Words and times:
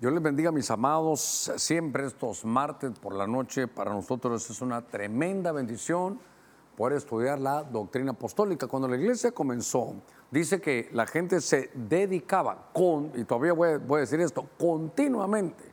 Dios 0.00 0.12
les 0.12 0.22
bendiga, 0.22 0.52
mis 0.52 0.70
amados. 0.70 1.50
Siempre 1.56 2.06
estos 2.06 2.44
martes 2.44 2.96
por 3.00 3.16
la 3.16 3.26
noche 3.26 3.66
para 3.66 3.92
nosotros 3.92 4.48
es 4.48 4.60
una 4.60 4.80
tremenda 4.80 5.50
bendición 5.50 6.20
poder 6.76 6.98
estudiar 6.98 7.40
la 7.40 7.64
doctrina 7.64 8.12
apostólica. 8.12 8.68
Cuando 8.68 8.86
la 8.86 8.96
iglesia 8.96 9.32
comenzó, 9.32 9.94
dice 10.30 10.60
que 10.60 10.88
la 10.92 11.04
gente 11.04 11.40
se 11.40 11.72
dedicaba, 11.74 12.68
con, 12.72 13.10
y 13.16 13.24
todavía 13.24 13.54
voy 13.54 13.70
a, 13.70 13.78
voy 13.78 13.96
a 13.96 14.00
decir 14.02 14.20
esto, 14.20 14.46
continuamente, 14.56 15.64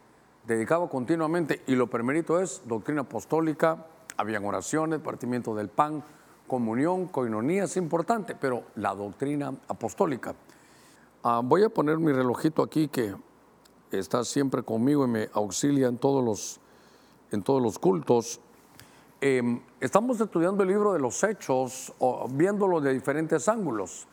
dedicaba 0.48 0.90
continuamente, 0.90 1.62
y 1.68 1.76
lo 1.76 1.86
primerito 1.86 2.42
es 2.42 2.64
doctrina 2.66 3.02
apostólica, 3.02 3.86
habían 4.18 4.44
oraciones, 4.44 5.02
partimiento 5.02 5.54
del 5.54 5.70
pan, 5.70 6.04
comunión, 6.48 7.10
coinonía, 7.10 7.66
es 7.66 7.78
importante, 7.78 8.34
pero 8.34 8.64
la 8.74 8.96
doctrina 8.96 9.54
apostólica. 9.68 10.34
Ah, 11.22 11.42
voy 11.44 11.64
a 11.64 11.70
poner 11.70 12.00
mi 12.00 12.12
relojito 12.12 12.64
aquí 12.64 12.88
que 12.88 13.14
está 13.98 14.24
siempre 14.24 14.64
conmigo 14.64 15.06
y 15.06 15.08
me 15.08 15.30
auxilia 15.34 15.88
en 15.88 15.98
todos 15.98 16.24
los, 16.24 16.60
en 17.32 17.42
todos 17.42 17.62
los 17.62 17.80
cultos. 17.80 18.40
Em, 19.22 19.62
estamos 19.80 20.20
estudiando 20.20 20.64
el 20.64 20.70
libro 20.70 20.94
de 20.94 21.00
los 21.00 21.24
hechos, 21.24 21.94
o, 22.00 22.28
viéndolo 22.30 22.82
de 22.82 22.94
diferentes 22.94 23.48
ángulos. 23.48 24.08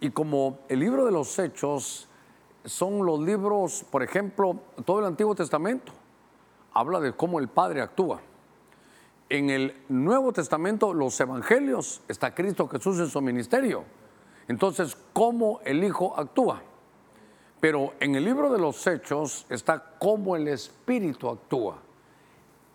Y 0.00 0.10
como 0.10 0.58
el 0.68 0.80
libro 0.80 1.06
de 1.06 1.12
los 1.12 1.38
hechos 1.38 2.08
son 2.64 3.06
los 3.06 3.20
libros, 3.20 3.84
por 3.90 4.02
ejemplo, 4.02 4.58
todo 4.84 4.98
el 4.98 5.06
Antiguo 5.06 5.34
Testamento 5.34 5.92
habla 6.72 7.00
de 7.00 7.12
cómo 7.12 7.38
el 7.38 7.48
Padre 7.48 7.80
actúa. 7.80 8.20
En 9.28 9.48
el 9.48 9.82
Nuevo 9.88 10.32
Testamento, 10.32 10.92
los 10.92 11.18
evangelios, 11.20 12.02
está 12.08 12.34
Cristo 12.34 12.68
Jesús 12.68 12.98
en 12.98 13.08
su 13.08 13.20
ministerio. 13.22 13.84
Entonces, 14.48 14.96
¿cómo 15.12 15.60
el 15.64 15.82
Hijo 15.82 16.18
actúa? 16.18 16.62
Pero 17.64 17.94
en 17.98 18.14
el 18.14 18.26
libro 18.26 18.52
de 18.52 18.58
los 18.58 18.86
Hechos 18.86 19.46
está 19.48 19.82
cómo 19.98 20.36
el 20.36 20.48
Espíritu 20.48 21.30
actúa. 21.30 21.78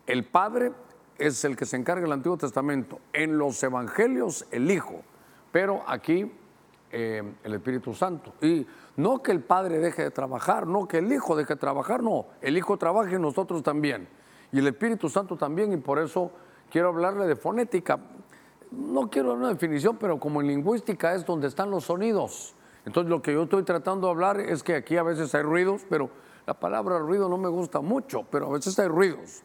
El 0.08 0.26
Padre 0.26 0.72
es 1.16 1.46
el 1.46 1.56
que 1.56 1.68
se 1.68 1.78
encarga 1.78 2.02
del 2.02 2.12
Antiguo 2.12 2.40
Testamento. 2.40 2.98
En 3.14 3.38
los 3.38 3.62
Evangelios, 3.62 4.48
el 4.50 4.72
Hijo. 4.72 5.04
Pero 5.52 5.84
aquí, 5.86 6.32
eh, 6.92 7.22
el 7.44 7.54
Espíritu 7.54 7.94
Santo. 7.94 8.34
Y 8.42 8.66
no 8.96 9.22
que 9.22 9.32
el 9.32 9.42
Padre 9.42 9.78
deje 9.78 10.06
de 10.06 10.10
trabajar, 10.10 10.66
no 10.66 10.88
que 10.88 10.98
el 10.98 11.14
Hijo 11.14 11.36
deje 11.36 11.54
de 11.54 11.60
trabajar, 11.60 12.02
no. 12.02 12.26
El 12.42 12.58
Hijo 12.58 12.76
trabaja 12.78 13.14
y 13.14 13.20
nosotros 13.20 13.62
también. 13.62 14.08
Y 14.52 14.58
el 14.58 14.66
Espíritu 14.66 15.08
Santo 15.08 15.38
también. 15.38 15.72
Y 15.72 15.78
por 15.78 16.00
eso 16.00 16.32
quiero 16.72 16.88
hablarle 16.88 17.28
de 17.28 17.36
fonética. 17.36 18.00
No 18.72 19.08
quiero 19.08 19.30
dar 19.30 19.38
una 19.38 19.50
definición, 19.50 19.98
pero 19.98 20.20
como 20.20 20.42
en 20.42 20.48
lingüística 20.48 21.14
es 21.14 21.28
donde 21.28 21.48
están 21.48 21.70
los 21.70 21.84
sonidos. 21.84 22.56
Entonces 22.86 23.10
lo 23.10 23.22
que 23.22 23.34
yo 23.34 23.44
estoy 23.44 23.64
tratando 23.64 24.08
de 24.08 24.12
hablar 24.12 24.40
es 24.40 24.64
que 24.64 24.76
aquí 24.76 24.98
a 24.98 25.04
veces 25.04 25.34
hay 25.36 25.44
ruidos, 25.44 25.86
pero 25.90 26.10
la 26.48 26.54
palabra 26.54 27.00
ruido 27.00 27.30
no 27.30 27.38
me 27.38 27.50
gusta 27.50 27.82
mucho, 27.82 28.26
pero 28.32 28.48
a 28.48 28.54
veces 28.54 28.78
hay 28.80 28.88
ruidos 28.88 29.44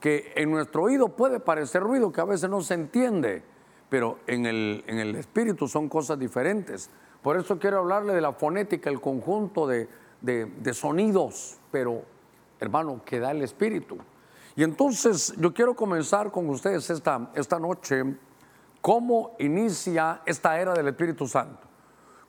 que 0.00 0.32
en 0.36 0.50
nuestro 0.50 0.84
oído 0.84 1.08
puede 1.08 1.40
parecer 1.40 1.82
ruido 1.82 2.12
que 2.12 2.20
a 2.20 2.24
veces 2.24 2.48
no 2.48 2.60
se 2.60 2.74
entiende, 2.74 3.42
pero 3.88 4.18
en 4.26 4.46
el, 4.46 4.84
en 4.86 4.98
el 4.98 5.16
espíritu 5.16 5.66
son 5.66 5.88
cosas 5.88 6.18
diferentes. 6.18 6.90
Por 7.22 7.36
eso 7.36 7.58
quiero 7.58 7.78
hablarle 7.78 8.14
de 8.14 8.20
la 8.20 8.32
fonética, 8.32 8.90
el 8.90 9.00
conjunto 9.00 9.66
de, 9.66 9.88
de, 10.20 10.74
sonidos, 10.74 11.58
pero 11.70 12.02
hermano, 12.60 13.02
que 13.04 13.18
da 13.18 13.32
el 13.32 13.42
espíritu. 13.42 13.98
Y 14.54 14.62
entonces 14.62 15.34
yo 15.36 15.52
quiero 15.52 15.74
comenzar 15.74 16.30
con 16.30 16.48
ustedes 16.48 16.90
esta, 16.90 17.30
esta 17.34 17.58
noche 17.58 18.04
cómo 18.80 19.34
inicia 19.38 20.22
esta 20.26 20.60
era 20.60 20.74
del 20.74 20.88
Espíritu 20.88 21.26
Santo 21.26 21.67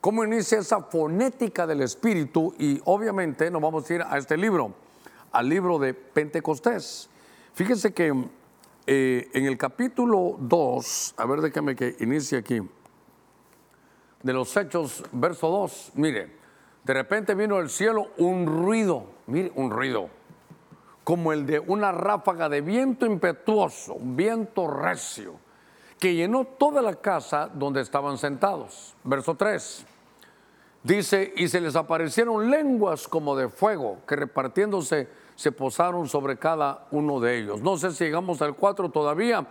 cómo 0.01 0.23
inicia 0.23 0.59
esa 0.59 0.81
fonética 0.81 1.67
del 1.67 1.81
Espíritu 1.81 2.53
y 2.57 2.81
obviamente 2.85 3.51
nos 3.51 3.61
vamos 3.61 3.89
a 3.89 3.93
ir 3.93 4.01
a 4.01 4.17
este 4.17 4.37
libro, 4.37 4.73
al 5.31 5.49
libro 5.49 5.77
de 5.77 5.93
Pentecostés. 5.93 7.09
Fíjense 7.53 7.93
que 7.93 8.13
eh, 8.87 9.29
en 9.33 9.45
el 9.45 9.57
capítulo 9.57 10.37
2, 10.39 11.15
a 11.17 11.25
ver 11.25 11.41
déjame 11.41 11.75
que 11.75 11.95
inicie 11.99 12.37
aquí, 12.37 12.61
de 14.23 14.33
los 14.33 14.55
Hechos, 14.55 15.03
verso 15.11 15.49
2, 15.49 15.91
mire, 15.95 16.37
de 16.83 16.93
repente 16.93 17.35
vino 17.35 17.57
del 17.57 17.69
cielo 17.69 18.11
un 18.17 18.45
ruido, 18.45 19.05
mire, 19.27 19.51
un 19.55 19.69
ruido, 19.69 20.09
como 21.03 21.33
el 21.33 21.45
de 21.45 21.59
una 21.59 21.91
ráfaga 21.91 22.49
de 22.49 22.61
viento 22.61 23.05
impetuoso, 23.05 23.95
un 23.95 24.15
viento 24.15 24.67
recio 24.67 25.48
que 25.99 26.15
llenó 26.15 26.45
toda 26.45 26.81
la 26.81 26.95
casa 26.95 27.49
donde 27.53 27.81
estaban 27.81 28.17
sentados. 28.17 28.95
Verso 29.03 29.35
3. 29.35 29.85
Dice, 30.81 31.33
y 31.35 31.49
se 31.49 31.59
les 31.59 31.75
aparecieron 31.75 32.49
lenguas 32.49 33.07
como 33.07 33.35
de 33.35 33.49
fuego, 33.49 33.97
que 34.07 34.15
repartiéndose 34.15 35.09
se 35.35 35.51
posaron 35.51 36.07
sobre 36.07 36.37
cada 36.37 36.87
uno 36.91 37.19
de 37.19 37.37
ellos. 37.37 37.61
No 37.61 37.77
sé 37.77 37.91
si 37.91 38.05
llegamos 38.05 38.41
al 38.41 38.55
4 38.55 38.89
todavía, 38.89 39.45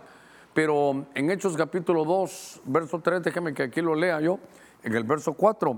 pero 0.55 1.05
en 1.13 1.29
Hechos 1.29 1.55
capítulo 1.55 2.03
2, 2.03 2.61
verso 2.65 2.99
3, 2.99 3.21
déjeme 3.21 3.53
que 3.53 3.63
aquí 3.63 3.81
lo 3.81 3.93
lea 3.93 4.19
yo, 4.19 4.39
en 4.81 4.95
el 4.95 5.03
verso 5.03 5.33
4, 5.33 5.75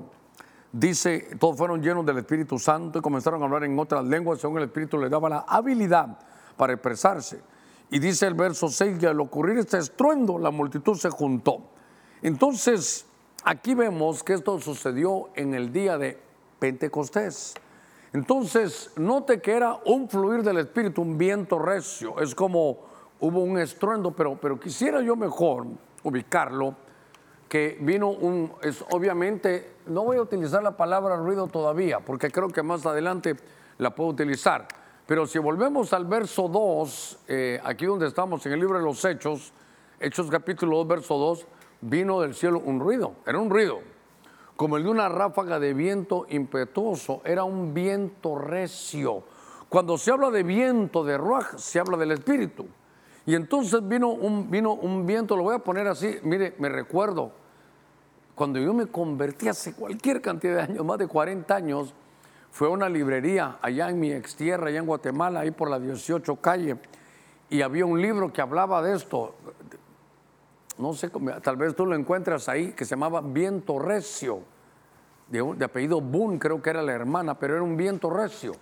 dice, 0.71 1.35
todos 1.37 1.57
fueron 1.57 1.81
llenos 1.81 2.05
del 2.05 2.19
Espíritu 2.19 2.57
Santo 2.57 2.99
y 2.99 3.01
comenzaron 3.01 3.41
a 3.41 3.45
hablar 3.45 3.65
en 3.65 3.77
otras 3.77 4.05
lenguas 4.05 4.39
según 4.39 4.59
el 4.59 4.65
Espíritu 4.65 4.97
les 4.97 5.11
daba 5.11 5.27
la 5.27 5.39
habilidad 5.39 6.17
para 6.55 6.73
expresarse. 6.73 7.41
Y 7.91 7.99
dice 7.99 8.25
el 8.25 8.35
verso 8.35 8.69
6, 8.69 8.97
y 9.01 9.05
al 9.05 9.19
ocurrir 9.19 9.57
este 9.57 9.77
estruendo, 9.77 10.39
la 10.39 10.49
multitud 10.49 10.95
se 10.95 11.09
juntó. 11.09 11.59
Entonces, 12.21 13.05
aquí 13.43 13.75
vemos 13.75 14.23
que 14.23 14.33
esto 14.33 14.59
sucedió 14.61 15.29
en 15.35 15.53
el 15.53 15.73
día 15.73 15.97
de 15.97 16.17
Pentecostés. 16.57 17.53
Entonces, 18.13 18.91
note 18.95 19.41
que 19.41 19.51
era 19.51 19.77
un 19.85 20.07
fluir 20.07 20.41
del 20.41 20.59
Espíritu, 20.59 21.01
un 21.01 21.17
viento 21.17 21.59
recio. 21.59 22.17
Es 22.21 22.33
como 22.33 22.77
hubo 23.19 23.43
un 23.43 23.59
estruendo, 23.59 24.11
pero, 24.11 24.39
pero 24.39 24.57
quisiera 24.57 25.01
yo 25.01 25.17
mejor 25.17 25.67
ubicarlo, 26.03 26.75
que 27.49 27.77
vino 27.81 28.09
un, 28.09 28.53
es 28.61 28.85
obviamente, 28.91 29.73
no 29.87 30.05
voy 30.05 30.15
a 30.15 30.21
utilizar 30.21 30.63
la 30.63 30.77
palabra 30.77 31.17
ruido 31.17 31.47
todavía, 31.47 31.99
porque 31.99 32.31
creo 32.31 32.47
que 32.47 32.63
más 32.63 32.85
adelante 32.85 33.35
la 33.77 33.93
puedo 33.93 34.11
utilizar 34.11 34.65
pero 35.11 35.27
si 35.27 35.39
volvemos 35.39 35.91
al 35.91 36.05
verso 36.05 36.47
2, 36.47 37.19
eh, 37.27 37.59
aquí 37.65 37.85
donde 37.85 38.07
estamos 38.07 38.45
en 38.45 38.53
el 38.53 38.61
libro 38.61 38.77
de 38.77 38.85
los 38.85 39.03
Hechos, 39.03 39.51
Hechos 39.99 40.29
capítulo 40.31 40.77
2, 40.77 40.87
verso 40.87 41.17
2, 41.17 41.47
vino 41.81 42.21
del 42.21 42.33
cielo 42.33 42.61
un 42.63 42.79
ruido, 42.79 43.15
era 43.25 43.37
un 43.37 43.49
ruido, 43.49 43.81
como 44.55 44.77
el 44.77 44.83
de 44.85 44.89
una 44.89 45.09
ráfaga 45.09 45.59
de 45.59 45.73
viento 45.73 46.25
impetuoso, 46.29 47.21
era 47.25 47.43
un 47.43 47.73
viento 47.73 48.37
recio. 48.37 49.23
Cuando 49.67 49.97
se 49.97 50.11
habla 50.11 50.31
de 50.31 50.43
viento, 50.43 51.03
de 51.03 51.17
ruaj, 51.17 51.57
se 51.57 51.81
habla 51.81 51.97
del 51.97 52.13
espíritu. 52.13 52.67
Y 53.25 53.35
entonces 53.35 53.85
vino 53.85 54.11
un, 54.11 54.49
viento, 55.05 55.35
lo 55.35 55.43
voy 55.43 55.55
a 55.55 55.59
poner 55.59 55.89
así, 55.89 56.19
mire, 56.23 56.55
me 56.57 56.69
recuerdo, 56.69 57.33
cuando 58.33 58.59
yo 58.59 58.73
me 58.73 58.85
convertí 58.85 59.49
hace 59.49 59.73
cualquier 59.73 60.21
cantidad 60.21 60.55
de 60.55 60.61
años, 60.61 60.85
más 60.85 60.99
de 60.99 61.07
40 61.07 61.53
años, 61.53 61.93
fue 62.51 62.67
a 62.67 62.71
una 62.71 62.89
librería 62.89 63.57
allá 63.61 63.89
en 63.89 63.99
mi 63.99 64.11
ex 64.11 64.35
tierra, 64.35 64.67
allá 64.67 64.79
en 64.79 64.85
Guatemala, 64.85 65.39
ahí 65.39 65.51
por 65.51 65.69
la 65.69 65.79
18 65.79 66.35
calle, 66.35 66.77
y 67.49 67.61
había 67.61 67.85
un 67.85 68.01
libro 68.01 68.31
que 68.31 68.41
hablaba 68.41 68.81
de 68.81 68.95
esto. 68.95 69.35
No 70.77 70.93
sé, 70.93 71.09
tal 71.41 71.55
vez 71.55 71.75
tú 71.75 71.85
lo 71.85 71.95
encuentras 71.95 72.49
ahí, 72.49 72.73
que 72.73 72.85
se 72.85 72.91
llamaba 72.91 73.21
Viento 73.21 73.79
Recio, 73.79 74.41
de, 75.29 75.41
de 75.55 75.65
apellido 75.65 76.01
Boone, 76.01 76.39
creo 76.39 76.61
que 76.61 76.69
era 76.69 76.81
la 76.81 76.91
hermana, 76.91 77.39
pero 77.39 77.53
era 77.55 77.63
un 77.63 77.77
viento 77.77 78.09
recio, 78.09 78.53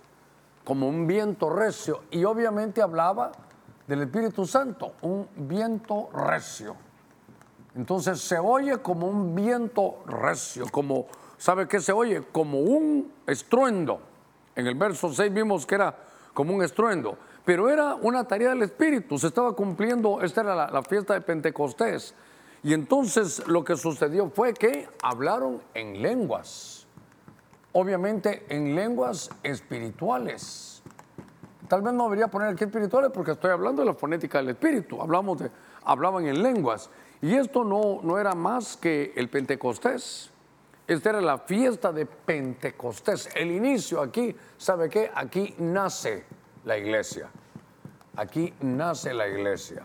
como 0.64 0.88
un 0.88 1.06
viento 1.06 1.50
recio, 1.50 2.02
y 2.12 2.24
obviamente 2.24 2.80
hablaba 2.80 3.32
del 3.88 4.02
Espíritu 4.02 4.46
Santo, 4.46 4.94
un 5.02 5.26
viento 5.34 6.10
recio. 6.12 6.76
Entonces 7.74 8.20
se 8.20 8.38
oye 8.38 8.78
como 8.78 9.08
un 9.08 9.34
viento 9.34 10.02
recio, 10.06 10.66
como 10.70 11.06
¿sabe 11.40 11.66
qué 11.66 11.80
se 11.80 11.90
oye? 11.90 12.22
Como 12.30 12.60
un 12.60 13.12
estruendo. 13.26 14.00
En 14.54 14.66
el 14.66 14.74
verso 14.74 15.12
6 15.12 15.32
vimos 15.32 15.66
que 15.66 15.74
era 15.74 15.96
como 16.34 16.54
un 16.54 16.62
estruendo, 16.62 17.16
pero 17.44 17.68
era 17.68 17.94
una 17.94 18.24
tarea 18.24 18.50
del 18.50 18.62
Espíritu, 18.62 19.18
se 19.18 19.28
estaba 19.28 19.52
cumpliendo, 19.54 20.20
esta 20.20 20.42
era 20.42 20.70
la, 20.70 20.82
fiesta 20.82 21.14
de 21.14 21.22
Pentecostés. 21.22 22.14
Y 22.62 22.74
entonces 22.74 23.46
lo 23.48 23.64
que 23.64 23.74
sucedió 23.76 24.28
fue 24.28 24.52
que 24.52 24.86
hablaron 25.02 25.62
en 25.72 26.02
lenguas, 26.02 26.86
obviamente 27.72 28.44
en 28.48 28.74
lenguas 28.74 29.30
espirituales. 29.42 30.82
Tal 31.68 31.80
vez 31.80 31.94
no 31.94 32.04
debería 32.04 32.28
poner 32.28 32.48
aquí 32.48 32.64
espirituales 32.64 33.10
porque 33.14 33.32
estoy 33.32 33.50
hablando 33.50 33.80
de 33.80 33.86
la 33.86 33.94
fonética 33.94 34.38
del 34.38 34.50
espíritu. 34.50 35.00
Hablamos 35.00 35.38
de, 35.38 35.50
hablaban 35.84 36.26
en 36.26 36.42
lenguas. 36.42 36.90
Y 37.22 37.34
esto 37.34 37.64
no, 37.64 38.00
no 38.02 38.18
era 38.18 38.34
más 38.34 38.76
que 38.76 39.12
el 39.16 39.28
Pentecostés. 39.28 40.29
Esta 40.90 41.10
era 41.10 41.20
la 41.20 41.38
fiesta 41.38 41.92
de 41.92 42.04
Pentecostés. 42.04 43.28
El 43.36 43.52
inicio 43.52 44.00
aquí, 44.00 44.34
¿sabe 44.58 44.88
qué? 44.88 45.08
Aquí 45.14 45.54
nace 45.58 46.24
la 46.64 46.76
iglesia. 46.76 47.30
Aquí 48.16 48.52
nace 48.62 49.14
la 49.14 49.28
iglesia. 49.28 49.84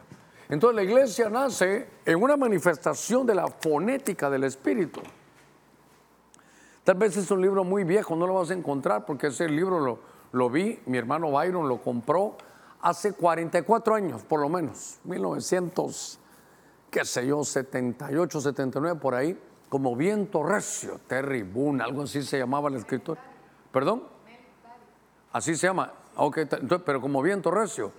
Entonces 0.50 0.76
la 0.76 0.82
iglesia 0.82 1.30
nace 1.30 1.88
en 2.04 2.24
una 2.24 2.36
manifestación 2.36 3.24
de 3.28 3.36
la 3.36 3.46
fonética 3.46 4.32
del 4.32 4.46
Espíritu. 4.46 5.00
Tal 6.84 6.96
vez 6.96 7.16
es 7.18 7.30
un 7.30 7.40
libro 7.40 7.64
muy 7.64 7.84
viejo, 7.84 8.16
no 8.16 8.26
lo 8.26 8.34
vas 8.34 8.50
a 8.50 8.56
encontrar 8.56 9.06
porque 9.06 9.28
ese 9.28 9.48
libro 9.48 10.00
lo, 10.32 10.50
vi, 10.50 10.80
mi 10.88 10.98
hermano 10.98 11.30
Byron 11.30 11.70
lo 11.70 11.84
compró 11.84 12.36
hace 12.82 13.14
44 13.14 13.94
años, 13.94 14.24
por 14.24 14.42
lo 14.42 14.50
menos, 14.50 14.98
1900, 15.04 16.20
qué 16.90 17.06
sé 17.06 17.28
yo, 17.28 17.44
78, 17.44 18.42
79, 18.42 19.00
por 19.00 19.14
ahí, 19.14 19.40
como 19.76 19.94
viento 19.94 20.42
recio, 20.42 21.02
Terry 21.06 21.46
algo 21.82 22.04
así 22.04 22.22
se 22.22 22.38
llamaba 22.38 22.70
el 22.70 22.76
escritor. 22.76 23.18
¿Perdón? 23.74 24.04
Así 25.34 25.54
se 25.58 25.68
llama. 25.68 25.92
Ok, 26.16 26.40
pero 26.86 27.02
como 27.02 27.22
viento 27.22 27.52
recio. 27.52 27.92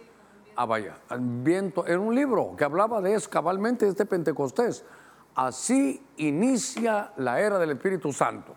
Ah, 0.56 0.64
vaya, 0.64 0.96
viento, 1.20 1.84
era 1.84 2.00
un 2.00 2.14
libro 2.14 2.55
que 2.56 2.64
hablaba 2.64 3.02
de 3.02 3.12
eso, 3.12 3.28
cabalmente 3.28 3.84
de 3.84 3.90
este 3.90 4.06
Pentecostés. 4.06 4.87
Así 5.34 6.02
inicia 6.17 7.12
la 7.19 7.40
era 7.40 7.58
del 7.58 7.73
Espíritu 7.73 8.11
Santo. 8.11 8.55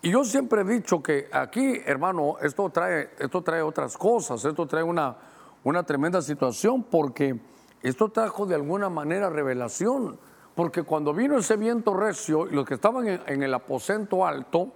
Y 0.00 0.12
yo 0.12 0.22
siempre 0.22 0.60
he 0.60 0.64
dicho 0.64 1.02
que 1.02 1.28
aquí, 1.32 1.80
hermano, 1.84 2.36
esto 2.40 2.70
trae, 2.70 3.10
esto 3.18 3.42
trae 3.42 3.60
otras 3.60 3.98
cosas, 3.98 4.44
esto 4.44 4.68
trae 4.68 4.84
una, 4.84 5.16
una 5.64 5.82
tremenda 5.82 6.22
situación 6.22 6.84
porque 6.84 7.40
esto 7.82 8.08
trajo 8.10 8.46
de 8.46 8.54
alguna 8.54 8.88
manera 8.88 9.30
revelación. 9.30 10.16
Porque 10.56 10.82
cuando 10.84 11.12
vino 11.12 11.36
ese 11.36 11.56
viento 11.56 11.92
recio 11.92 12.46
los 12.46 12.66
que 12.66 12.74
estaban 12.74 13.06
en, 13.06 13.42
el 13.42 13.52
aposento 13.52 14.26
alto 14.26 14.72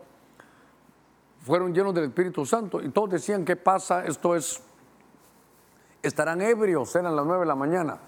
fueron 1.40 1.74
llenos 1.74 1.94
del 1.94 2.04
Espíritu 2.04 2.44
Santo 2.44 2.82
y 2.82 2.90
todos 2.90 3.10
decían, 3.10 3.46
¿qué 3.46 3.56
pasa? 3.56 4.04
Esto 4.04 4.36
es, 4.36 4.62
estarán 6.02 6.42
ebrios, 6.42 6.94
eran 6.94 7.16
las 7.16 7.24
nueve 7.24 7.40
de 7.40 7.46
la 7.46 7.54
mañana. 7.54 7.98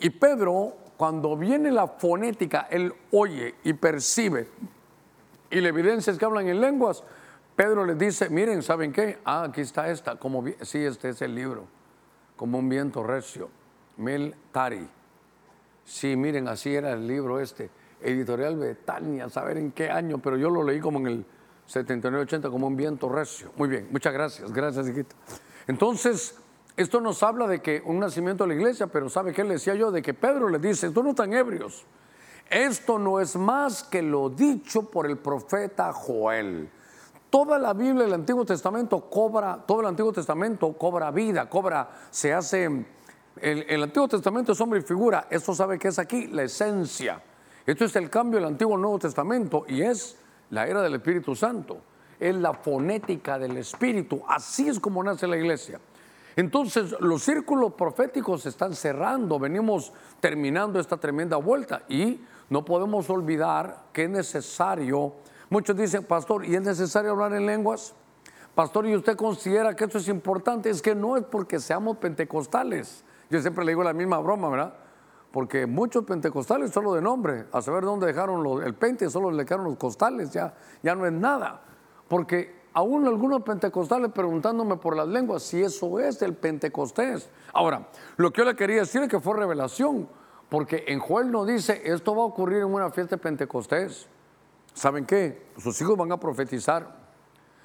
Y 0.00 0.10
Pedro, 0.10 0.74
cuando 0.98 1.34
viene 1.34 1.70
la 1.70 1.86
fonética, 1.86 2.68
él 2.70 2.92
oye 3.10 3.54
y 3.64 3.72
percibe 3.72 4.50
y 5.50 5.62
la 5.62 5.68
evidencia 5.68 6.12
es 6.12 6.18
que 6.18 6.26
hablan 6.26 6.46
en 6.46 6.60
lenguas. 6.60 7.02
Pedro 7.56 7.86
les 7.86 7.96
dice, 7.96 8.28
miren, 8.28 8.62
¿saben 8.62 8.92
qué? 8.92 9.20
Ah, 9.24 9.44
aquí 9.44 9.62
está 9.62 9.88
esta, 9.88 10.16
como 10.16 10.44
sí, 10.60 10.84
este 10.84 11.08
es 11.08 11.22
el 11.22 11.34
libro, 11.34 11.64
como 12.36 12.58
un 12.58 12.68
viento 12.68 13.02
recio, 13.02 13.48
Mel 13.96 14.34
Tari. 14.52 14.86
Sí, 15.84 16.16
miren, 16.16 16.48
así 16.48 16.74
era 16.74 16.92
el 16.92 17.06
libro 17.06 17.40
este, 17.40 17.70
editorial 18.00 18.56
Betania, 18.56 19.28
saber 19.28 19.58
en 19.58 19.72
qué 19.72 19.90
año, 19.90 20.18
pero 20.18 20.36
yo 20.36 20.50
lo 20.50 20.62
leí 20.62 20.80
como 20.80 20.98
en 21.00 21.06
el 21.06 21.26
79-80, 21.68 22.50
como 22.50 22.66
un 22.66 22.76
viento 22.76 23.08
recio. 23.08 23.50
Muy 23.56 23.68
bien, 23.68 23.88
muchas 23.90 24.12
gracias, 24.12 24.52
gracias, 24.52 24.88
hijito. 24.88 25.14
Entonces, 25.66 26.36
esto 26.76 27.00
nos 27.00 27.22
habla 27.22 27.46
de 27.46 27.62
que 27.62 27.82
un 27.84 28.00
nacimiento 28.00 28.44
de 28.44 28.48
la 28.48 28.54
iglesia, 28.54 28.86
pero 28.88 29.08
¿sabe 29.08 29.32
qué 29.32 29.44
le 29.44 29.54
decía 29.54 29.74
yo? 29.74 29.90
De 29.90 30.02
que 30.02 30.12
Pedro 30.12 30.48
le 30.48 30.58
dice, 30.58 30.90
tú 30.90 31.02
no 31.02 31.10
están 31.10 31.32
ebrios. 31.32 31.84
Esto 32.50 32.98
no 32.98 33.20
es 33.20 33.36
más 33.36 33.84
que 33.84 34.02
lo 34.02 34.28
dicho 34.28 34.90
por 34.90 35.06
el 35.06 35.18
profeta 35.18 35.92
Joel. 35.92 36.68
Toda 37.30 37.58
la 37.58 37.72
Biblia 37.72 38.04
del 38.04 38.14
Antiguo 38.14 38.44
Testamento 38.44 39.08
cobra, 39.08 39.64
todo 39.66 39.80
el 39.80 39.86
Antiguo 39.86 40.12
Testamento 40.12 40.72
cobra 40.74 41.10
vida, 41.10 41.48
cobra, 41.48 41.90
se 42.10 42.32
hace, 42.32 42.86
el, 43.40 43.82
Antiguo 43.82 44.08
Testamento 44.08 44.52
es 44.52 44.60
hombre 44.60 44.80
y 44.80 44.82
figura, 44.82 45.26
esto 45.30 45.54
sabe 45.54 45.78
que 45.78 45.88
es 45.88 45.98
aquí 45.98 46.28
la 46.28 46.44
esencia. 46.44 47.20
Esto 47.66 47.84
es 47.84 47.96
el 47.96 48.10
cambio 48.10 48.38
del 48.38 48.48
Antiguo 48.48 48.74
al 48.74 48.82
Nuevo 48.82 48.98
Testamento 48.98 49.64
y 49.68 49.82
es 49.82 50.16
la 50.50 50.66
era 50.66 50.82
del 50.82 50.94
Espíritu 50.94 51.34
Santo, 51.34 51.78
es 52.20 52.34
la 52.34 52.52
fonética 52.52 53.38
del 53.38 53.56
Espíritu, 53.56 54.22
así 54.28 54.68
es 54.68 54.78
como 54.78 55.02
nace 55.02 55.26
la 55.26 55.36
iglesia. 55.36 55.80
Entonces 56.36 56.94
los 57.00 57.22
círculos 57.22 57.72
proféticos 57.74 58.42
se 58.42 58.50
están 58.50 58.74
cerrando, 58.74 59.38
venimos 59.38 59.92
terminando 60.20 60.78
esta 60.78 60.96
tremenda 60.96 61.36
vuelta 61.36 61.82
y 61.88 62.20
no 62.50 62.64
podemos 62.64 63.08
olvidar 63.08 63.84
que 63.92 64.04
es 64.04 64.10
necesario, 64.10 65.14
muchos 65.48 65.76
dicen, 65.76 66.04
pastor, 66.04 66.44
¿y 66.44 66.54
es 66.56 66.62
necesario 66.62 67.12
hablar 67.12 67.32
en 67.32 67.46
lenguas? 67.46 67.94
Pastor, 68.54 68.86
¿y 68.86 68.94
usted 68.94 69.16
considera 69.16 69.74
que 69.74 69.84
esto 69.84 69.98
es 69.98 70.08
importante? 70.08 70.70
Es 70.70 70.82
que 70.82 70.94
no 70.94 71.16
es 71.16 71.24
porque 71.24 71.58
seamos 71.58 71.96
pentecostales. 71.96 73.04
Yo 73.30 73.40
siempre 73.40 73.64
le 73.64 73.72
digo 73.72 73.82
la 73.82 73.92
misma 73.92 74.18
broma, 74.18 74.48
¿verdad? 74.48 74.74
Porque 75.32 75.66
muchos 75.66 76.04
pentecostales 76.04 76.70
solo 76.70 76.94
de 76.94 77.02
nombre, 77.02 77.46
a 77.52 77.60
saber 77.60 77.84
dónde 77.84 78.06
dejaron 78.06 78.62
el 78.62 78.74
pente, 78.74 79.10
solo 79.10 79.30
le 79.30 79.44
dejaron 79.44 79.64
los 79.64 79.76
costales, 79.76 80.30
ya, 80.30 80.54
ya 80.82 80.94
no 80.94 81.06
es 81.06 81.12
nada. 81.12 81.62
Porque 82.06 82.64
aún 82.72 83.06
algunos 83.06 83.42
pentecostales 83.42 84.12
preguntándome 84.12 84.76
por 84.76 84.96
las 84.96 85.08
lenguas 85.08 85.42
si 85.42 85.62
eso 85.62 85.98
es 85.98 86.22
el 86.22 86.34
pentecostés. 86.34 87.28
Ahora, 87.52 87.88
lo 88.16 88.32
que 88.32 88.42
yo 88.42 88.44
le 88.44 88.54
quería 88.54 88.80
decir 88.80 89.02
es 89.02 89.08
que 89.08 89.20
fue 89.20 89.36
revelación. 89.36 90.08
Porque 90.48 90.84
en 90.86 91.00
Joel 91.00 91.32
no 91.32 91.44
dice, 91.44 91.82
esto 91.84 92.14
va 92.14 92.22
a 92.22 92.26
ocurrir 92.26 92.58
en 92.58 92.72
una 92.72 92.90
fiesta 92.90 93.16
de 93.16 93.22
Pentecostés. 93.22 94.06
¿Saben 94.72 95.04
qué? 95.04 95.48
Sus 95.56 95.80
hijos 95.80 95.96
van 95.96 96.12
a 96.12 96.20
profetizar. 96.20 97.02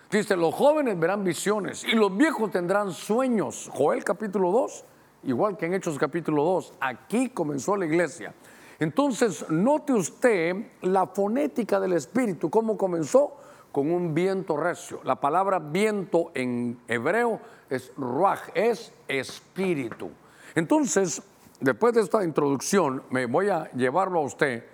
Dice, 0.09 0.35
los 0.35 0.55
jóvenes 0.55 0.99
verán 0.99 1.23
visiones 1.23 1.83
y 1.83 1.91
los 1.91 2.15
viejos 2.15 2.49
tendrán 2.49 2.91
sueños. 2.91 3.69
Joel 3.73 4.03
capítulo 4.03 4.51
2, 4.51 4.85
igual 5.23 5.57
que 5.57 5.65
en 5.65 5.73
Hechos 5.73 5.97
capítulo 5.97 6.43
2. 6.43 6.73
Aquí 6.79 7.29
comenzó 7.29 7.75
la 7.75 7.85
iglesia. 7.85 8.33
Entonces, 8.79 9.49
note 9.49 9.93
usted 9.93 10.55
la 10.81 11.07
fonética 11.07 11.79
del 11.79 11.93
Espíritu, 11.93 12.49
cómo 12.49 12.77
comenzó 12.77 13.35
con 13.71 13.91
un 13.91 14.13
viento 14.13 14.57
recio. 14.57 15.01
La 15.03 15.19
palabra 15.19 15.59
viento 15.59 16.31
en 16.33 16.79
hebreo 16.87 17.39
es 17.69 17.91
ruach, 17.97 18.49
es 18.53 18.93
espíritu. 19.07 20.09
Entonces, 20.55 21.21
después 21.59 21.93
de 21.93 22.01
esta 22.01 22.23
introducción, 22.23 23.03
me 23.09 23.25
voy 23.25 23.49
a 23.49 23.69
llevarlo 23.71 24.19
a 24.19 24.23
usted 24.23 24.65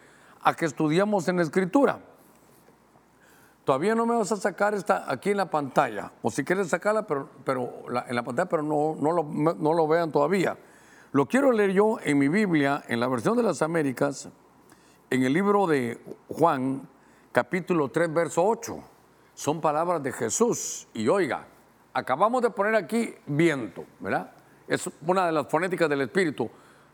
a 0.42 0.54
que 0.54 0.66
estudiamos 0.66 1.28
en 1.28 1.38
la 1.38 1.44
escritura. 1.44 2.00
Todavía 3.66 3.96
no 3.96 4.06
me 4.06 4.16
vas 4.16 4.32
a 4.32 4.38
sacar 4.38 4.76
esta 4.76 5.12
aquí 5.12 5.32
en 5.32 5.38
la 5.38 5.50
pantalla, 5.50 6.12
o 6.22 6.30
si 6.30 6.44
quieres 6.44 6.70
sacarla 6.70 7.06
pero, 7.06 7.30
pero 7.44 7.84
en 8.08 8.16
la 8.16 8.24
pantalla, 8.24 8.48
pero 8.48 8.64
no, 8.64 8.96
no, 9.00 9.12
lo, 9.12 9.24
no 9.24 9.74
lo 9.74 9.88
vean 9.88 10.12
todavía. 10.12 10.56
Lo 11.12 11.26
quiero 11.26 11.52
leer 11.52 11.72
yo 11.72 11.98
en 12.04 12.18
mi 12.20 12.28
Biblia, 12.28 12.84
en 12.88 13.00
la 13.00 13.08
versión 13.08 13.36
de 13.36 13.44
las 13.44 13.62
Américas, 13.62 14.30
en 15.10 15.24
el 15.24 15.34
libro 15.34 15.66
de 15.66 16.00
Juan, 16.30 16.88
capítulo 17.32 17.90
3, 17.90 18.14
verso 18.14 18.46
8. 18.46 18.78
Son 19.34 19.62
palabras 19.62 20.04
de 20.04 20.12
Jesús. 20.12 20.88
Y 20.94 21.08
oiga, 21.08 21.48
acabamos 21.94 22.42
de 22.42 22.50
poner 22.50 22.76
aquí 22.76 23.16
viento, 23.26 23.86
¿verdad? 24.00 24.32
Es 24.68 24.90
una 25.06 25.26
de 25.26 25.32
las 25.32 25.48
fonéticas 25.48 25.90
del 25.90 26.02
Espíritu. 26.02 26.50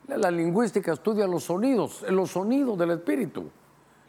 La 0.08 0.32
lingüística 0.32 0.94
estudia 0.94 1.28
los 1.28 1.44
sonidos, 1.44 2.04
los 2.10 2.32
sonidos 2.32 2.78
del 2.78 2.92
espíritu, 2.92 3.50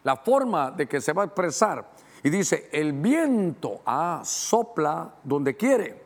la 0.03 0.17
forma 0.17 0.71
de 0.71 0.87
que 0.87 0.99
se 0.99 1.13
va 1.13 1.23
a 1.23 1.25
expresar. 1.25 1.87
Y 2.23 2.29
dice, 2.29 2.69
el 2.71 2.93
viento 2.93 3.81
ah, 3.85 4.21
sopla 4.23 5.15
donde 5.23 5.55
quiere. 5.55 6.01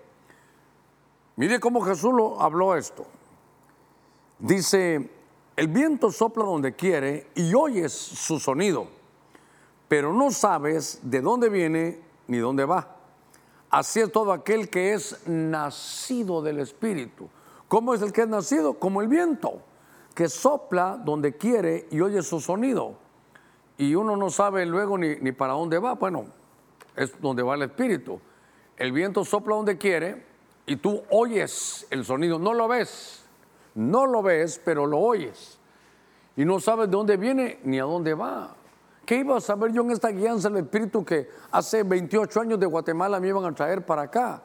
Mire 1.35 1.59
cómo 1.59 1.81
Jesús 1.81 2.11
lo 2.11 2.41
habló 2.41 2.75
esto. 2.75 3.05
Dice, 4.39 5.09
el 5.55 5.67
viento 5.67 6.11
sopla 6.11 6.43
donde 6.43 6.75
quiere 6.75 7.27
y 7.35 7.53
oyes 7.53 7.93
su 7.93 8.39
sonido, 8.39 8.87
pero 9.87 10.11
no 10.11 10.31
sabes 10.31 10.99
de 11.03 11.21
dónde 11.21 11.49
viene 11.49 11.99
ni 12.27 12.37
dónde 12.37 12.65
va. 12.65 12.95
Así 13.69 13.99
es 13.99 14.11
todo 14.11 14.31
aquel 14.31 14.69
que 14.69 14.93
es 14.93 15.27
nacido 15.27 16.41
del 16.41 16.59
Espíritu. 16.59 17.29
¿Cómo 17.67 17.93
es 17.93 18.01
el 18.01 18.11
que 18.11 18.21
es 18.21 18.27
nacido? 18.27 18.75
Como 18.75 19.01
el 19.01 19.07
viento 19.07 19.61
que 20.15 20.29
sopla 20.29 20.99
donde 21.03 21.37
quiere 21.37 21.87
y 21.91 22.01
oye 22.01 22.23
su 22.23 22.39
sonido. 22.39 22.95
Y 23.77 23.95
uno 23.95 24.17
no 24.17 24.29
sabe 24.29 24.65
luego 24.65 24.97
ni, 24.97 25.15
ni 25.17 25.31
para 25.31 25.53
dónde 25.53 25.77
va. 25.77 25.93
Bueno, 25.93 26.25
es 26.95 27.19
donde 27.21 27.43
va 27.43 27.55
el 27.55 27.63
espíritu. 27.63 28.19
El 28.75 28.91
viento 28.91 29.23
sopla 29.23 29.55
donde 29.55 29.77
quiere 29.77 30.25
y 30.65 30.75
tú 30.77 31.03
oyes 31.09 31.87
el 31.89 32.03
sonido. 32.03 32.39
No 32.39 32.53
lo 32.53 32.67
ves, 32.67 33.23
no 33.75 34.05
lo 34.05 34.21
ves, 34.21 34.61
pero 34.63 34.85
lo 34.85 34.99
oyes. 34.99 35.59
Y 36.35 36.45
no 36.45 36.59
sabes 36.59 36.87
de 36.87 36.91
dónde 36.91 37.17
viene 37.17 37.59
ni 37.63 37.79
a 37.79 37.83
dónde 37.83 38.13
va. 38.13 38.55
¿Qué 39.05 39.15
iba 39.15 39.37
a 39.37 39.41
saber 39.41 39.71
yo 39.71 39.83
en 39.83 39.91
esta 39.91 40.09
guianza 40.09 40.49
del 40.49 40.65
Espíritu 40.65 41.05
que 41.05 41.29
hace 41.51 41.83
28 41.83 42.41
años 42.41 42.59
de 42.59 42.65
Guatemala 42.65 43.19
me 43.19 43.29
iban 43.29 43.45
a 43.45 43.55
traer 43.55 43.85
para 43.85 44.03
acá? 44.03 44.43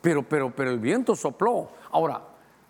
Pero, 0.00 0.28
pero, 0.28 0.50
pero 0.54 0.70
el 0.70 0.80
viento 0.80 1.14
sopló. 1.14 1.70
Ahora, 1.92 2.20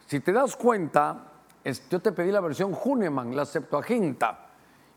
si 0.06 0.20
te 0.20 0.32
das 0.32 0.54
cuenta, 0.54 1.32
yo 1.64 2.00
te 2.00 2.12
pedí 2.12 2.30
la 2.30 2.40
versión 2.40 2.76
Huneman, 2.84 3.34
la 3.34 3.46
Septuaginta, 3.46 4.49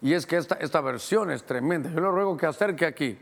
y 0.03 0.13
es 0.13 0.27
que 0.27 0.37
esta, 0.37 0.55
esta 0.55 0.81
versión 0.81 1.31
es 1.31 1.43
tremenda. 1.43 1.89
Yo 1.89 1.99
le 1.99 2.11
ruego 2.11 2.37
que 2.37 2.45
acerque 2.45 2.85
aquí. 2.85 3.17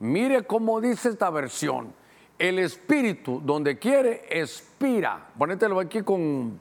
Mire 0.00 0.44
cómo 0.44 0.80
dice 0.80 1.10
esta 1.10 1.30
versión. 1.30 1.92
El 2.38 2.58
espíritu, 2.58 3.40
donde 3.44 3.78
quiere, 3.78 4.24
expira. 4.28 5.28
Ponételo 5.38 5.78
aquí 5.78 6.02
con, 6.02 6.58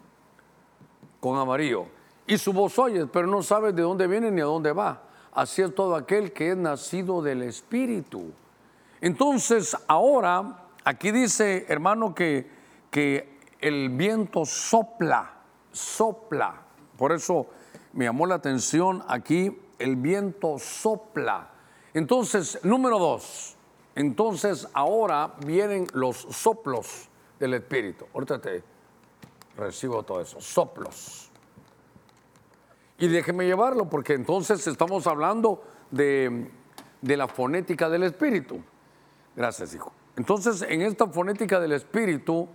con 1.19 1.39
amarillo. 1.39 1.87
Y 2.27 2.37
su 2.37 2.53
voz 2.53 2.77
oyes, 2.77 3.07
pero 3.11 3.25
no 3.25 3.41
sabes 3.41 3.75
de 3.75 3.81
dónde 3.81 4.05
viene 4.05 4.29
ni 4.29 4.41
a 4.41 4.45
dónde 4.45 4.71
va. 4.73 5.01
Así 5.33 5.63
es 5.63 5.73
todo 5.73 5.95
aquel 5.95 6.33
que 6.33 6.51
es 6.51 6.57
nacido 6.57 7.23
del 7.23 7.41
espíritu. 7.41 8.31
Entonces, 9.01 9.75
ahora, 9.87 10.65
aquí 10.83 11.11
dice, 11.11 11.65
hermano, 11.67 12.13
que, 12.13 12.47
que 12.91 13.39
el 13.59 13.89
viento 13.89 14.45
sopla 14.45 15.35
sopla. 15.75 16.55
Por 16.97 17.11
eso 17.11 17.47
me 17.95 18.05
llamó 18.05 18.27
la 18.27 18.35
atención 18.35 19.03
aquí, 19.07 19.57
el 19.79 19.95
viento 19.95 20.59
sopla. 20.59 21.49
Entonces, 21.93 22.59
número 22.63 22.99
dos, 22.99 23.55
Entonces 23.95 24.67
ahora 24.73 25.35
vienen 25.45 25.87
los 25.93 26.17
soplos 26.17 27.07
del 27.39 27.53
Espíritu. 27.53 28.05
Ahorita 28.13 28.39
te 28.41 28.61
recibo 29.55 30.03
todo 30.03 30.19
eso, 30.19 30.41
soplos. 30.41 31.31
Y 32.97 33.07
déjeme 33.07 33.45
llevarlo 33.45 33.89
porque 33.89 34.13
entonces 34.13 34.67
estamos 34.67 35.07
hablando 35.07 35.63
de, 35.91 36.51
la 37.01 37.27
fonética 37.29 37.89
del 37.89 38.03
Espíritu. 38.03 38.61
Gracias, 39.33 39.73
hijo. 39.73 39.93
Entonces, 40.17 40.61
en 40.63 40.81
esta 40.81 41.07
fonética 41.07 41.61
del 41.61 41.71
Espíritu, 41.71 42.49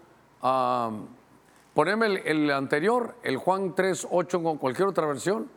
poneme 1.75 2.07
el, 2.25 2.50
anterior, 2.50 3.17
el 3.23 3.37
Juan 3.37 3.75
3, 3.75 4.09
8 4.11 4.43
con 4.43 4.59
cualquier 4.59 4.89
otra 4.89 5.07
versión. 5.07 5.50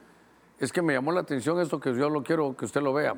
Es 0.59 0.71
que 0.71 0.81
me 0.81 0.93
llamó 0.93 1.11
la 1.11 1.21
atención 1.21 1.59
esto 1.59 1.79
que 1.79 1.93
yo 1.93 2.09
lo 2.09 2.23
quiero 2.23 2.55
que 2.55 2.65
usted 2.65 2.81
lo 2.81 2.93
vea. 2.93 3.15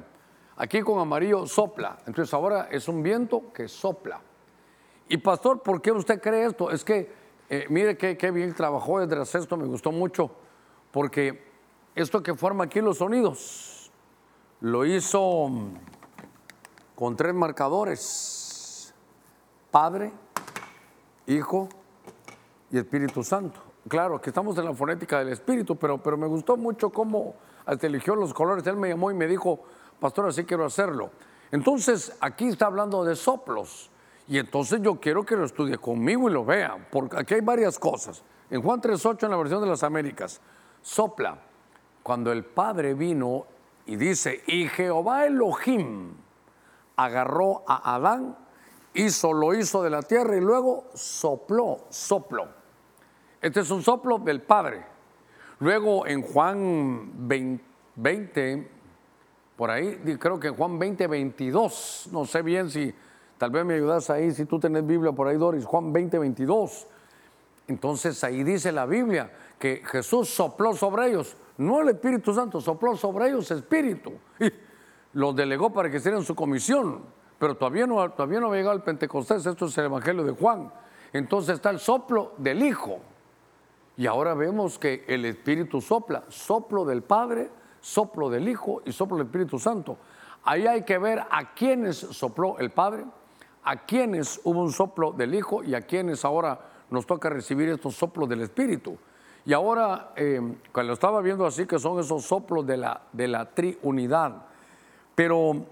Aquí 0.58 0.82
con 0.82 1.00
amarillo 1.00 1.46
sopla. 1.46 1.98
Entonces 2.06 2.34
ahora 2.34 2.70
es 2.72 2.88
un 2.88 3.04
viento 3.04 3.52
que 3.54 3.68
sopla. 3.68 4.22
Y 5.08 5.18
pastor, 5.18 5.62
¿por 5.62 5.82
qué 5.82 5.92
usted 5.92 6.22
cree 6.22 6.46
esto? 6.46 6.72
Es 6.72 6.84
que, 6.84 7.12
eh, 7.50 7.66
mire 7.70 7.98
qué, 7.98 8.18
qué 8.18 8.32
bien 8.32 8.54
trabajó 8.56 9.00
desde 9.00 9.20
el 9.20 9.26
sexto, 9.26 9.56
me 9.56 9.66
gustó 9.66 9.92
mucho, 9.92 10.32
porque 10.92 11.46
esto 11.94 12.24
que 12.24 12.34
forma 12.34 12.64
aquí 12.64 12.82
los 12.82 12.98
sonidos, 12.98 13.92
lo 14.62 14.84
hizo 14.86 15.52
con 16.96 17.16
tres 17.16 17.36
marcadores, 17.36 18.96
Padre, 19.70 20.12
Hijo 21.28 21.70
y 22.76 22.80
Espíritu 22.80 23.24
Santo. 23.24 23.60
Claro, 23.88 24.20
que 24.20 24.30
estamos 24.30 24.58
en 24.58 24.66
la 24.66 24.74
fonética 24.74 25.20
del 25.20 25.30
Espíritu, 25.30 25.78
pero, 25.78 25.98
pero 26.02 26.18
me 26.18 26.28
gustó 26.28 26.58
mucho 26.58 26.90
cómo 26.90 27.36
hasta 27.66 27.88
eligió 27.88 28.16
los 28.16 28.34
colores. 28.34 28.66
Él 28.68 28.76
me 28.76 28.90
llamó 28.90 29.12
y 29.12 29.14
me 29.14 29.28
dijo, 29.28 29.62
pastor, 30.00 30.28
así 30.28 30.44
quiero 30.44 30.66
hacerlo. 30.66 31.12
Entonces, 31.52 32.16
aquí 32.20 32.48
está 32.48 32.66
hablando 32.66 33.04
de 33.06 33.16
soplos. 33.16 33.90
Y 34.28 34.40
entonces 34.40 34.82
yo 34.82 35.00
quiero 35.00 35.24
que 35.24 35.36
lo 35.36 35.46
estudie 35.46 35.78
conmigo 35.78 36.30
y 36.30 36.34
lo 36.34 36.44
vea, 36.44 36.88
porque 36.92 37.18
aquí 37.18 37.36
hay 37.36 37.42
varias 37.42 37.80
cosas. 37.80 38.24
En 38.50 38.62
Juan 38.62 38.82
3.8, 38.82 39.24
en 39.24 39.32
la 39.32 39.38
versión 39.38 39.62
de 39.62 39.68
las 39.68 39.84
Américas, 39.84 40.42
sopla. 40.82 41.40
Cuando 42.04 42.32
el 42.32 42.44
Padre 42.44 42.94
vino 42.94 43.46
y 43.86 43.96
dice, 43.96 44.44
y 44.48 44.68
Jehová 44.68 45.28
Elohim 45.28 46.14
agarró 46.96 47.64
a 47.68 47.96
Adán, 47.96 48.36
hizo, 48.96 49.32
lo 49.32 49.54
hizo 49.54 49.84
de 49.84 49.92
la 49.92 50.02
tierra 50.02 50.36
y 50.36 50.42
luego 50.42 50.86
sopló, 50.94 51.86
soplo. 51.90 52.55
Este 53.42 53.60
es 53.60 53.70
un 53.72 53.82
soplo 53.82 54.18
del 54.18 54.42
Padre. 54.42 54.86
Luego 55.60 56.06
en 56.06 56.22
Juan 56.22 57.12
20, 57.16 58.70
por 59.56 59.72
ahí, 59.72 59.98
creo 60.20 60.40
que 60.40 60.48
en 60.48 60.56
Juan 60.56 60.78
20, 60.78 61.08
22, 61.08 62.10
no 62.12 62.26
sé 62.26 62.42
bien 62.42 62.70
si 62.70 62.94
tal 63.38 63.52
vez 63.52 63.66
me 63.66 63.76
ayudas 63.76 64.10
ahí, 64.10 64.32
si 64.32 64.46
tú 64.46 64.60
tenés 64.60 64.86
Biblia 64.86 65.12
por 65.12 65.28
ahí, 65.28 65.38
Doris, 65.38 65.64
Juan 65.66 65.94
20, 65.94 66.20
22. 66.20 66.88
Entonces 67.68 68.24
ahí 68.24 68.44
dice 68.44 68.72
la 68.72 68.86
Biblia 68.86 69.32
que 69.58 69.82
Jesús 69.86 70.30
sopló 70.30 70.74
sobre 70.74 71.08
ellos, 71.08 71.38
no 71.58 71.82
el 71.82 71.90
Espíritu 71.90 72.34
Santo, 72.34 72.60
sopló 72.60 72.96
sobre 72.96 73.30
ellos 73.30 73.50
Espíritu. 73.52 74.14
Y 74.40 74.52
los 75.14 75.34
delegó 75.36 75.72
para 75.72 75.90
que 75.90 75.98
hicieran 75.98 76.24
su 76.24 76.36
comisión, 76.36 77.00
pero 77.40 77.56
todavía 77.56 77.88
no, 77.88 78.12
todavía 78.12 78.42
no 78.42 78.48
había 78.48 78.60
llegado 78.60 78.76
el 78.76 78.84
Pentecostés, 78.84 79.46
esto 79.46 79.66
es 79.66 79.78
el 79.78 79.86
Evangelio 79.86 80.26
de 80.26 80.34
Juan. 80.34 80.72
Entonces 81.14 81.56
está 81.56 81.70
el 81.70 81.80
soplo 81.80 82.34
del 82.38 82.62
Hijo. 82.64 83.00
Y 83.98 84.08
ahora 84.08 84.34
vemos 84.34 84.78
que 84.78 85.06
el 85.08 85.26
Espíritu 85.26 85.80
sopla, 85.82 86.24
soplo 86.30 86.84
del 86.84 87.02
Padre, 87.02 87.50
soplo 87.80 88.30
del 88.30 88.50
Hijo 88.50 88.82
y 88.86 88.92
soplo 88.92 89.18
del 89.18 89.28
Espíritu 89.28 89.58
Santo. 89.58 89.98
Ahí 90.44 90.68
hay 90.68 90.84
que 90.84 90.98
ver 90.98 91.20
a 91.30 91.54
quienes 91.54 91.98
sopló 91.98 92.58
el 92.60 92.72
Padre, 92.72 93.06
a 93.64 93.78
quienes 93.86 94.42
hubo 94.44 94.62
un 94.62 94.72
soplo 94.72 95.12
del 95.12 95.34
Hijo 95.34 95.64
y 95.64 95.76
a 95.76 95.82
quienes 95.82 96.26
ahora 96.26 96.60
nos 96.90 97.06
toca 97.06 97.30
recibir 97.30 97.70
estos 97.70 97.96
soplos 97.96 98.28
del 98.28 98.42
Espíritu. 98.42 98.98
Y 99.46 99.54
ahora, 99.54 100.12
eh, 100.16 100.42
cuando 100.72 100.94
estaba 100.94 101.22
viendo 101.22 101.46
así, 101.46 101.66
que 101.66 101.80
son 101.80 102.00
esos 102.00 102.24
soplos 102.24 102.66
de 102.66 102.78
la, 102.78 103.02
de 103.12 103.28
la 103.28 103.46
triunidad. 103.46 104.46
Pero 105.14 105.66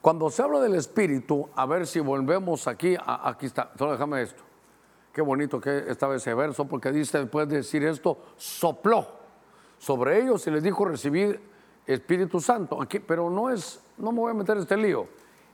cuando 0.00 0.30
se 0.30 0.42
habla 0.42 0.60
del 0.60 0.74
Espíritu, 0.74 1.48
a 1.54 1.66
ver 1.66 1.86
si 1.86 2.00
volvemos 2.00 2.68
aquí, 2.68 2.96
aquí 3.04 3.46
está, 3.46 3.72
solo 3.76 3.92
déjame 3.92 4.22
esto. 4.22 4.42
Qué 5.14 5.22
bonito 5.22 5.60
que 5.60 5.84
estaba 5.86 6.16
ese 6.16 6.34
verso, 6.34 6.64
porque 6.64 6.90
dice 6.90 7.20
después 7.20 7.48
de 7.48 7.58
decir 7.58 7.84
esto, 7.84 8.18
sopló 8.36 9.06
sobre 9.78 10.20
ellos 10.20 10.44
y 10.48 10.50
les 10.50 10.60
dijo 10.60 10.84
recibir 10.84 11.40
Espíritu 11.86 12.40
Santo. 12.40 12.82
Aquí, 12.82 12.98
pero 12.98 13.30
no 13.30 13.48
es, 13.48 13.80
no 13.96 14.10
me 14.10 14.18
voy 14.18 14.32
a 14.32 14.34
meter 14.34 14.56
este 14.56 14.76
lío. 14.76 15.06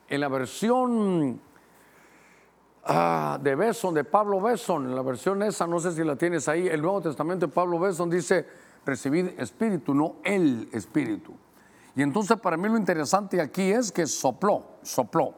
En 0.09 0.23
la 0.23 0.29
versión 0.29 1.39
ah, 2.85 3.39
de 3.43 3.55
Beson, 3.55 3.93
de 3.93 4.05
Pablo 4.05 4.41
Beson, 4.41 4.87
en 4.87 4.95
la 4.97 5.03
versión 5.03 5.43
esa, 5.43 5.67
no 5.67 5.79
sé 5.79 5.93
si 5.93 6.05
la 6.05 6.17
tienes 6.17 6.49
ahí, 6.49 6.67
el 6.67 6.81
Nuevo 6.81 7.03
Testamento 7.03 7.47
de 7.47 7.53
Pablo 7.53 7.79
Beson 7.79 8.09
dice 8.09 8.47
recibir 8.87 9.35
Espíritu, 9.37 9.95
no 9.95 10.17
el 10.25 10.71
Espíritu. 10.73 11.35
Y 11.95 12.01
entonces 12.01 12.41
para 12.41 12.57
mí 12.57 12.67
lo 12.67 12.79
interesante 12.79 13.43
aquí 13.43 13.73
es 13.73 13.93
que 13.93 14.07
sopló, 14.07 14.65
sopló. 14.81 15.35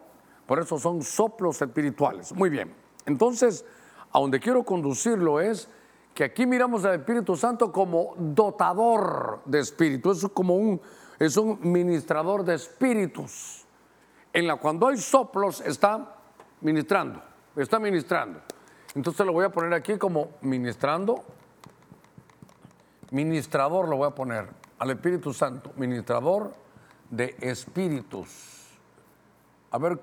Por 0.46 0.60
eso 0.60 0.78
son 0.78 1.02
soplos 1.02 1.60
espirituales. 1.60 2.32
Muy 2.32 2.50
bien. 2.50 2.72
Entonces, 3.04 3.64
a 4.12 4.18
donde 4.20 4.40
quiero 4.40 4.64
conducirlo 4.64 5.40
es 5.40 5.68
que 6.14 6.24
aquí 6.24 6.46
miramos 6.46 6.84
al 6.84 7.00
Espíritu 7.00 7.36
Santo 7.36 7.72
como 7.72 8.14
dotador 8.18 9.40
de 9.46 9.60
espíritu, 9.60 10.10
es 10.10 10.26
como 10.34 10.56
un, 10.56 10.80
es 11.18 11.36
un 11.36 11.58
ministrador 11.62 12.44
de 12.44 12.54
espíritus. 12.54 13.64
En 14.32 14.46
la 14.46 14.56
cuando 14.56 14.88
hay 14.88 14.98
soplos 14.98 15.60
está 15.60 16.16
ministrando, 16.60 17.22
está 17.56 17.78
ministrando. 17.78 18.40
Entonces 18.94 19.24
lo 19.24 19.32
voy 19.32 19.46
a 19.46 19.50
poner 19.50 19.72
aquí 19.72 19.96
como 19.96 20.32
ministrando, 20.42 21.24
ministrador 23.10 23.88
lo 23.88 23.96
voy 23.96 24.08
a 24.08 24.14
poner 24.14 24.48
al 24.78 24.90
Espíritu 24.90 25.32
Santo, 25.32 25.70
ministrador 25.76 26.52
de 27.08 27.36
espíritus. 27.40 28.78
A 29.70 29.78
ver, 29.78 29.98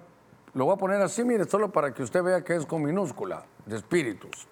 lo 0.53 0.65
voy 0.65 0.73
a 0.73 0.77
poner 0.77 1.01
así, 1.01 1.23
mire, 1.23 1.45
solo 1.45 1.71
para 1.71 1.93
que 1.93 2.01
usted 2.01 2.23
vea 2.23 2.43
que 2.43 2.55
es 2.55 2.65
con 2.65 2.81
minúscula, 2.81 3.45
de 3.69 3.77
espíritus. 3.77 4.47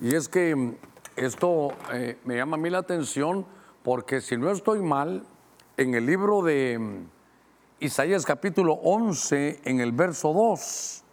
Y 0.00 0.14
es 0.14 0.28
que 0.28 0.56
mm, 0.56 0.74
esto 1.16 1.72
eh, 1.92 2.18
me 2.24 2.36
llama 2.36 2.56
a 2.56 2.60
mí 2.60 2.70
la 2.70 2.78
atención 2.78 3.46
porque 3.82 4.20
si 4.20 4.36
no 4.36 4.50
estoy 4.50 4.82
mal, 4.82 5.24
en 5.76 5.94
el 5.94 6.06
libro 6.06 6.42
de 6.42 6.78
mm, 6.78 7.08
Isaías 7.80 8.24
capítulo 8.24 8.74
11, 8.74 9.60
en 9.64 9.80
el 9.80 9.92
verso 9.92 10.32
2, 10.32 11.04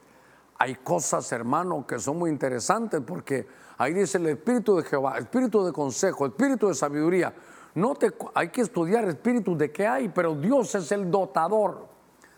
hay 0.58 0.75
cosas, 0.75 1.32
hermano, 1.32 1.86
que 1.86 2.00
son 2.00 2.18
muy 2.18 2.30
interesantes 2.30 3.01
porque 3.06 3.46
ahí 3.77 3.94
dice 3.94 4.18
el 4.18 4.27
espíritu 4.27 4.77
de 4.77 4.84
Jehová, 4.84 5.18
espíritu 5.18 5.65
de 5.65 5.74
consejo, 5.74 6.25
espíritu 6.25 6.70
de 6.70 6.74
sabiduría. 6.74 7.34
No 7.75 7.94
te, 7.94 8.13
hay 8.34 8.50
que 8.50 8.62
estudiar 8.62 9.04
espíritu 9.06 9.58
de 9.58 9.70
qué 9.70 9.86
hay, 9.86 10.08
pero 10.08 10.34
Dios 10.34 10.74
es 10.75 10.92
el 10.94 11.12
dotador. 11.12 11.94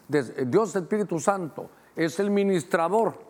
Dios 0.07 0.73
Espíritu 0.75 1.19
Santo 1.19 1.69
es 1.95 2.17
el 2.19 2.31
ministrador 2.31 3.26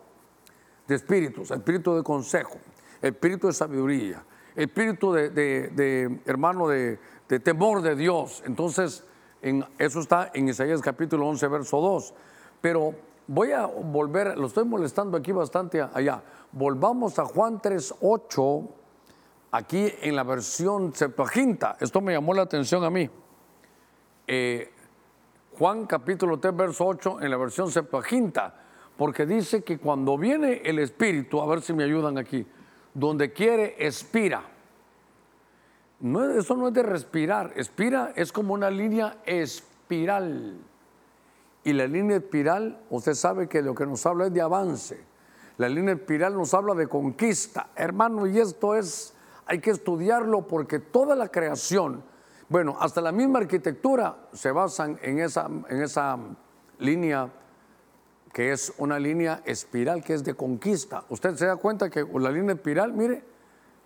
de 0.88 0.94
espíritus, 0.94 1.50
espíritu 1.50 1.94
de 1.94 2.02
consejo, 2.02 2.56
espíritu 3.02 3.46
de 3.46 3.52
sabiduría, 3.52 4.24
espíritu 4.56 5.12
de, 5.12 6.20
hermano 6.24 6.66
de, 6.66 6.98
temor 7.44 7.82
de 7.82 7.94
Dios. 7.94 8.42
Entonces, 8.46 9.04
en, 9.42 9.64
eso 9.78 10.00
está 10.00 10.30
en 10.34 10.48
Isaías 10.48 10.80
capítulo 10.80 11.28
11, 11.28 11.46
verso 11.48 11.80
2. 11.80 12.14
Pero 12.62 12.94
voy 13.26 13.52
a 13.52 13.66
volver, 13.66 14.36
lo 14.38 14.46
estoy 14.46 14.64
molestando 14.64 15.18
aquí 15.18 15.30
bastante 15.30 15.82
allá. 15.82 16.22
Volvamos 16.52 17.18
a 17.18 17.26
Juan 17.26 17.60
3, 17.60 17.96
8, 18.00 18.68
aquí 19.52 19.92
en 20.00 20.16
la 20.16 20.24
versión 20.24 20.94
Septuaginta. 20.94 21.76
Esto 21.78 22.00
me 22.00 22.14
llamó 22.14 22.32
la 22.32 22.42
atención 22.42 22.82
a 22.82 22.90
mí. 22.90 23.08
Eh, 24.26 24.72
Juan 25.58 25.86
capítulo 25.86 26.38
3, 26.38 26.56
verso 26.56 26.86
8 26.86 27.20
en 27.20 27.30
la 27.30 27.36
versión 27.36 27.70
Septuaginta, 27.70 28.67
porque 28.98 29.26
dice 29.26 29.62
que 29.62 29.78
cuando 29.78 30.18
viene 30.18 30.60
el 30.64 30.80
Espíritu, 30.80 31.40
a 31.40 31.46
ver 31.46 31.62
si 31.62 31.72
me 31.72 31.84
ayudan 31.84 32.18
aquí, 32.18 32.44
donde 32.92 33.32
quiere, 33.32 33.76
expira. 33.78 34.42
No, 36.00 36.28
eso 36.32 36.56
no 36.56 36.66
es 36.66 36.74
de 36.74 36.82
respirar, 36.82 37.52
expira 37.54 38.12
es 38.16 38.32
como 38.32 38.54
una 38.54 38.68
línea 38.70 39.18
espiral. 39.24 40.58
Y 41.62 41.72
la 41.74 41.86
línea 41.86 42.16
espiral, 42.16 42.80
usted 42.90 43.14
sabe 43.14 43.48
que 43.48 43.62
lo 43.62 43.72
que 43.72 43.86
nos 43.86 44.04
habla 44.04 44.26
es 44.26 44.34
de 44.34 44.40
avance. 44.40 45.00
La 45.58 45.68
línea 45.68 45.94
espiral 45.94 46.34
nos 46.34 46.52
habla 46.52 46.74
de 46.74 46.88
conquista. 46.88 47.70
Hermano, 47.76 48.26
y 48.26 48.40
esto 48.40 48.74
es, 48.74 49.14
hay 49.46 49.60
que 49.60 49.70
estudiarlo 49.70 50.48
porque 50.48 50.80
toda 50.80 51.14
la 51.14 51.28
creación, 51.28 52.02
bueno, 52.48 52.76
hasta 52.80 53.00
la 53.00 53.12
misma 53.12 53.38
arquitectura 53.38 54.28
se 54.32 54.50
basan 54.50 54.98
en 55.02 55.20
esa, 55.20 55.48
en 55.68 55.82
esa 55.82 56.18
línea 56.80 57.30
que 58.32 58.52
es 58.52 58.72
una 58.78 58.98
línea 58.98 59.42
espiral 59.44 60.02
que 60.02 60.14
es 60.14 60.24
de 60.24 60.34
conquista. 60.34 61.04
Usted 61.08 61.34
se 61.34 61.46
da 61.46 61.56
cuenta 61.56 61.90
que 61.90 62.06
la 62.14 62.30
línea 62.30 62.54
espiral, 62.54 62.92
mire, 62.92 63.22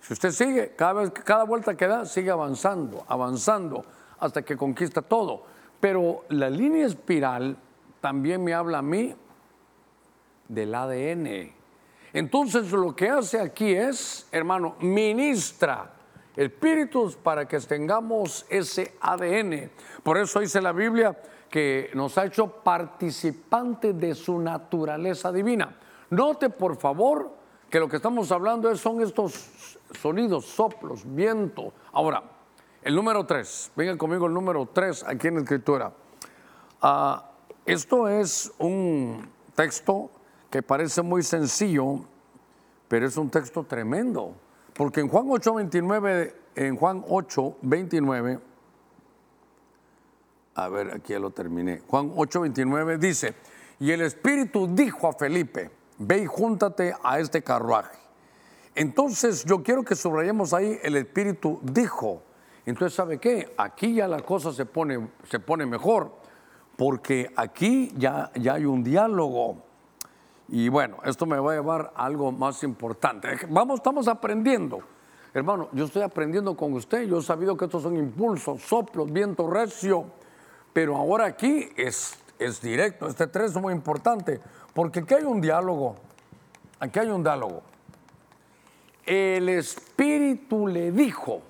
si 0.01 0.13
usted 0.13 0.31
sigue, 0.31 0.73
cada, 0.75 0.93
vez, 0.93 1.11
cada 1.11 1.43
vuelta 1.43 1.75
que 1.75 1.87
da, 1.87 2.05
sigue 2.05 2.29
avanzando, 2.29 3.05
avanzando, 3.07 3.85
hasta 4.19 4.41
que 4.41 4.57
conquista 4.57 5.01
todo. 5.01 5.43
Pero 5.79 6.25
la 6.29 6.49
línea 6.49 6.85
espiral 6.85 7.57
también 8.01 8.43
me 8.43 8.53
habla 8.53 8.79
a 8.79 8.81
mí 8.81 9.15
del 10.47 10.75
ADN. 10.75 11.51
Entonces 12.13 12.71
lo 12.71 12.95
que 12.95 13.09
hace 13.09 13.39
aquí 13.39 13.73
es, 13.73 14.27
hermano, 14.31 14.75
ministra 14.81 15.93
espíritus 16.35 17.15
para 17.15 17.47
que 17.47 17.59
tengamos 17.59 18.45
ese 18.49 18.93
ADN. 19.01 19.71
Por 20.03 20.17
eso 20.17 20.39
dice 20.39 20.61
la 20.61 20.71
Biblia 20.71 21.15
que 21.53 21.91
nos 21.93 22.17
ha 22.17 22.25
hecho 22.25 22.47
participantes 22.47 23.95
de 23.99 24.15
su 24.15 24.39
naturaleza 24.39 25.31
divina. 25.31 25.77
Note 26.09 26.49
por 26.49 26.77
favor 26.77 27.29
que 27.69 27.79
lo 27.79 27.87
que 27.87 27.97
estamos 27.97 28.31
hablando 28.31 28.75
son 28.75 29.01
estos 29.01 29.77
sonidos, 30.01 30.45
soplos, 30.45 31.03
viento. 31.05 31.71
Ahora, 31.91 32.23
el 32.81 32.95
número 32.95 33.23
tres, 33.27 33.71
venga 33.75 33.95
conmigo 33.99 34.25
el 34.25 34.33
número 34.33 34.67
tres 34.73 35.03
aquí 35.03 35.27
en 35.27 35.35
la 35.35 35.41
escritura. 35.41 35.93
Ah, 36.81 37.29
esto 37.67 38.07
es 38.07 38.51
un 38.57 39.29
texto 39.53 40.09
que 40.49 40.63
parece 40.63 41.03
muy 41.03 41.21
sencillo, 41.21 41.99
pero 42.87 43.05
es 43.05 43.15
un 43.15 43.29
texto 43.29 43.63
tremendo. 43.63 44.33
Porque 44.73 45.01
en 45.01 45.07
Juan 45.07 45.27
8:29, 45.27 46.33
en 46.55 46.75
Juan 46.77 47.03
8:29, 47.07 48.39
a 50.55 50.69
ver, 50.69 50.91
aquí 50.91 51.13
ya 51.13 51.19
lo 51.19 51.31
terminé. 51.31 51.81
Juan 51.87 52.11
8:29 52.11 52.97
dice, 52.97 53.35
y 53.79 53.91
el 53.91 54.01
Espíritu 54.01 54.67
dijo 54.73 55.07
a 55.07 55.13
Felipe, 55.13 55.71
ve 55.97 56.19
y 56.19 56.25
júntate 56.25 56.93
a 57.03 57.19
este 57.19 57.41
carruaje. 57.41 57.97
Entonces 58.75 59.45
yo 59.45 59.61
quiero 59.63 59.83
que 59.83 59.95
subrayemos 59.95 60.53
ahí, 60.53 60.79
el 60.83 60.95
Espíritu 60.95 61.59
dijo. 61.63 62.23
Entonces, 62.65 62.95
¿sabe 62.95 63.19
qué? 63.19 63.53
Aquí 63.57 63.95
ya 63.95 64.07
la 64.07 64.21
cosa 64.21 64.53
se 64.53 64.65
pone, 64.65 65.09
se 65.29 65.39
pone 65.39 65.65
mejor, 65.65 66.11
porque 66.77 67.31
aquí 67.35 67.91
ya, 67.97 68.31
ya 68.35 68.53
hay 68.53 68.65
un 68.65 68.83
diálogo. 68.83 69.57
Y 70.47 70.69
bueno, 70.69 70.97
esto 71.03 71.25
me 71.25 71.37
va 71.37 71.53
a 71.53 71.55
llevar 71.55 71.93
a 71.95 72.05
algo 72.05 72.31
más 72.31 72.63
importante. 72.63 73.27
Vamos, 73.49 73.79
estamos 73.79 74.07
aprendiendo. 74.07 74.79
Hermano, 75.33 75.69
yo 75.73 75.85
estoy 75.85 76.03
aprendiendo 76.03 76.55
con 76.55 76.73
usted. 76.73 77.03
Yo 77.03 77.19
he 77.19 77.23
sabido 77.23 77.57
que 77.57 77.65
estos 77.65 77.83
son 77.83 77.97
impulsos, 77.97 78.61
soplos, 78.61 79.11
viento 79.11 79.49
recio. 79.49 80.05
Pero 80.73 80.97
ahora 80.97 81.25
aquí 81.25 81.69
es, 81.77 82.17
es 82.39 82.61
directo. 82.61 83.07
Este 83.07 83.27
tres 83.27 83.51
es 83.51 83.61
muy 83.61 83.73
importante. 83.73 84.41
Porque 84.73 84.99
aquí 84.99 85.13
hay 85.13 85.23
un 85.23 85.39
diálogo. 85.39 85.95
Aquí 86.79 86.99
hay 86.99 87.09
un 87.09 87.23
diálogo. 87.23 87.61
El 89.05 89.49
Espíritu 89.49 90.67
le 90.67 90.91
dijo. 90.91 91.41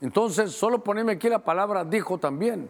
Entonces, 0.00 0.52
solo 0.52 0.82
poneme 0.82 1.12
aquí 1.12 1.28
la 1.28 1.38
palabra 1.38 1.84
dijo 1.84 2.18
también. 2.18 2.68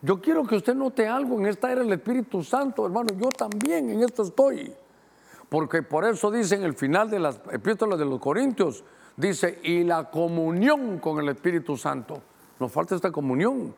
Yo 0.00 0.20
quiero 0.20 0.44
que 0.44 0.54
usted 0.54 0.76
note 0.76 1.08
algo, 1.08 1.38
en 1.40 1.46
esta 1.46 1.72
era 1.72 1.82
el 1.82 1.92
Espíritu 1.92 2.44
Santo, 2.44 2.86
hermano, 2.86 3.08
yo 3.20 3.30
también 3.30 3.90
en 3.90 4.04
esto 4.04 4.22
estoy. 4.22 4.72
Porque 5.48 5.82
por 5.82 6.04
eso 6.04 6.30
dice 6.30 6.54
en 6.54 6.62
el 6.62 6.74
final 6.74 7.10
de 7.10 7.18
las 7.18 7.40
epístolas 7.50 7.98
de 7.98 8.04
los 8.04 8.20
Corintios, 8.20 8.84
dice, 9.16 9.58
y 9.64 9.82
la 9.82 10.08
comunión 10.08 10.98
con 11.00 11.18
el 11.18 11.28
Espíritu 11.30 11.76
Santo. 11.76 12.22
Nos 12.60 12.70
falta 12.70 12.94
esta 12.94 13.10
comunión. 13.10 13.74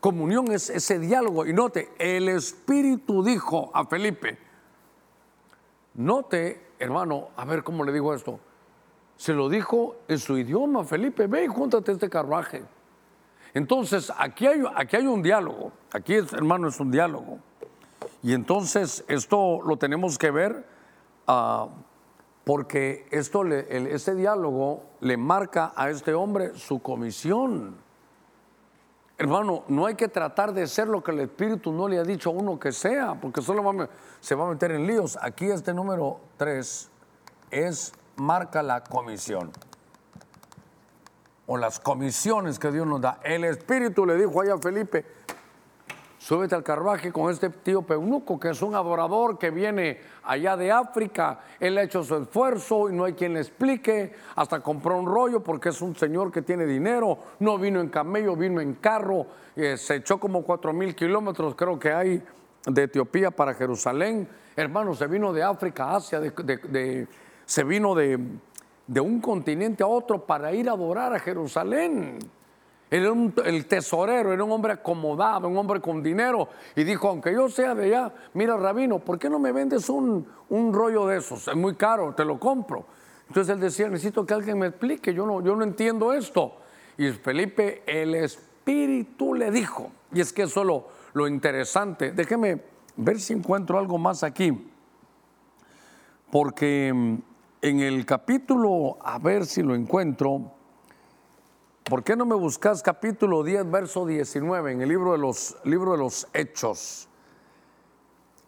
Comunión 0.00 0.50
es 0.50 0.70
ese 0.70 0.98
diálogo. 0.98 1.46
Y 1.46 1.52
note, 1.52 1.92
el 1.98 2.28
Espíritu 2.28 3.22
dijo 3.22 3.70
a 3.74 3.84
Felipe, 3.84 4.38
note, 5.94 6.68
hermano, 6.78 7.28
a 7.36 7.44
ver 7.44 7.62
cómo 7.62 7.84
le 7.84 7.92
digo 7.92 8.14
esto. 8.14 8.40
Se 9.16 9.34
lo 9.34 9.50
dijo 9.50 9.96
en 10.08 10.18
su 10.18 10.38
idioma, 10.38 10.84
Felipe, 10.84 11.26
ve 11.26 11.44
y 11.44 11.48
júntate 11.48 11.92
este 11.92 12.08
carruaje. 12.08 12.62
Entonces, 13.52 14.10
aquí 14.16 14.46
hay, 14.46 14.62
aquí 14.74 14.96
hay 14.96 15.06
un 15.06 15.22
diálogo, 15.22 15.72
aquí 15.92 16.14
hermano 16.14 16.68
es 16.68 16.80
un 16.80 16.90
diálogo. 16.90 17.38
Y 18.22 18.32
entonces 18.32 19.04
esto 19.08 19.60
lo 19.62 19.76
tenemos 19.76 20.18
que 20.18 20.30
ver 20.30 20.64
uh, 21.26 21.68
porque 22.44 23.06
esto 23.10 23.44
este 23.44 24.14
diálogo 24.14 24.84
le 25.00 25.16
marca 25.16 25.72
a 25.74 25.90
este 25.90 26.14
hombre 26.14 26.54
su 26.56 26.80
comisión. 26.80 27.76
Hermano, 29.20 29.64
no 29.68 29.84
hay 29.84 29.96
que 29.96 30.08
tratar 30.08 30.54
de 30.54 30.66
ser 30.66 30.88
lo 30.88 31.04
que 31.04 31.10
el 31.10 31.20
Espíritu 31.20 31.72
no 31.72 31.86
le 31.88 31.98
ha 31.98 32.04
dicho 32.04 32.30
a 32.30 32.32
uno 32.32 32.58
que 32.58 32.72
sea, 32.72 33.20
porque 33.20 33.42
solo 33.42 33.86
se 34.18 34.34
va 34.34 34.46
a 34.46 34.48
meter 34.48 34.70
en 34.70 34.86
líos. 34.86 35.18
Aquí 35.20 35.44
este 35.44 35.74
número 35.74 36.20
3 36.38 36.88
es 37.50 37.92
marca 38.16 38.62
la 38.62 38.82
comisión 38.82 39.50
o 41.46 41.58
las 41.58 41.80
comisiones 41.80 42.58
que 42.58 42.72
Dios 42.72 42.86
nos 42.86 43.02
da. 43.02 43.20
El 43.22 43.44
Espíritu 43.44 44.06
le 44.06 44.16
dijo 44.16 44.40
allá 44.40 44.54
a 44.54 44.58
Felipe, 44.58 45.04
súbete 46.20 46.54
al 46.54 46.62
carruaje 46.62 47.10
con 47.10 47.32
este 47.32 47.48
tío 47.48 47.82
Peunuco, 47.82 48.38
que 48.38 48.50
es 48.50 48.60
un 48.60 48.74
adorador 48.74 49.38
que 49.38 49.50
viene 49.50 49.98
allá 50.24 50.56
de 50.56 50.70
África. 50.70 51.40
Él 51.58 51.78
ha 51.78 51.82
hecho 51.82 52.04
su 52.04 52.14
esfuerzo 52.16 52.90
y 52.90 52.92
no 52.92 53.04
hay 53.04 53.14
quien 53.14 53.32
le 53.34 53.40
explique. 53.40 54.12
Hasta 54.36 54.60
compró 54.60 54.98
un 54.98 55.06
rollo 55.06 55.42
porque 55.42 55.70
es 55.70 55.80
un 55.80 55.96
señor 55.96 56.30
que 56.30 56.42
tiene 56.42 56.66
dinero. 56.66 57.18
No 57.38 57.58
vino 57.58 57.80
en 57.80 57.88
camello, 57.88 58.36
vino 58.36 58.60
en 58.60 58.74
carro. 58.74 59.26
Eh, 59.56 59.78
se 59.78 59.96
echó 59.96 60.20
como 60.20 60.42
cuatro 60.42 60.74
mil 60.74 60.94
kilómetros, 60.94 61.54
creo 61.54 61.78
que 61.78 61.90
hay, 61.90 62.22
de 62.66 62.82
Etiopía 62.82 63.30
para 63.30 63.54
Jerusalén. 63.54 64.28
Hermano, 64.54 64.94
se 64.94 65.06
vino 65.06 65.32
de 65.32 65.42
África, 65.42 65.96
Asia, 65.96 66.20
se 67.46 67.64
vino 67.64 67.94
de 67.94 68.20
de 68.90 69.00
un 69.00 69.20
continente 69.20 69.84
a 69.84 69.86
otro 69.86 70.26
para 70.26 70.52
ir 70.52 70.68
a 70.68 70.72
adorar 70.72 71.14
a 71.14 71.20
Jerusalén. 71.20 72.18
Era 72.90 73.12
el 73.44 73.66
tesorero, 73.66 74.32
era 74.32 74.42
un 74.42 74.50
hombre 74.50 74.72
acomodado, 74.72 75.46
un 75.48 75.56
hombre 75.56 75.80
con 75.80 76.02
dinero. 76.02 76.48
Y 76.74 76.82
dijo, 76.82 77.08
aunque 77.08 77.32
yo 77.32 77.48
sea 77.48 77.74
de 77.74 77.84
allá, 77.84 78.12
mira, 78.34 78.56
rabino, 78.56 78.98
¿por 78.98 79.18
qué 79.18 79.30
no 79.30 79.38
me 79.38 79.52
vendes 79.52 79.88
un, 79.88 80.26
un 80.48 80.72
rollo 80.72 81.06
de 81.06 81.18
esos? 81.18 81.46
Es 81.46 81.56
muy 81.56 81.76
caro, 81.76 82.14
te 82.14 82.24
lo 82.24 82.40
compro. 82.40 82.84
Entonces 83.28 83.54
él 83.54 83.60
decía, 83.60 83.88
necesito 83.88 84.26
que 84.26 84.34
alguien 84.34 84.58
me 84.58 84.66
explique, 84.66 85.14
yo 85.14 85.24
no, 85.24 85.40
yo 85.40 85.54
no 85.54 85.62
entiendo 85.62 86.12
esto. 86.12 86.56
Y 86.98 87.10
Felipe, 87.12 87.84
el 87.86 88.16
Espíritu 88.16 89.34
le 89.34 89.52
dijo, 89.52 89.92
y 90.12 90.20
es 90.20 90.32
que 90.32 90.42
eso 90.42 90.62
es 90.62 90.66
lo, 90.66 90.88
lo 91.12 91.28
interesante, 91.28 92.10
déjeme 92.10 92.60
ver 92.96 93.20
si 93.20 93.32
encuentro 93.32 93.78
algo 93.78 93.98
más 93.98 94.24
aquí, 94.24 94.68
porque 96.30 96.92
mm, 96.92 97.14
en 97.62 97.80
el 97.80 98.04
capítulo, 98.04 98.98
a 99.00 99.18
ver 99.18 99.46
si 99.46 99.62
lo 99.62 99.74
encuentro, 99.74 100.52
¿por 101.84 102.04
qué 102.04 102.16
no 102.16 102.26
me 102.26 102.34
buscas 102.34 102.82
capítulo 102.82 103.42
10, 103.42 103.70
verso 103.70 104.06
19, 104.06 104.72
en 104.72 104.82
el 104.82 104.88
libro 104.88 105.12
de 105.12 105.18
los, 105.18 105.56
libro 105.64 105.92
de 105.92 105.98
los 105.98 106.28
Hechos? 106.32 107.08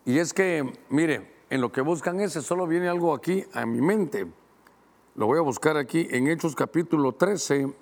Y 0.05 0.19
es 0.19 0.33
que, 0.33 0.73
mire, 0.89 1.45
en 1.51 1.61
lo 1.61 1.71
que 1.71 1.81
buscan 1.81 2.21
ese 2.21 2.43
solo 2.43 2.67
viene 2.67 2.89
algo 2.89 3.15
aquí 3.15 3.45
a 3.53 3.67
mi 3.67 3.81
mente. 3.81 4.27
Lo 5.15 5.27
voy 5.27 5.39
a 5.39 5.43
buscar 5.43 5.77
aquí 5.77 6.09
en 6.11 6.29
Hechos 6.29 6.55
capítulo 6.55 7.13
13, 7.13 7.73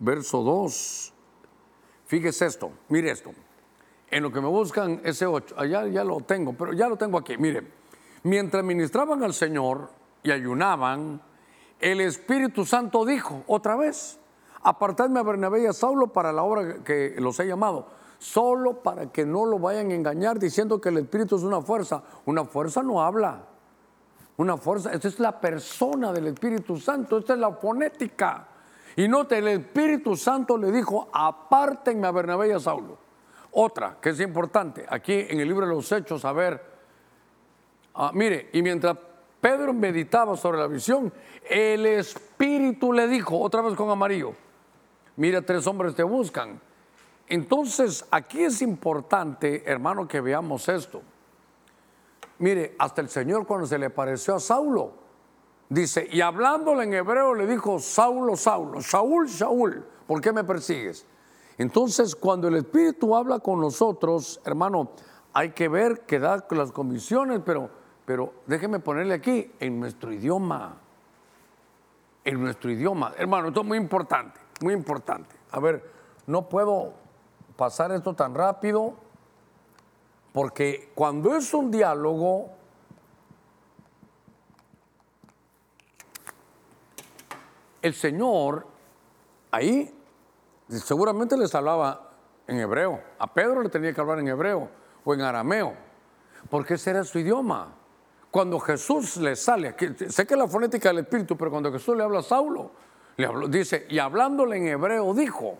verso 0.00 0.42
2. 0.42 1.14
Fíjese 2.06 2.46
esto, 2.46 2.72
mire 2.88 3.10
esto. 3.10 3.32
En 4.10 4.22
lo 4.22 4.32
que 4.32 4.40
me 4.40 4.48
buscan 4.48 5.00
ese 5.04 5.26
8, 5.26 5.54
allá 5.58 5.86
ya 5.86 6.04
lo 6.04 6.20
tengo, 6.20 6.54
pero 6.54 6.72
ya 6.72 6.88
lo 6.88 6.96
tengo 6.96 7.18
aquí. 7.18 7.36
Mire, 7.36 7.62
mientras 8.22 8.64
ministraban 8.64 9.22
al 9.22 9.34
Señor, 9.34 9.98
y 10.22 10.30
ayunaban, 10.30 11.20
el 11.80 12.00
Espíritu 12.00 12.64
Santo 12.64 13.04
dijo 13.04 13.44
otra 13.46 13.76
vez, 13.76 14.18
apartadme 14.68 15.20
a 15.20 15.22
Bernabé 15.22 15.62
y 15.62 15.66
a 15.66 15.72
Saulo 15.72 16.08
para 16.08 16.32
la 16.32 16.42
obra 16.42 16.84
que 16.84 17.14
los 17.18 17.38
he 17.40 17.46
llamado, 17.46 17.86
solo 18.18 18.82
para 18.82 19.10
que 19.10 19.24
no 19.24 19.46
lo 19.46 19.58
vayan 19.58 19.90
a 19.90 19.94
engañar 19.94 20.38
diciendo 20.38 20.80
que 20.80 20.90
el 20.90 20.98
Espíritu 20.98 21.36
es 21.36 21.42
una 21.42 21.62
fuerza. 21.62 22.02
Una 22.26 22.44
fuerza 22.44 22.82
no 22.82 23.02
habla. 23.02 23.44
Una 24.36 24.56
fuerza, 24.56 24.92
esta 24.92 25.08
es 25.08 25.18
la 25.18 25.40
persona 25.40 26.12
del 26.12 26.28
Espíritu 26.28 26.76
Santo, 26.78 27.18
esta 27.18 27.34
es 27.34 27.40
la 27.40 27.52
fonética. 27.52 28.46
Y 28.96 29.08
note, 29.08 29.38
el 29.38 29.48
Espíritu 29.48 30.16
Santo 30.16 30.56
le 30.56 30.70
dijo, 30.70 31.08
apártenme 31.12 32.06
a 32.06 32.10
Bernabé 32.10 32.48
y 32.48 32.52
a 32.52 32.60
Saulo. 32.60 32.98
Otra 33.52 33.96
que 34.00 34.10
es 34.10 34.20
importante, 34.20 34.84
aquí 34.88 35.26
en 35.28 35.40
el 35.40 35.48
libro 35.48 35.66
de 35.66 35.74
los 35.74 35.90
Hechos, 35.90 36.24
a 36.24 36.32
ver, 36.32 36.62
ah, 37.94 38.10
mire, 38.12 38.50
y 38.52 38.62
mientras 38.62 38.96
Pedro 39.40 39.72
meditaba 39.72 40.36
sobre 40.36 40.58
la 40.58 40.66
visión. 40.66 41.12
El 41.48 41.86
Espíritu 41.86 42.92
le 42.92 43.08
dijo, 43.08 43.38
otra 43.40 43.62
vez 43.62 43.74
con 43.74 43.88
amarillo, 43.88 44.34
mira, 45.18 45.42
tres 45.42 45.66
hombres 45.66 45.94
te 45.94 46.02
buscan. 46.02 46.58
Entonces, 47.28 48.06
aquí 48.10 48.42
es 48.42 48.62
importante, 48.62 49.62
hermano, 49.70 50.08
que 50.08 50.22
veamos 50.22 50.66
esto. 50.70 51.02
Mire, 52.38 52.74
hasta 52.78 53.02
el 53.02 53.10
Señor 53.10 53.46
cuando 53.46 53.66
se 53.66 53.78
le 53.78 53.90
pareció 53.90 54.36
a 54.36 54.40
Saulo, 54.40 54.92
dice, 55.68 56.08
y 56.10 56.22
hablándole 56.22 56.84
en 56.84 56.94
hebreo 56.94 57.34
le 57.34 57.46
dijo, 57.46 57.78
Saulo, 57.78 58.34
Saulo, 58.34 58.80
Saúl, 58.80 59.28
Saúl, 59.28 59.84
¿por 60.06 60.22
qué 60.22 60.32
me 60.32 60.44
persigues? 60.44 61.04
Entonces, 61.58 62.16
cuando 62.16 62.48
el 62.48 62.56
Espíritu 62.56 63.14
habla 63.14 63.40
con 63.40 63.60
nosotros, 63.60 64.40
hermano, 64.46 64.92
hay 65.34 65.50
que 65.50 65.68
ver 65.68 66.06
que 66.06 66.18
da 66.18 66.46
las 66.50 66.72
comisiones, 66.72 67.42
pero 67.44 67.70
pero 68.08 68.32
déjeme 68.46 68.80
ponerle 68.80 69.12
aquí 69.12 69.52
en 69.60 69.78
nuestro 69.78 70.10
idioma. 70.10 70.78
En 72.24 72.40
nuestro 72.40 72.70
idioma. 72.70 73.12
Hermano, 73.18 73.48
esto 73.48 73.60
es 73.60 73.66
muy 73.66 73.76
importante, 73.76 74.40
muy 74.60 74.74
importante. 74.74 75.34
A 75.50 75.60
ver, 75.60 75.90
no 76.26 76.48
puedo 76.48 76.92
pasar 77.56 77.92
esto 77.92 78.14
tan 78.14 78.34
rápido 78.34 78.94
porque 80.32 80.92
cuando 80.94 81.34
es 81.36 81.52
un 81.54 81.70
diálogo, 81.70 82.50
el 87.82 87.94
Señor 87.94 88.66
ahí 89.50 89.92
seguramente 90.68 91.36
les 91.36 91.54
hablaba 91.54 92.10
en 92.46 92.58
hebreo. 92.58 93.00
A 93.18 93.32
Pedro 93.32 93.62
le 93.62 93.68
tenía 93.68 93.92
que 93.92 94.00
hablar 94.00 94.18
en 94.18 94.28
hebreo 94.28 94.68
o 95.04 95.14
en 95.14 95.22
arameo, 95.22 95.74
porque 96.50 96.74
ese 96.74 96.90
era 96.90 97.04
su 97.04 97.18
idioma. 97.18 97.74
Cuando 98.30 98.60
Jesús 98.60 99.16
le 99.16 99.34
sale, 99.36 99.74
sé 100.08 100.26
que 100.26 100.34
es 100.34 100.38
la 100.38 100.46
fonética 100.46 100.90
del 100.90 100.98
Espíritu, 100.98 101.36
pero 101.36 101.50
cuando 101.50 101.72
Jesús 101.72 101.96
le 101.96 102.02
habla 102.02 102.18
a 102.18 102.22
Saulo, 102.22 102.70
dice, 103.48 103.86
y 103.88 103.98
hablándole 103.98 104.56
en 104.56 104.68
hebreo 104.68 105.12
dijo. 105.12 105.58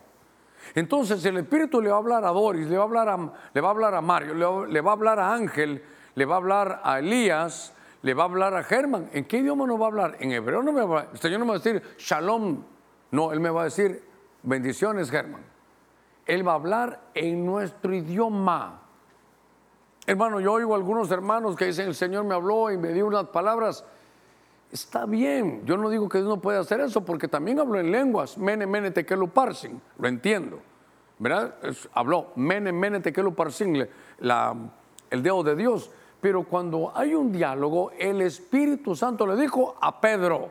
Entonces 0.74 1.24
el 1.24 1.38
Espíritu 1.38 1.80
le 1.80 1.90
va 1.90 1.96
a 1.96 1.98
hablar 1.98 2.24
a 2.24 2.28
Doris, 2.28 2.68
le 2.68 2.76
va 2.76 2.84
a 2.84 2.86
hablar 2.86 3.08
a, 3.08 3.16
le 3.52 3.60
va 3.60 3.68
a, 3.68 3.70
hablar 3.70 3.94
a 3.94 4.00
Mario, 4.00 4.34
le 4.66 4.80
va, 4.80 4.90
a 4.90 4.94
hablar 4.94 5.18
a 5.18 5.32
Ángel, 5.32 5.82
le 6.14 6.24
va 6.24 6.34
a 6.34 6.38
hablar 6.38 6.80
a 6.84 6.98
Elías, 6.98 7.74
le 8.02 8.14
va 8.14 8.24
a 8.24 8.26
hablar 8.26 8.54
a 8.54 8.62
Germán. 8.62 9.10
¿En 9.12 9.24
qué 9.24 9.38
idioma 9.38 9.66
nos 9.66 9.80
va 9.80 9.84
a 9.84 9.88
hablar? 9.88 10.16
En 10.20 10.30
hebreo 10.30 10.62
no 10.62 10.72
me 10.72 10.80
va 10.80 10.82
a 10.82 11.00
hablar. 11.00 11.08
El 11.12 11.18
Señor 11.18 11.40
no 11.40 11.46
me 11.46 11.52
va 11.52 11.56
a 11.56 11.58
decir 11.58 11.82
shalom. 11.98 12.62
No, 13.10 13.32
Él 13.32 13.40
me 13.40 13.50
va 13.50 13.62
a 13.62 13.64
decir 13.64 14.04
bendiciones, 14.42 15.10
Germán. 15.10 15.42
Él 16.26 16.46
va 16.46 16.52
a 16.52 16.56
hablar 16.56 17.00
en 17.14 17.44
nuestro 17.44 17.94
idioma. 17.94 18.82
Hermano, 20.06 20.40
yo 20.40 20.52
oigo 20.52 20.74
a 20.74 20.76
algunos 20.76 21.10
hermanos 21.10 21.56
que 21.56 21.66
dicen, 21.66 21.88
el 21.88 21.94
Señor 21.94 22.24
me 22.24 22.34
habló 22.34 22.70
y 22.70 22.78
me 22.78 22.92
dio 22.92 23.06
unas 23.06 23.28
palabras. 23.28 23.84
Está 24.70 25.06
bien, 25.06 25.62
yo 25.64 25.78
no 25.78 25.88
digo 25.88 26.08
que 26.08 26.18
Dios 26.18 26.28
no 26.28 26.40
puede 26.40 26.58
hacer 26.58 26.80
eso 26.80 27.02
porque 27.02 27.26
también 27.26 27.58
hablo 27.58 27.80
en 27.80 27.90
lenguas. 27.90 28.36
Mene, 28.36 28.66
mene, 28.66 28.92
lo 29.16 29.26
parsin, 29.28 29.80
lo 29.98 30.08
entiendo. 30.08 30.60
¿Verdad? 31.18 31.54
habló, 31.94 32.28
mene, 32.36 32.70
mene, 32.70 33.00
lo 33.00 33.34
parsin, 33.34 33.88
la, 34.20 34.54
el 35.10 35.22
dedo 35.22 35.42
de 35.42 35.56
Dios. 35.56 35.90
Pero 36.20 36.44
cuando 36.44 36.92
hay 36.94 37.14
un 37.14 37.32
diálogo, 37.32 37.92
el 37.98 38.20
Espíritu 38.20 38.94
Santo 38.94 39.26
le 39.26 39.36
dijo 39.36 39.76
a 39.80 40.00
Pedro, 40.00 40.50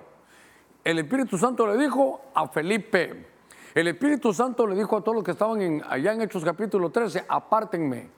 el 0.83 0.99
Espíritu 0.99 1.37
Santo 1.37 1.67
le 1.67 1.77
dijo 1.77 2.21
a 2.33 2.47
Felipe, 2.47 3.27
el 3.75 3.87
Espíritu 3.87 4.33
Santo 4.33 4.65
le 4.65 4.75
dijo 4.75 4.97
a 4.97 5.01
todos 5.01 5.15
los 5.15 5.23
que 5.23 5.31
estaban 5.31 5.61
en, 5.61 5.83
allá 5.87 6.13
en 6.13 6.21
Hechos 6.21 6.43
capítulo 6.43 6.89
13, 6.89 7.25
apártenme. 7.27 8.09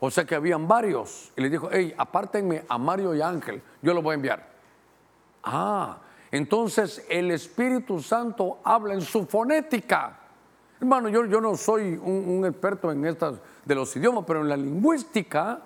O 0.00 0.10
sea 0.10 0.24
que 0.24 0.34
habían 0.34 0.66
varios. 0.66 1.32
Y 1.36 1.42
le 1.42 1.50
dijo, 1.50 1.68
hey, 1.70 1.94
apártenme 1.96 2.64
a 2.68 2.78
Mario 2.78 3.14
y 3.14 3.20
Ángel, 3.20 3.62
yo 3.82 3.92
los 3.92 4.02
voy 4.02 4.12
a 4.12 4.14
enviar. 4.14 4.51
Ah, 5.42 5.98
entonces 6.30 7.04
el 7.08 7.30
Espíritu 7.30 8.00
Santo 8.00 8.60
habla 8.64 8.94
en 8.94 9.02
su 9.02 9.26
fonética. 9.26 10.18
Hermano, 10.80 11.08
yo, 11.08 11.40
no 11.40 11.56
soy 11.56 11.94
un, 12.02 12.44
experto 12.44 12.90
en 12.90 13.04
estas 13.04 13.40
de 13.64 13.74
los 13.74 13.94
idiomas, 13.94 14.24
pero 14.26 14.40
en 14.40 14.48
la 14.48 14.56
lingüística 14.56 15.60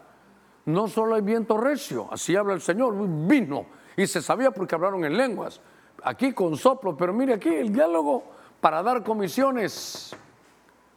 no 0.66 0.88
solo 0.88 1.14
hay 1.14 1.22
viento 1.22 1.56
recio, 1.56 2.08
así 2.10 2.36
habla 2.36 2.52
el 2.52 2.60
Señor, 2.60 2.94
vino 3.26 3.66
y 3.96 4.06
se 4.06 4.20
sabía 4.20 4.50
porque 4.50 4.74
hablaron 4.74 5.04
en 5.04 5.16
lenguas. 5.16 5.60
Aquí 6.02 6.32
con 6.32 6.56
soplo, 6.56 6.96
pero 6.96 7.14
mire 7.14 7.34
aquí 7.34 7.48
el 7.48 7.72
diálogo 7.72 8.24
para 8.60 8.82
dar 8.82 9.02
comisiones. 9.02 10.14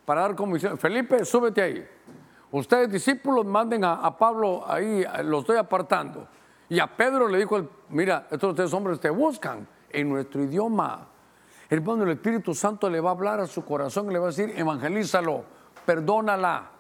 Para 0.04 0.22
dar 0.22 0.36
comisiones. 0.36 0.80
Felipe, 0.80 1.24
súbete 1.24 1.62
ahí. 1.62 1.88
Ustedes 2.52 2.92
discípulos 2.92 3.46
manden 3.46 3.86
a, 3.86 4.18
Pablo 4.18 4.64
ahí, 4.68 5.06
lo 5.24 5.40
estoy 5.40 5.58
apartando. 5.58 6.28
Y 6.68 6.80
a 6.80 6.88
Pedro 6.88 7.28
le 7.28 7.38
dijo, 7.38 7.62
mira, 7.90 8.28
estos 8.32 8.56
tres 8.56 8.74
hombres 8.74 9.00
te 9.00 9.10
buscan 9.10 9.68
en 9.90 10.10
nuestro 10.10 10.44
idioma. 10.44 11.08
Hermano, 11.70 12.04
el 12.04 12.12
Espíritu 12.12 12.54
Santo 12.54 12.90
le 12.90 13.00
va 13.00 13.10
a 13.10 13.14
hablar 13.14 13.40
a 13.40 13.48
su 13.48 13.64
corazón 13.64 14.10
y 14.10 14.14
le 14.14 14.20
va 14.20 14.26
a 14.26 14.30
decir, 14.30 14.54
evangelízalo, 14.56 15.44
perdónala, 15.86 16.72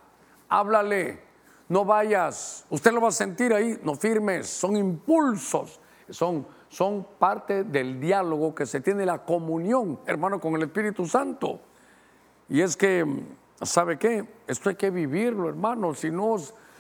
háblale, 0.48 1.22
no 1.68 1.86
vayas. 1.86 2.66
Usted 2.70 2.92
lo 2.92 3.02
va 3.02 3.10
a 3.10 3.12
sentir 3.12 3.54
ahí, 3.54 3.80
no 3.84 3.96
firmes, 3.96 4.48
son 4.48 4.76
impulsos, 4.78 5.80
son 6.10 6.46
son 6.70 7.06
parte 7.18 7.64
del 7.64 8.00
diálogo 8.00 8.54
que 8.54 8.66
se 8.66 8.80
tiene, 8.80 9.06
la 9.06 9.26
comunión, 9.26 10.00
hermano, 10.06 10.40
con 10.40 10.56
el 10.56 10.64
Espíritu 10.64 11.06
Santo. 11.06 11.60
Y 12.48 12.62
es 12.62 12.78
que, 12.78 13.06
¿sabe 13.62 13.98
qué? 13.98 14.26
Esto 14.48 14.70
hay 14.70 14.76
que 14.76 14.92
vivirlo, 14.92 15.50
hermano. 15.50 15.94
Si 15.96 16.12
no, 16.12 16.36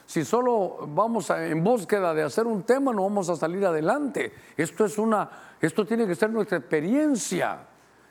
si 0.10 0.26
solo 0.26 0.88
vamos 0.88 1.30
en 1.30 1.63
búsqueda 1.63 2.15
de 2.15 2.24
hacer 2.24 2.48
un 2.48 2.63
tema, 2.63 2.91
no 2.91 3.04
vamos 3.04 3.30
a 3.30 3.36
salir 3.36 3.63
adelante. 3.63 4.34
Esto 4.58 4.86
es 4.86 4.98
una, 4.98 5.30
esto 5.62 5.86
tiene 5.86 6.08
que 6.08 6.15
ser 6.15 6.32
nuestra 6.32 6.58
experiencia, 6.58 7.60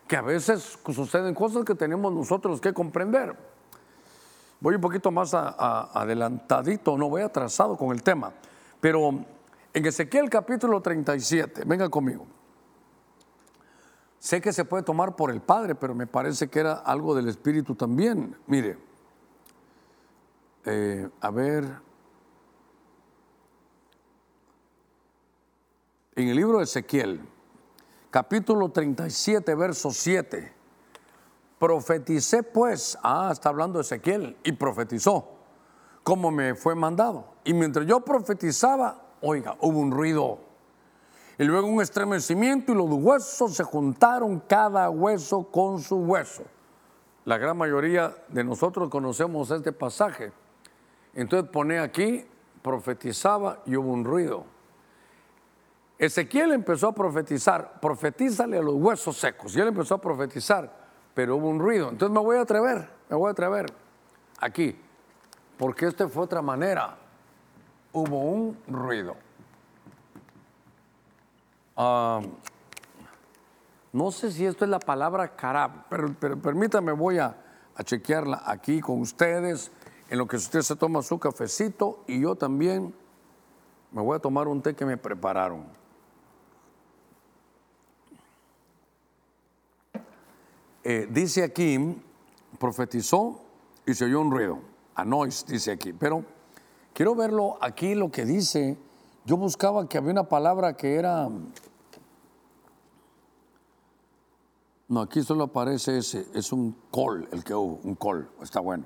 que 0.07 0.17
a 0.17 0.23
veces 0.23 0.79
suceden 0.95 1.35
cosas 1.35 1.65
que 1.65 1.75
tenemos 1.75 2.13
nosotros 2.13 2.61
que 2.61 2.73
comprender. 2.73 3.35
Voy 4.61 4.77
un 4.77 4.81
poquito 4.81 5.11
más 5.11 5.35
adelantadito, 5.35 6.97
no 6.97 7.09
voy 7.09 7.23
atrasado 7.23 7.77
con 7.77 7.91
el 7.91 8.01
tema, 8.01 8.33
pero 8.81 9.09
en 9.75 9.85
Ezequiel 9.85 10.31
capítulo 10.31 10.81
37, 10.81 11.65
venga 11.67 11.89
conmigo. 11.89 12.29
Sé 14.21 14.41
que 14.41 14.53
se 14.53 14.65
puede 14.65 14.85
tomar 14.85 15.17
por 15.17 15.33
el 15.33 15.41
Padre, 15.41 15.75
pero 15.75 15.97
me 15.97 16.07
parece 16.07 16.47
que 16.47 16.61
era 16.61 16.75
algo 16.75 17.13
del 17.17 17.27
Espíritu 17.27 17.75
también. 17.75 18.37
Mire, 18.47 18.79
eh, 20.65 21.09
a 21.21 21.31
ver, 21.33 21.88
en 26.18 26.28
el 26.28 26.37
libro 26.37 26.59
de 26.59 26.64
Ezequiel, 26.64 27.20
capítulo 28.11 28.70
37, 28.70 29.54
verso 29.54 29.92
7, 29.92 30.52
profeticé 31.61 32.42
pues, 32.42 32.98
ah, 33.04 33.31
está 33.33 33.50
hablando 33.50 33.78
Ezequiel, 33.78 34.37
y 34.42 34.50
profetizó, 34.50 35.28
como 36.02 36.33
me 36.33 36.57
fue 36.57 36.74
mandado. 36.74 37.24
Y 37.44 37.54
mientras 37.54 37.87
yo 37.87 38.00
profetizaba, 38.00 39.04
Oiga, 39.20 39.57
hubo 39.61 39.78
un 39.78 39.92
ruido. 39.92 40.40
Y 41.38 41.44
luego 41.44 41.68
un 41.68 41.81
estremecimiento 41.81 42.72
y 42.72 42.74
los 42.74 42.88
huesos 42.90 43.54
se 43.54 43.62
juntaron 43.62 44.40
cada 44.40 44.90
hueso 44.90 45.44
con 45.44 45.81
su 45.81 45.98
hueso. 45.98 46.42
La 47.26 47.38
gran 47.38 47.57
mayoría 47.57 48.16
de 48.26 48.42
nosotros 48.42 48.88
conocemos 48.88 49.52
este 49.52 49.70
pasaje. 49.70 50.33
Entonces 51.14 51.48
pone 51.50 51.78
aquí, 51.78 52.24
profetizaba 52.61 53.62
y 53.66 53.76
hubo 53.76 53.92
un 53.92 54.04
ruido. 54.04 54.58
Ezequiel 55.99 56.53
empezó 56.53 56.89
a 56.89 56.95
profetizar, 56.95 57.81
profetízale 57.81 58.59
a 58.59 58.63
los 58.63 58.75
huesos 58.75 59.17
secos. 59.17 59.57
Y 59.57 59.61
él 59.61 59.69
empezó 59.69 59.97
a 59.97 60.01
profetizar, 60.01 60.73
pero 61.13 61.37
hubo 61.37 61.49
un 61.49 61.59
ruido. 61.59 61.91
Entonces 61.91 62.15
me 62.15 62.21
voy 62.21 62.37
a 62.37 62.43
atrever, 62.43 62.89
me 63.09 63.17
voy 63.17 63.29
a 63.29 63.33
atrever 63.33 63.67
aquí, 64.39 64.81
porque 65.57 65.87
esta 65.87 66.09
fue 66.09 66.23
otra 66.23 66.41
manera 66.41 66.97
hubo 67.93 68.21
un 68.21 68.57
ruido. 68.69 69.17
Ah, 71.77 72.21
no 73.93 74.11
sé 74.11 74.31
si 74.31 74.45
esto 74.45 74.65
es 74.65 74.71
la 74.71 74.79
palabra 74.79 75.35
carab, 75.35 75.89
pero, 75.89 76.15
permítame, 76.41 76.93
voy 76.93 77.19
a, 77.19 77.37
a, 77.75 77.83
chequearla 77.83 78.43
aquí 78.47 78.81
con 78.81 79.01
ustedes, 79.01 79.73
en 80.09 80.19
lo 80.19 80.27
que 80.27 80.37
usted 80.37 80.61
se 80.61 80.77
toma 80.77 81.03
su 81.03 81.19
cafecito 81.19 82.05
y 82.07 82.21
yo 82.21 82.35
también 82.35 82.95
me 83.93 84.03
voy 84.03 84.17
a 84.17 84.19
tomar 84.19 84.49
un 84.49 84.63
té 84.63 84.75
que 84.75 84.85
me 84.85 84.97
prepararon. 84.97 85.67
Eh, 90.85 91.09
dice 91.11 91.45
aquí, 91.45 91.79
profetizó 92.59 93.41
y 93.87 93.95
se 93.95 94.05
oyó 94.05 94.21
un 94.21 94.31
ruido. 94.31 94.61
Anois 94.95 95.47
dice 95.47 95.71
aquí, 95.73 95.93
pero 95.93 96.25
Quiero 96.99 97.14
verlo 97.14 97.59
aquí 97.61 97.95
lo 97.95 98.11
que 98.11 98.25
dice. 98.25 98.77
Yo 99.25 99.37
buscaba 99.37 99.88
que 99.88 99.99
había 99.99 100.11
una 100.11 100.29
palabra 100.29 100.77
que 100.77 100.97
era... 100.97 101.29
No, 104.88 105.03
aquí 105.03 105.23
solo 105.23 105.45
aparece 105.45 105.99
ese, 105.99 106.27
es 106.35 106.51
un 106.51 106.75
col, 106.91 107.29
el 107.31 107.45
que 107.45 107.55
hubo, 107.55 107.79
un 107.85 107.95
col, 107.95 108.29
está 108.43 108.59
bueno. 108.59 108.83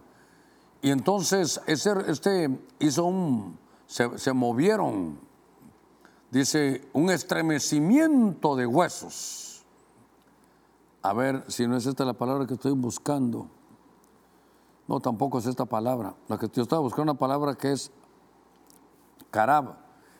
Y 0.82 0.90
entonces 0.90 1.58
ese, 1.66 1.92
este 2.06 2.50
hizo 2.80 3.06
un, 3.06 3.58
se, 3.86 4.18
se 4.18 4.34
movieron, 4.34 5.18
dice, 6.30 6.86
un 6.92 7.08
estremecimiento 7.08 8.56
de 8.56 8.66
huesos. 8.66 9.51
A 11.02 11.12
ver 11.12 11.44
si 11.48 11.66
no 11.66 11.76
es 11.76 11.86
esta 11.86 12.04
la 12.04 12.12
palabra 12.12 12.46
que 12.46 12.54
estoy 12.54 12.72
buscando. 12.72 13.48
No, 14.86 15.00
tampoco 15.00 15.38
es 15.38 15.46
esta 15.46 15.64
palabra. 15.64 16.14
La 16.28 16.38
que 16.38 16.48
yo 16.48 16.62
estaba 16.62 16.80
buscando 16.80 17.12
una 17.12 17.18
palabra 17.18 17.54
que 17.54 17.72
es 17.72 17.90
carab, 19.30 19.74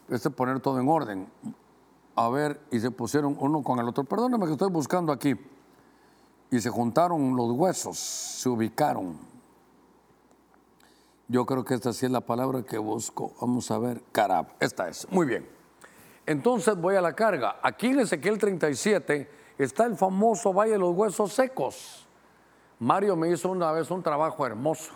este 0.09 0.31
poner 0.31 0.61
todo 0.61 0.81
en 0.81 0.89
orden. 0.89 1.29
A 2.17 2.29
ver, 2.29 2.61
y 2.71 2.81
se 2.81 2.91
pusieron 2.91 3.37
uno 3.39 3.63
con 3.63 3.79
el 3.79 3.89
otro. 3.89 4.05
Perdóname 4.05 4.47
que 4.47 4.53
estoy 4.53 4.71
buscando 4.71 5.13
aquí. 5.13 5.35
Y 6.51 6.61
se 6.61 6.69
juntaron 6.69 7.35
los 7.37 7.53
huesos, 7.53 7.99
se 7.99 8.49
ubicaron. 8.49 9.17
Yo 11.29 11.47
creo 11.47 11.65
que 11.65 11.75
esta 11.75 11.93
sí 11.93 12.07
es 12.07 12.13
la 12.13 12.21
palabra 12.21 12.63
que 12.63 12.77
busco. 12.77 13.33
Vamos 13.41 13.71
a 13.71 13.79
ver, 13.79 14.03
carab. 14.13 14.49
Esta 14.61 14.89
es. 14.89 15.07
Muy 15.11 15.27
bien. 15.27 15.49
Entonces 16.27 16.77
voy 16.77 16.97
a 16.97 17.01
la 17.01 17.15
carga. 17.15 17.57
Aquí 17.63 17.87
en 17.87 18.01
Ezequiel 18.01 18.39
37 18.39 19.42
está 19.59 19.85
el 19.85 19.97
famoso 19.97 20.53
Valle 20.53 20.73
de 20.73 20.79
los 20.79 20.95
Huesos 20.95 21.33
Secos. 21.33 22.07
Mario 22.79 23.17
me 23.17 23.31
hizo 23.31 23.51
una 23.51 23.73
vez 23.73 23.91
un 23.91 24.03
trabajo 24.03 24.47
hermoso 24.47 24.93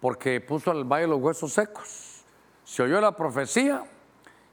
porque 0.00 0.40
puso 0.40 0.72
el 0.72 0.84
Valle 0.84 1.02
de 1.02 1.08
los 1.08 1.20
Huesos 1.20 1.52
Secos 1.52 2.12
se 2.64 2.82
oyó 2.82 3.00
la 3.00 3.14
profecía 3.14 3.84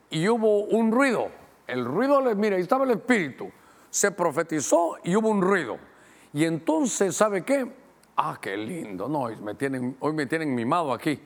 y 0.09 0.27
hubo 0.27 0.65
un 0.65 0.91
ruido. 0.91 1.29
El 1.67 1.85
ruido, 1.85 2.21
mira, 2.35 2.55
ahí 2.55 2.61
estaba 2.61 2.83
el 2.85 2.91
espíritu. 2.91 3.49
se 3.89 4.11
profetizó 4.11 4.97
y 5.03 5.15
hubo 5.15 5.29
un 5.29 5.41
ruido. 5.41 5.77
Y 6.33 6.45
entonces, 6.45 7.15
¿sabe 7.15 7.43
qué? 7.43 7.71
Ah, 8.15 8.37
qué 8.39 8.55
lindo. 8.55 9.07
No, 9.07 9.29
me 9.41 9.55
tienen, 9.55 9.95
hoy 9.99 10.13
me 10.13 10.25
tienen 10.25 10.53
mimado 10.53 10.93
aquí. 10.93 11.19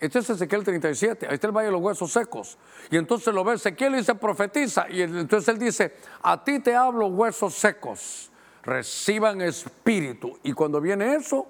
Este 0.00 0.20
es 0.20 0.30
Ezequiel 0.30 0.62
37, 0.62 1.26
ahí 1.26 1.34
está 1.34 1.48
el 1.48 1.52
valle 1.52 1.66
de 1.66 1.72
los 1.72 1.82
huesos 1.82 2.12
secos. 2.12 2.56
Y 2.88 2.96
entonces 2.96 3.34
lo 3.34 3.42
ve 3.42 3.54
Ezequiel 3.54 3.96
y 3.96 4.04
se 4.04 4.14
profetiza. 4.14 4.88
Y 4.88 5.02
entonces 5.02 5.48
él 5.48 5.58
dice, 5.58 5.96
a 6.22 6.42
ti 6.44 6.60
te 6.60 6.74
hablo 6.76 7.08
huesos 7.08 7.54
secos, 7.54 8.30
reciban 8.62 9.40
espíritu. 9.40 10.38
Y 10.44 10.52
cuando 10.52 10.80
viene 10.80 11.16
eso, 11.16 11.48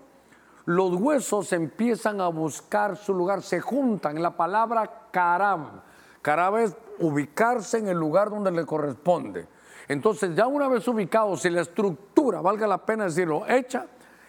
los 0.65 0.95
huesos 0.95 1.53
empiezan 1.53 2.23
a 2.23 2.29
buscar 2.29 2.97
su 2.97 3.13
lugar, 3.13 3.43
se 3.43 3.61
juntan. 3.61 4.23
La 4.23 4.37
palabra 4.37 5.09
carab. 5.11 5.83
Carab 6.23 6.57
es 6.57 6.75
ubicarse 7.01 7.79
en 7.79 7.89
el 7.89 7.99
lugar 7.99 8.31
donde 8.31 8.51
le 8.51 8.65
corresponde. 8.65 9.47
Entonces 9.89 10.35
ya 10.35 10.47
una 10.47 10.69
vez 10.69 10.87
ubicados, 10.89 11.43
si 11.43 11.51
la 11.51 11.61
estructura, 11.61 12.41
valga 12.41 12.67
la 12.67 12.85
pena 12.85 13.05
decirlo, 13.05 13.47
hecha, 13.47 13.87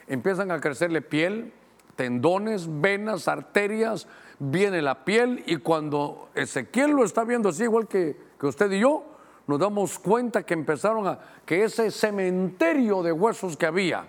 empiezan 0.08 0.52
a 0.52 0.60
crecerle 0.60 1.02
piel, 1.02 1.54
tendones, 2.00 2.80
venas, 2.80 3.28
arterias, 3.28 4.08
viene 4.40 4.82
la 4.82 5.04
piel 5.04 5.44
y 5.46 5.58
cuando 5.58 6.30
Ezequiel 6.34 6.92
lo 6.92 7.04
está 7.04 7.26
viendo 7.26 7.50
así, 7.50 7.64
igual 7.64 7.90
que, 7.90 8.16
que 8.40 8.48
usted 8.48 8.72
y 8.72 8.80
yo, 8.80 9.04
nos 9.48 9.60
damos 9.60 10.00
cuenta 10.00 10.44
que 10.44 10.54
empezaron 10.54 11.06
a, 11.08 11.20
que 11.46 11.66
ese 11.66 11.92
cementerio 11.92 13.04
de 13.04 13.12
huesos 13.12 13.58
que 13.58 13.66
había, 13.66 14.08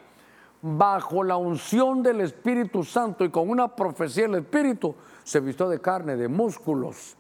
bajo 0.62 1.24
la 1.24 1.36
unción 1.36 2.00
del 2.00 2.20
Espíritu 2.20 2.84
Santo 2.84 3.24
y 3.24 3.30
con 3.30 3.50
una 3.50 3.74
profecía 3.74 4.28
del 4.28 4.36
Espíritu, 4.36 4.94
se 5.24 5.40
vistió 5.40 5.68
de 5.68 5.80
carne, 5.80 6.14
de 6.14 6.28
músculos. 6.28 7.16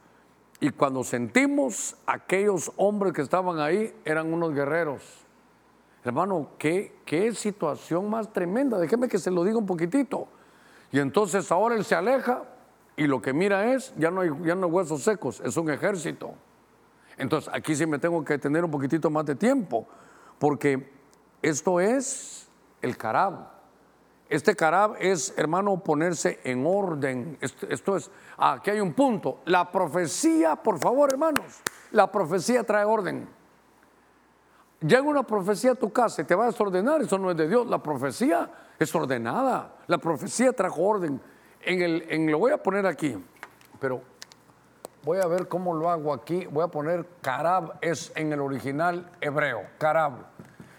Y 0.60 0.70
cuando 0.70 1.02
sentimos 1.02 1.96
aquellos 2.06 2.70
hombres 2.76 3.12
que 3.12 3.22
estaban 3.22 3.58
ahí, 3.58 3.92
eran 4.04 4.32
unos 4.32 4.54
guerreros. 4.54 5.02
Hermano, 6.04 6.50
qué, 6.58 7.00
qué 7.04 7.34
situación 7.34 8.08
más 8.08 8.32
tremenda. 8.32 8.78
Déjeme 8.78 9.08
que 9.08 9.18
se 9.18 9.32
lo 9.32 9.42
diga 9.42 9.58
un 9.58 9.66
poquitito. 9.66 10.28
Y 10.92 10.98
entonces 10.98 11.50
ahora 11.52 11.76
él 11.76 11.84
se 11.84 11.94
aleja 11.94 12.42
y 12.96 13.06
lo 13.06 13.22
que 13.22 13.32
mira 13.32 13.72
es, 13.72 13.94
ya 13.96 14.10
no 14.10 14.20
hay, 14.20 14.30
ya 14.42 14.54
no 14.54 14.66
hay 14.66 14.72
huesos 14.72 15.02
secos, 15.02 15.40
es 15.44 15.56
un 15.56 15.70
ejército. 15.70 16.34
Entonces 17.16 17.52
aquí 17.52 17.76
sí 17.76 17.86
me 17.86 17.98
tengo 17.98 18.24
que 18.24 18.38
tener 18.38 18.64
un 18.64 18.70
poquitito 18.70 19.10
más 19.10 19.24
de 19.26 19.34
tiempo, 19.34 19.86
porque 20.38 20.92
esto 21.42 21.80
es 21.80 22.48
el 22.82 22.96
carab. 22.96 23.48
Este 24.28 24.54
carab 24.54 24.96
es, 25.00 25.34
hermano, 25.36 25.78
ponerse 25.80 26.40
en 26.44 26.64
orden. 26.64 27.36
Esto, 27.40 27.66
esto, 27.68 27.96
es, 27.96 28.10
aquí 28.36 28.70
hay 28.70 28.80
un 28.80 28.92
punto. 28.92 29.40
La 29.46 29.70
profecía, 29.70 30.56
por 30.56 30.78
favor, 30.78 31.10
hermanos, 31.10 31.60
la 31.90 32.10
profecía 32.10 32.62
trae 32.62 32.84
orden. 32.84 33.28
Llega 34.80 35.02
una 35.02 35.24
profecía 35.24 35.72
a 35.72 35.74
tu 35.74 35.92
casa 35.92 36.22
y 36.22 36.24
te 36.24 36.34
va 36.34 36.44
a 36.44 36.46
desordenar, 36.46 37.02
eso 37.02 37.18
no 37.18 37.30
es 37.30 37.36
de 37.36 37.48
Dios. 37.48 37.66
La 37.66 37.82
profecía 37.82 38.48
es 38.80 38.94
ordenada. 38.94 39.76
La 39.86 39.98
profecía 39.98 40.52
trajo 40.52 40.82
orden. 40.82 41.20
En 41.62 42.30
lo 42.30 42.38
voy 42.38 42.52
a 42.52 42.62
poner 42.62 42.86
aquí, 42.86 43.14
pero 43.78 44.00
voy 45.04 45.18
a 45.18 45.26
ver 45.26 45.46
cómo 45.48 45.74
lo 45.74 45.90
hago 45.90 46.12
aquí. 46.14 46.46
Voy 46.46 46.64
a 46.64 46.68
poner 46.68 47.06
carab, 47.20 47.74
es 47.82 48.10
en 48.16 48.32
el 48.32 48.40
original 48.40 49.10
hebreo, 49.20 49.60
carab. 49.78 50.12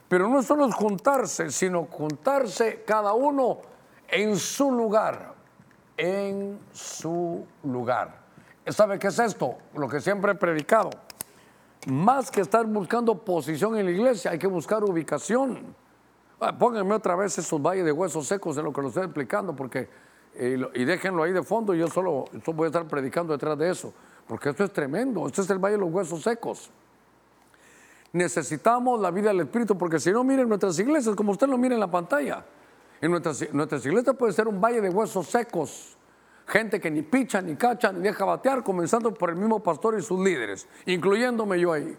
Pero 0.09 0.27
no 0.27 0.41
solo 0.41 0.65
es 0.65 0.73
juntarse, 0.73 1.51
sino 1.51 1.85
juntarse 1.85 2.83
cada 2.85 3.13
uno 3.13 3.59
en 4.07 4.35
su 4.35 4.71
lugar, 4.71 5.35
en 5.95 6.59
su 6.73 7.45
lugar. 7.63 8.19
¿Sabe 8.67 8.97
qué 8.97 9.07
es 9.07 9.19
esto? 9.19 9.57
Lo 9.75 9.87
que 9.87 10.01
siempre 10.01 10.31
he 10.31 10.35
predicado. 10.35 10.89
Más 11.87 12.31
que 12.31 12.41
estar 12.41 12.65
buscando 12.65 13.23
posición 13.23 13.77
en 13.77 13.85
la 13.85 13.91
iglesia, 13.91 14.31
hay 14.31 14.39
que 14.39 14.47
buscar 14.47 14.83
ubicación. 14.83 15.75
Ah, 16.41 16.57
pónganme 16.57 16.95
otra 16.95 17.15
vez 17.15 17.37
esos 17.37 17.61
valles 17.61 17.85
de 17.85 17.91
huesos 17.91 18.27
secos 18.27 18.57
en 18.57 18.65
lo 18.65 18.73
que 18.73 18.81
lo 18.81 18.87
estoy 18.87 19.03
explicando, 19.03 19.55
porque 19.55 19.87
eh, 20.33 20.59
y 20.73 20.85
déjenlo 20.85 21.23
ahí 21.23 21.33
de 21.33 21.43
fondo. 21.43 21.73
Yo 21.73 21.87
solo, 21.87 22.25
voy 22.47 22.65
a 22.65 22.67
estar 22.67 22.87
predicando 22.87 23.33
detrás 23.33 23.57
de 23.57 23.69
eso, 23.69 23.93
porque 24.27 24.49
esto 24.49 24.63
es 24.63 24.71
tremendo. 24.71 25.27
Esto 25.27 25.41
es 25.41 25.49
el 25.49 25.59
valle 25.59 25.75
de 25.75 25.81
los 25.81 25.91
huesos 25.91 26.23
secos. 26.23 26.71
Necesitamos 28.13 28.99
la 28.99 29.11
vida 29.11 29.29
del 29.29 29.41
Espíritu, 29.41 29.77
porque 29.77 29.99
si 29.99 30.11
no, 30.11 30.23
miren 30.23 30.49
nuestras 30.49 30.77
iglesias, 30.79 31.15
como 31.15 31.31
usted 31.31 31.47
lo 31.47 31.57
mira 31.57 31.75
en 31.75 31.79
la 31.79 31.89
pantalla. 31.89 32.43
En 32.99 33.11
nuestras, 33.11 33.85
iglesias 33.85 34.15
puede 34.15 34.33
ser 34.33 34.47
un 34.47 34.59
valle 34.59 34.81
de 34.81 34.89
huesos 34.89 35.27
secos. 35.27 35.97
Gente 36.45 36.79
que 36.79 36.91
ni 36.91 37.01
picha, 37.01 37.41
ni 37.41 37.55
cacha, 37.55 37.91
ni 37.91 38.01
deja 38.01 38.25
batear, 38.25 38.63
comenzando 38.63 39.13
por 39.13 39.29
el 39.29 39.37
mismo 39.37 39.61
pastor 39.61 39.97
y 39.97 40.01
sus 40.01 40.19
líderes, 40.19 40.67
incluyéndome 40.85 41.59
yo 41.59 41.71
ahí. 41.71 41.97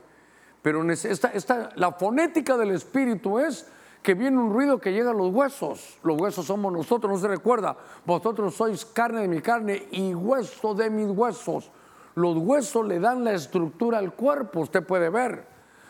Pero 0.61 0.89
esta, 0.91 1.71
la 1.77 1.93
fonética 1.93 2.57
del 2.57 2.73
Espíritu 2.73 3.39
es 3.39 3.67
que 4.03 4.15
viene 4.15 4.37
un 4.39 4.53
ruido 4.53 4.79
que 4.79 4.93
llega 4.93 5.11
a 5.11 5.15
los 5.15 5.33
huesos. 5.33 5.99
Los 6.03 6.21
huesos 6.21 6.47
somos 6.47 6.73
nosotros, 6.73 7.13
no 7.13 7.19
se 7.19 7.29
recuerda. 7.29 7.77
Vosotros 8.05 8.55
sois 8.55 8.85
carne 8.85 9.23
de 9.23 9.29
mi 9.29 9.41
carne 9.41 9.87
y 9.93 10.13
hueso 10.13 10.75
de 10.75 10.91
mis 10.91 11.09
huesos. 11.09 11.71
Los 12.15 12.37
huesos 12.37 12.87
le 12.87 12.99
dan 12.99 13.25
la 13.25 13.33
estructura 13.33 13.99
al 13.99 14.13
cuerpo, 14.15 14.61
usted 14.61 14.85
puede 14.85 15.09
ver. 15.09 15.47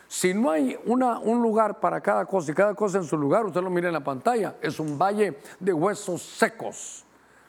Si 0.06 0.34
no 0.34 0.50
hay 0.50 0.78
una, 0.84 1.18
un 1.18 1.40
lugar 1.40 1.80
para 1.80 2.00
cada 2.02 2.26
cosa 2.26 2.52
y 2.52 2.54
cada 2.54 2.74
cosa 2.74 2.98
en 2.98 3.04
su 3.04 3.16
lugar, 3.16 3.46
usted 3.46 3.62
lo 3.62 3.70
mira 3.70 3.88
en 3.88 3.94
la 3.94 4.04
pantalla, 4.04 4.56
es 4.60 4.78
un 4.78 4.98
valle 4.98 5.38
de 5.58 5.72
huesos 5.72 6.20
secos. 6.20 7.06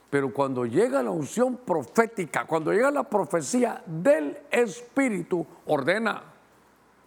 Pero 0.10 0.34
cuando 0.34 0.66
llega 0.66 1.04
la 1.04 1.12
unción 1.12 1.58
profética, 1.58 2.46
cuando 2.46 2.72
llega 2.72 2.90
la 2.90 3.04
profecía 3.04 3.84
del 3.86 4.38
Espíritu, 4.50 5.46
ordena, 5.66 6.24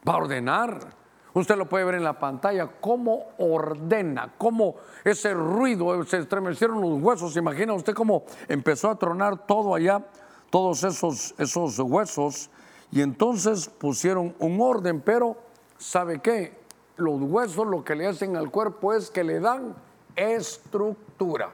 va 0.06 0.12
a 0.12 0.16
ordenar 0.18 1.05
Usted 1.37 1.57
lo 1.57 1.68
puede 1.68 1.85
ver 1.85 1.96
en 1.96 2.03
la 2.05 2.18
pantalla, 2.18 2.66
cómo 2.81 3.27
ordena, 3.37 4.33
cómo 4.38 4.77
ese 5.05 5.35
ruido, 5.35 6.03
se 6.07 6.16
estremecieron 6.16 6.81
los 6.81 6.99
huesos. 7.03 7.37
Imagina 7.37 7.75
usted 7.75 7.92
cómo 7.92 8.25
empezó 8.49 8.88
a 8.88 8.99
tronar 8.99 9.46
todo 9.46 9.75
allá, 9.75 10.03
todos 10.49 10.83
esos, 10.83 11.35
esos 11.37 11.79
huesos, 11.79 12.49
y 12.90 13.03
entonces 13.03 13.68
pusieron 13.68 14.35
un 14.38 14.59
orden, 14.62 15.03
pero 15.03 15.37
¿sabe 15.77 16.20
qué? 16.20 16.59
Los 16.96 17.20
huesos 17.20 17.66
lo 17.66 17.85
que 17.85 17.96
le 17.96 18.07
hacen 18.07 18.35
al 18.35 18.51
cuerpo 18.51 18.94
es 18.94 19.11
que 19.11 19.22
le 19.22 19.38
dan 19.38 19.75
estructura. 20.14 21.51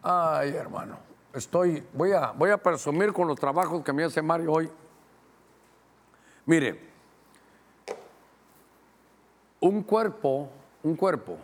Ay, 0.00 0.50
hermano, 0.50 0.96
estoy, 1.34 1.84
voy 1.92 2.12
a, 2.12 2.30
voy 2.30 2.50
a 2.50 2.56
presumir 2.56 3.12
con 3.12 3.26
los 3.26 3.36
trabajos 3.36 3.82
que 3.82 3.92
me 3.92 4.04
hace 4.04 4.22
Mario 4.22 4.52
hoy. 4.52 4.70
Mire, 6.44 6.94
un 9.60 9.82
cuerpo, 9.82 10.48
un 10.82 10.96
cuerpo 10.96 11.36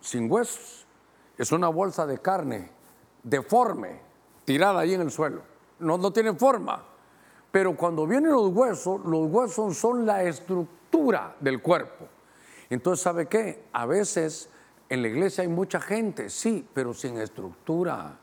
sin 0.00 0.30
huesos 0.30 0.86
es 1.36 1.52
una 1.52 1.68
bolsa 1.68 2.06
de 2.06 2.18
carne 2.18 2.70
deforme, 3.22 4.00
tirada 4.44 4.80
ahí 4.80 4.94
en 4.94 5.02
el 5.02 5.10
suelo. 5.10 5.42
No, 5.78 5.98
no 5.98 6.12
tiene 6.12 6.34
forma. 6.34 6.82
Pero 7.50 7.76
cuando 7.76 8.06
vienen 8.06 8.32
los 8.32 8.48
huesos, 8.48 9.00
los 9.04 9.30
huesos 9.30 9.76
son 9.76 10.04
la 10.04 10.24
estructura 10.24 11.36
del 11.40 11.62
cuerpo. 11.62 12.06
Entonces, 12.68 13.02
¿sabe 13.02 13.26
qué? 13.26 13.64
A 13.72 13.86
veces 13.86 14.50
en 14.88 15.02
la 15.02 15.08
iglesia 15.08 15.42
hay 15.42 15.48
mucha 15.48 15.80
gente, 15.80 16.28
sí, 16.28 16.66
pero 16.74 16.92
sin 16.92 17.18
estructura. 17.18 18.18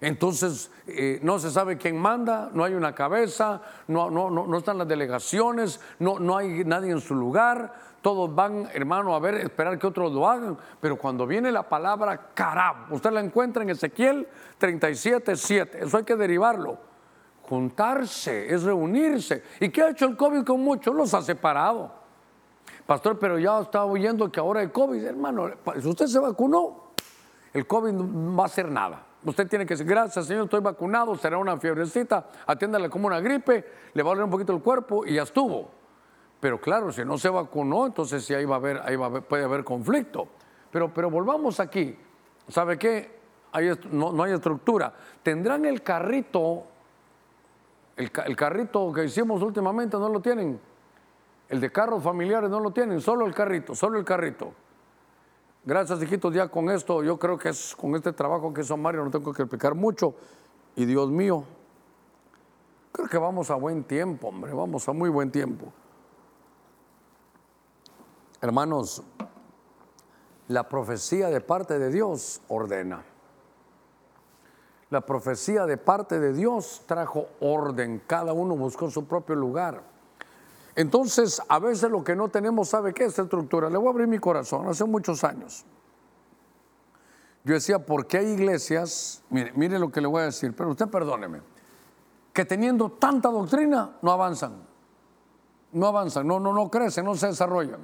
Entonces, 0.00 0.70
eh, 0.86 1.20
no 1.22 1.38
se 1.38 1.50
sabe 1.50 1.76
quién 1.76 1.98
manda, 1.98 2.50
no 2.54 2.64
hay 2.64 2.72
una 2.72 2.94
cabeza, 2.94 3.60
no, 3.88 4.10
no, 4.10 4.30
no, 4.30 4.46
no 4.46 4.58
están 4.58 4.78
las 4.78 4.88
delegaciones, 4.88 5.78
no, 5.98 6.18
no 6.18 6.38
hay 6.38 6.64
nadie 6.64 6.90
en 6.90 7.00
su 7.00 7.14
lugar, 7.14 7.74
todos 8.00 8.34
van, 8.34 8.66
hermano, 8.72 9.14
a 9.14 9.18
ver, 9.18 9.34
esperar 9.34 9.78
que 9.78 9.86
otros 9.86 10.10
lo 10.12 10.26
hagan. 10.26 10.56
Pero 10.80 10.96
cuando 10.96 11.26
viene 11.26 11.52
la 11.52 11.68
palabra 11.68 12.30
carab, 12.32 12.90
usted 12.92 13.10
la 13.10 13.20
encuentra 13.20 13.62
en 13.62 13.70
Ezequiel 13.70 14.26
37, 14.56 15.36
7. 15.36 15.84
Eso 15.84 15.98
hay 15.98 16.04
que 16.04 16.16
derivarlo. 16.16 16.78
Juntarse, 17.42 18.52
es 18.54 18.62
reunirse. 18.62 19.42
¿Y 19.60 19.68
qué 19.68 19.82
ha 19.82 19.90
hecho 19.90 20.06
el 20.06 20.16
COVID 20.16 20.44
con 20.44 20.60
muchos? 20.62 20.94
Los 20.94 21.12
ha 21.12 21.20
separado. 21.20 21.92
Pastor, 22.86 23.18
pero 23.18 23.38
ya 23.38 23.60
estaba 23.60 23.84
oyendo 23.84 24.32
que 24.32 24.40
ahora 24.40 24.60
hay 24.60 24.68
COVID, 24.68 25.04
hermano. 25.04 25.50
Si 25.80 25.86
usted 25.86 26.06
se 26.06 26.18
vacunó, 26.18 26.92
el 27.52 27.66
COVID 27.66 27.92
no 27.92 28.36
va 28.36 28.44
a 28.44 28.46
hacer 28.46 28.70
nada. 28.70 29.09
Usted 29.24 29.48
tiene 29.48 29.66
que 29.66 29.74
decir, 29.74 29.86
gracias 29.86 30.26
Señor, 30.26 30.44
estoy 30.44 30.60
vacunado, 30.60 31.14
será 31.16 31.36
una 31.36 31.58
fiebrecita, 31.58 32.26
atiéndale 32.46 32.88
como 32.88 33.06
una 33.06 33.20
gripe, 33.20 33.66
le 33.92 34.02
va 34.02 34.10
a 34.10 34.12
doler 34.12 34.24
un 34.24 34.30
poquito 34.30 34.54
el 34.54 34.62
cuerpo 34.62 35.04
y 35.04 35.14
ya 35.14 35.24
estuvo. 35.24 35.70
Pero 36.40 36.58
claro, 36.58 36.90
si 36.90 37.04
no 37.04 37.18
se 37.18 37.28
vacunó, 37.28 37.86
entonces 37.86 38.24
sí 38.24 38.32
ahí 38.32 38.46
va 38.46 38.54
a 38.54 38.58
haber, 38.58 38.80
ahí 38.82 38.96
puede 39.28 39.44
haber 39.44 39.62
conflicto. 39.62 40.26
Pero, 40.70 40.92
pero 40.92 41.10
volvamos 41.10 41.60
aquí. 41.60 41.98
¿Sabe 42.48 42.78
qué? 42.78 43.20
no, 43.90 44.22
hay 44.22 44.32
estructura. 44.32 44.92
Tendrán 45.22 45.66
el 45.66 45.82
carrito, 45.82 46.64
el, 47.96 48.10
el, 48.24 48.36
carrito 48.36 48.90
que 48.92 49.04
hicimos 49.04 49.42
últimamente, 49.42 49.98
no 49.98 50.08
lo 50.08 50.20
tienen. 50.20 50.58
El 51.48 51.60
de 51.60 51.70
carros 51.70 52.02
familiares 52.02 52.48
no 52.48 52.60
lo 52.60 52.70
tienen, 52.70 53.00
solo 53.00 53.26
el 53.26 53.34
carrito, 53.34 53.74
solo 53.74 53.98
el 53.98 54.04
carrito. 54.04 54.54
Gracias, 55.70 56.02
hijitos, 56.02 56.34
ya 56.34 56.48
con 56.48 56.68
esto, 56.68 57.00
yo 57.04 57.16
creo 57.16 57.38
que 57.38 57.50
es 57.50 57.76
con 57.76 57.94
este 57.94 58.12
trabajo 58.12 58.52
que 58.52 58.62
hizo 58.62 58.76
Mario, 58.76 59.04
no 59.04 59.10
tengo 59.12 59.32
que 59.32 59.42
explicar 59.42 59.76
mucho. 59.76 60.16
Y 60.74 60.84
Dios 60.84 61.08
mío, 61.12 61.44
creo 62.90 63.06
que 63.06 63.16
vamos 63.16 63.52
a 63.52 63.54
buen 63.54 63.84
tiempo, 63.84 64.26
hombre, 64.26 64.52
vamos 64.52 64.88
a 64.88 64.92
muy 64.92 65.08
buen 65.08 65.30
tiempo. 65.30 65.72
Hermanos, 68.40 69.04
la 70.48 70.68
profecía 70.68 71.28
de 71.28 71.40
parte 71.40 71.78
de 71.78 71.88
Dios 71.92 72.42
ordena. 72.48 73.04
La 74.88 75.02
profecía 75.02 75.66
de 75.66 75.76
parte 75.76 76.18
de 76.18 76.32
Dios 76.32 76.82
trajo 76.86 77.28
orden, 77.38 78.02
cada 78.08 78.32
uno 78.32 78.56
buscó 78.56 78.90
su 78.90 79.06
propio 79.06 79.36
lugar. 79.36 79.84
Entonces, 80.76 81.42
a 81.48 81.58
veces 81.58 81.90
lo 81.90 82.04
que 82.04 82.14
no 82.14 82.28
tenemos, 82.28 82.68
¿sabe 82.68 82.94
qué? 82.94 83.04
Esta 83.04 83.22
estructura. 83.22 83.68
Le 83.68 83.76
voy 83.76 83.88
a 83.88 83.90
abrir 83.90 84.06
mi 84.06 84.18
corazón, 84.18 84.68
hace 84.68 84.84
muchos 84.84 85.24
años. 85.24 85.64
Yo 87.44 87.54
decía, 87.54 87.78
¿por 87.78 88.06
qué 88.06 88.18
hay 88.18 88.26
iglesias? 88.32 89.22
Mire, 89.30 89.52
mire 89.54 89.78
lo 89.78 89.90
que 89.90 90.00
le 90.00 90.06
voy 90.06 90.22
a 90.22 90.24
decir, 90.26 90.54
pero 90.54 90.70
usted 90.70 90.88
perdóneme, 90.88 91.40
que 92.32 92.44
teniendo 92.44 92.90
tanta 92.90 93.30
doctrina 93.30 93.96
no 94.02 94.12
avanzan, 94.12 94.62
no 95.72 95.86
avanzan, 95.86 96.26
no, 96.26 96.38
no, 96.38 96.52
no 96.52 96.70
crecen, 96.70 97.04
no 97.04 97.14
se 97.14 97.28
desarrollan. 97.28 97.80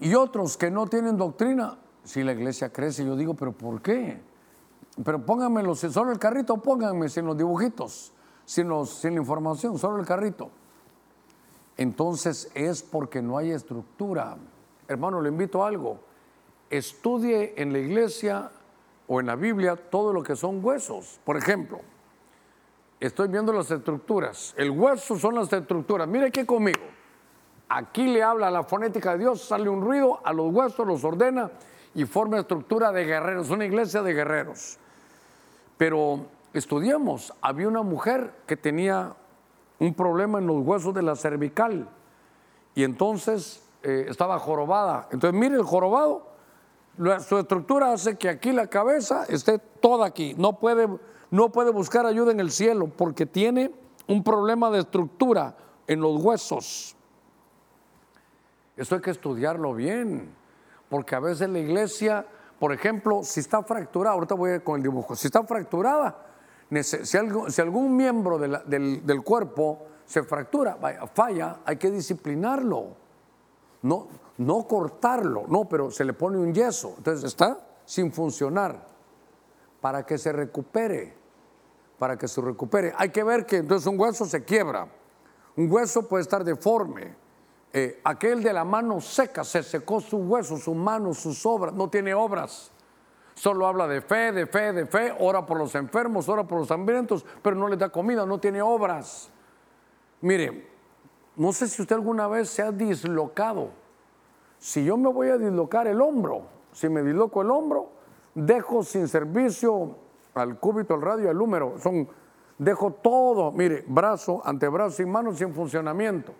Y 0.00 0.14
otros 0.14 0.56
que 0.56 0.70
no 0.70 0.86
tienen 0.86 1.16
doctrina, 1.16 1.78
si 2.02 2.22
la 2.22 2.32
iglesia 2.32 2.72
crece, 2.72 3.04
yo 3.04 3.16
digo, 3.16 3.34
pero 3.34 3.52
¿por 3.52 3.82
qué? 3.82 4.20
Pero 5.04 5.24
pónganmelo, 5.24 5.74
si 5.74 5.90
solo 5.90 6.10
el 6.12 6.18
carrito, 6.18 6.56
pónganme 6.56 7.08
sin 7.08 7.26
los 7.26 7.36
dibujitos, 7.36 8.12
sin, 8.44 8.68
los, 8.68 8.90
sin 8.90 9.14
la 9.14 9.20
información, 9.20 9.78
solo 9.78 9.98
el 9.98 10.06
carrito. 10.06 10.50
Entonces 11.76 12.50
es 12.54 12.82
porque 12.82 13.20
no 13.20 13.38
hay 13.38 13.50
estructura. 13.50 14.36
Hermano, 14.88 15.20
le 15.20 15.28
invito 15.28 15.64
a 15.64 15.68
algo. 15.68 16.00
Estudie 16.70 17.54
en 17.56 17.72
la 17.72 17.78
iglesia 17.78 18.50
o 19.06 19.20
en 19.20 19.26
la 19.26 19.36
Biblia 19.36 19.76
todo 19.76 20.12
lo 20.12 20.22
que 20.22 20.36
son 20.36 20.64
huesos. 20.64 21.20
Por 21.24 21.36
ejemplo, 21.36 21.80
estoy 23.00 23.28
viendo 23.28 23.52
las 23.52 23.70
estructuras. 23.70 24.54
El 24.56 24.70
hueso 24.70 25.18
son 25.18 25.34
las 25.34 25.52
estructuras. 25.52 26.08
Mire 26.08 26.26
aquí 26.26 26.44
conmigo. 26.44 26.80
Aquí 27.68 28.06
le 28.06 28.22
habla 28.22 28.50
la 28.50 28.62
fonética 28.62 29.12
de 29.12 29.20
Dios, 29.20 29.42
sale 29.42 29.68
un 29.68 29.80
ruido, 29.80 30.20
a 30.24 30.32
los 30.32 30.52
huesos 30.52 30.86
los 30.86 31.02
ordena 31.02 31.50
y 31.94 32.04
forma 32.04 32.38
estructura 32.38 32.92
de 32.92 33.04
guerreros, 33.04 33.50
una 33.50 33.64
iglesia 33.64 34.02
de 34.02 34.12
guerreros. 34.12 34.78
Pero 35.78 36.26
estudiamos, 36.52 37.32
había 37.40 37.66
una 37.66 37.82
mujer 37.82 38.32
que 38.46 38.56
tenía 38.56 39.14
un 39.78 39.94
problema 39.94 40.38
en 40.38 40.46
los 40.46 40.64
huesos 40.64 40.94
de 40.94 41.02
la 41.02 41.16
cervical 41.16 41.88
y 42.74 42.84
entonces 42.84 43.62
eh, 43.82 44.06
estaba 44.08 44.38
jorobada. 44.38 45.08
Entonces 45.10 45.38
mire 45.38 45.56
el 45.56 45.62
jorobado, 45.62 46.26
su 47.26 47.38
estructura 47.38 47.92
hace 47.92 48.16
que 48.16 48.28
aquí 48.28 48.52
la 48.52 48.68
cabeza 48.68 49.24
esté 49.28 49.58
toda 49.58 50.06
aquí, 50.06 50.34
no 50.38 50.58
puede, 50.58 50.88
no 51.30 51.50
puede 51.50 51.70
buscar 51.70 52.06
ayuda 52.06 52.32
en 52.32 52.40
el 52.40 52.50
cielo 52.50 52.88
porque 52.88 53.26
tiene 53.26 53.72
un 54.06 54.22
problema 54.22 54.70
de 54.70 54.80
estructura 54.80 55.56
en 55.86 56.00
los 56.00 56.22
huesos. 56.22 56.96
Eso 58.76 58.96
hay 58.96 59.00
que 59.00 59.10
estudiarlo 59.10 59.74
bien, 59.74 60.34
porque 60.88 61.14
a 61.14 61.20
veces 61.20 61.48
la 61.48 61.58
iglesia, 61.58 62.26
por 62.58 62.72
ejemplo, 62.72 63.22
si 63.22 63.40
está 63.40 63.62
fracturada, 63.62 64.14
ahorita 64.14 64.34
voy 64.34 64.60
con 64.60 64.76
el 64.76 64.82
dibujo, 64.82 65.14
si 65.14 65.28
está 65.28 65.44
fracturada, 65.44 66.16
si, 66.82 67.60
algún 67.60 67.96
miembro 67.96 68.38
del, 68.38 69.22
cuerpo 69.24 69.86
se 70.04 70.22
fractura, 70.22 70.78
falla, 71.12 71.60
hay 71.64 71.76
que 71.76 71.90
disciplinarlo. 71.90 73.04
No, 73.82 74.08
no 74.38 74.66
cortarlo, 74.66 75.44
no, 75.48 75.68
pero 75.68 75.90
se 75.90 76.04
le 76.04 76.14
pone 76.14 76.38
un 76.38 76.54
yeso. 76.54 76.94
Entonces 76.96 77.24
está 77.24 77.58
sin 77.84 78.12
funcionar 78.12 78.86
para 79.80 80.04
que 80.04 80.16
se 80.16 80.32
recupere. 80.32 81.14
Para 81.98 82.16
que 82.16 82.26
se 82.26 82.40
recupere. 82.40 82.92
Hay 82.96 83.10
que 83.10 83.22
ver 83.22 83.46
que 83.46 83.58
entonces 83.58 83.86
un 83.86 84.00
hueso 84.00 84.24
se 84.24 84.42
quiebra. 84.44 84.88
Un 85.56 85.70
hueso 85.70 86.08
puede 86.08 86.22
estar 86.22 86.42
deforme. 86.42 87.14
Eh, 87.72 88.00
aquel 88.04 88.42
de 88.42 88.52
la 88.52 88.64
mano 88.64 89.00
seca 89.00 89.44
se 89.44 89.62
secó 89.62 90.00
su 90.00 90.18
hueso, 90.18 90.56
su 90.56 90.74
mano, 90.74 91.12
sus 91.12 91.44
obras, 91.44 91.74
no 91.74 91.90
tiene 91.90 92.14
obras. 92.14 92.70
Solo 93.34 93.66
habla 93.66 93.88
de 93.88 94.00
fe, 94.00 94.32
de 94.32 94.46
fe, 94.46 94.72
de 94.72 94.86
fe, 94.86 95.14
ora 95.18 95.44
por 95.44 95.58
los 95.58 95.74
enfermos, 95.74 96.28
ora 96.28 96.44
por 96.44 96.60
los 96.60 96.70
hambrientos, 96.70 97.26
pero 97.42 97.56
no 97.56 97.68
les 97.68 97.78
da 97.78 97.88
comida, 97.88 98.24
no 98.24 98.38
tiene 98.38 98.62
obras. 98.62 99.30
Mire, 100.20 100.68
no 101.36 101.52
sé 101.52 101.66
si 101.66 101.82
usted 101.82 101.96
alguna 101.96 102.28
vez 102.28 102.48
se 102.48 102.62
ha 102.62 102.70
dislocado. 102.70 103.70
Si 104.58 104.84
yo 104.84 104.96
me 104.96 105.12
voy 105.12 105.28
a 105.28 105.36
dislocar 105.36 105.88
el 105.88 106.00
hombro, 106.00 106.42
si 106.72 106.88
me 106.88 107.02
disloco 107.02 107.42
el 107.42 107.50
hombro, 107.50 107.90
dejo 108.34 108.82
sin 108.84 109.08
servicio 109.08 109.96
al 110.34 110.58
cúbito, 110.58 110.94
al 110.94 111.02
radio, 111.02 111.28
al 111.28 111.36
número. 111.36 111.74
Son, 111.80 112.08
dejo 112.56 112.92
todo, 112.92 113.50
mire, 113.50 113.84
brazo, 113.86 114.42
antebrazo 114.44 115.02
y 115.02 115.06
mano 115.06 115.34
sin 115.34 115.52
funcionamiento. 115.52 116.32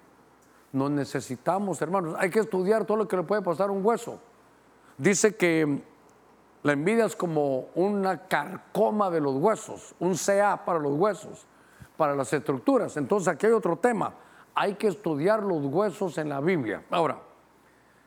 Nos 0.73 0.91
necesitamos, 0.91 1.83
hermanos. 1.83 2.15
Hay 2.19 2.31
que 2.31 2.41
estudiar 2.41 2.85
todo 2.85 2.99
lo 2.99 3.09
que 3.09 3.17
le 3.17 3.25
puede 3.25 3.43
pasar 3.43 3.69
a 3.69 3.73
un 3.73 3.85
hueso. 3.85 4.19
Dice 4.97 5.37
que 5.37 5.83
la 6.65 6.73
envidia 6.73 7.05
es 7.05 7.15
como 7.15 7.69
una 7.75 8.27
carcoma 8.27 9.11
de 9.11 9.21
los 9.21 9.35
huesos, 9.35 9.95
un 9.99 10.17
CA 10.17 10.65
para 10.65 10.79
los 10.79 10.95
huesos, 10.95 11.47
para 11.99 12.17
las 12.17 12.33
estructuras. 12.33 12.97
Entonces 12.97 13.29
aquí 13.29 13.45
hay 13.45 13.53
otro 13.53 13.77
tema. 13.77 14.15
Hay 14.55 14.75
que 14.77 14.89
estudiar 14.89 15.43
los 15.43 15.67
huesos 15.67 16.17
en 16.17 16.31
la 16.31 16.41
Biblia. 16.41 16.83
Ahora, 16.91 17.19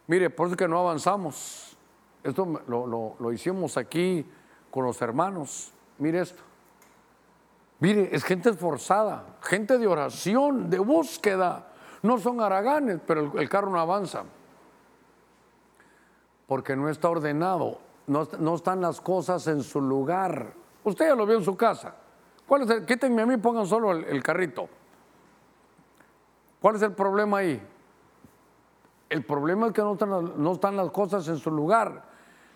mire, 0.08 0.32
por 0.32 0.48
eso 0.48 0.56
es 0.56 0.58
que 0.58 0.68
no 0.68 0.80
avanzamos. 0.80 1.78
Esto 2.24 2.64
lo, 2.68 3.32
hicimos 3.32 3.78
aquí 3.78 4.26
con 4.72 4.86
los 4.86 5.00
hermanos. 5.04 5.72
Mire 6.00 6.22
esto. 6.22 6.42
Mire, 7.80 8.10
es 8.12 8.24
gente 8.24 8.50
esforzada, 8.50 9.38
gente 9.44 9.78
de 9.78 9.86
oración, 9.86 10.68
de 10.68 10.80
búsqueda. 10.80 11.74
No 12.02 12.18
son 12.18 12.42
haraganes, 12.42 13.02
pero 13.06 13.38
el 13.38 13.50
carro 13.50 13.70
no 13.70 13.80
avanza. 13.80 14.24
Porque 16.48 16.76
no 16.76 16.90
está 16.90 17.08
ordenado 17.08 17.86
no, 18.08 18.56
están 18.56 18.82
las 18.82 19.02
cosas 19.02 19.46
en 19.48 19.62
su 19.62 19.82
lugar. 19.82 20.54
Usted 20.84 21.08
ya 21.08 21.16
lo 21.16 21.26
vio 21.26 21.38
en 21.38 21.44
su 21.44 21.56
casa. 21.58 21.94
¿Cuál 22.48 22.64
es 22.64 22.70
el, 22.70 22.86
quítenme 22.86 23.22
a 23.22 23.26
mí, 23.26 23.38
pongan 23.38 23.68
solo 23.68 23.92
el, 23.92 24.24
carrito. 24.24 24.70
¿Cuál 26.62 26.78
es 26.78 26.82
el 26.82 26.94
problema 26.94 27.40
ahí? 27.40 27.62
El 29.10 29.26
problema 29.26 29.68
es 29.68 29.74
que 29.74 29.82
no 29.82 29.94
están, 29.94 30.42
no 30.42 30.52
están 30.54 30.78
las 30.78 30.90
cosas 30.92 31.28
en 31.28 31.38
su 31.38 31.52
lugar. 31.52 32.04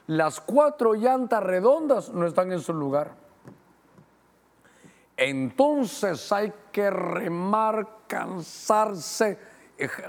Las 0.08 0.40
cuatro 0.40 0.94
llantas 0.94 1.44
redondas 1.44 2.10
no 2.10 2.26
están 2.26 2.52
en 2.54 2.62
su 2.62 2.74
lugar. 2.74 3.12
Entonces 5.18 6.32
hay 6.32 6.54
que 6.72 6.90
remar, 6.90 8.06
cansarse, 8.08 9.38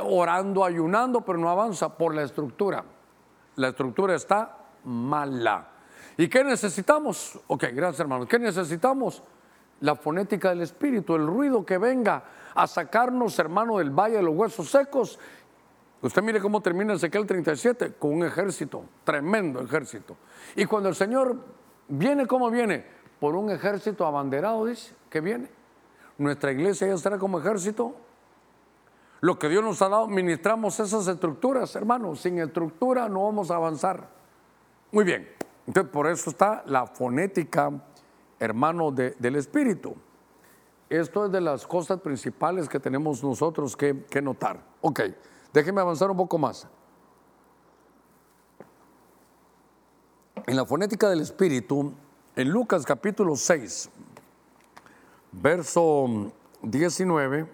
orando, 0.01 0.65
ayunando, 0.65 1.21
pero 1.23 1.39
no 1.39 1.51
avanza 1.51 1.97
por 1.97 2.15
la 2.15 2.23
estructura. 2.23 2.85
La 3.57 3.69
estructura 3.69 4.15
está 4.15 4.62
mala. 4.85 5.69
¿Y 6.17 6.29
qué 6.29 6.45
necesitamos? 6.45 7.39
Ok, 7.47 7.65
gracias 7.73 8.01
hermanos. 8.01 8.29
¿Qué 8.29 8.39
necesitamos? 8.39 9.23
La 9.81 9.97
fonética 9.97 10.51
del 10.51 10.63
espíritu, 10.63 11.17
el 11.17 11.27
ruido 11.27 11.65
que 11.65 11.79
venga 11.79 12.25
a 12.55 12.67
sacarnos, 12.67 13.39
hermano, 13.39 13.79
del 13.79 13.91
valle 13.91 14.17
de 14.17 14.23
los 14.23 14.35
huesos 14.35 14.71
secos. 14.71 15.19
Usted 16.03 16.23
mire 16.23 16.41
cómo 16.41 16.61
termina 16.61 16.95
Ezequiel 16.95 17.27
37, 17.27 17.95
con 17.95 18.13
un 18.13 18.25
ejército, 18.25 18.85
tremendo 19.05 19.61
ejército. 19.61 20.17
Y 20.57 20.67
cuando 20.67 20.89
el 20.89 20.95
Señor 20.95 21.37
viene, 21.89 22.27
¿cómo 22.27 22.51
viene? 22.51 22.85
Por 23.21 23.37
un 23.37 23.51
ejército 23.51 24.05
abanderado, 24.05 24.67
dice, 24.67 24.95
que 25.09 25.21
viene. 25.21 25.49
Nuestra 26.19 26.53
iglesia 26.53 26.89
ya 26.89 26.95
estará 26.95 27.19
como 27.19 27.39
ejército. 27.39 27.95
Lo 29.21 29.39
que 29.39 29.49
Dios 29.49 29.63
nos 29.63 29.81
ha 29.83 29.89
dado, 29.89 30.09
ministramos 30.09 30.79
esas 30.81 31.07
estructuras, 31.07 31.75
hermano. 31.77 32.17
Sin 32.17 32.41
estructura 32.41 33.09
no 33.09 33.25
vamos 33.25 33.53
a 33.53 33.57
avanzar. 33.57 34.22
Muy 34.93 35.05
bien, 35.05 35.27
entonces 35.67 35.91
por 35.91 36.07
eso 36.07 36.29
está 36.29 36.63
la 36.67 36.87
fonética, 36.87 37.73
hermano, 38.39 38.91
del 38.91 39.37
espíritu. 39.37 39.97
Esto 40.91 41.25
es 41.25 41.33
de 41.33 41.41
las 41.41 41.67
cosas 41.67 41.99
principales 42.03 42.69
que 42.69 42.79
tenemos 42.79 43.25
nosotros 43.25 43.75
que, 43.75 44.05
que 44.05 44.21
notar. 44.21 44.63
Ok, 44.83 45.01
déjeme 45.51 45.81
avanzar 45.81 46.11
un 46.11 46.19
poco 46.19 46.37
más. 46.37 46.69
En 50.47 50.57
la 50.57 50.67
fonética 50.67 51.09
del 51.09 51.23
espíritu, 51.23 51.95
en 52.37 52.51
Lucas 52.51 52.85
capítulo 52.85 53.35
6, 53.35 53.89
verso 55.33 56.31
19, 56.61 57.49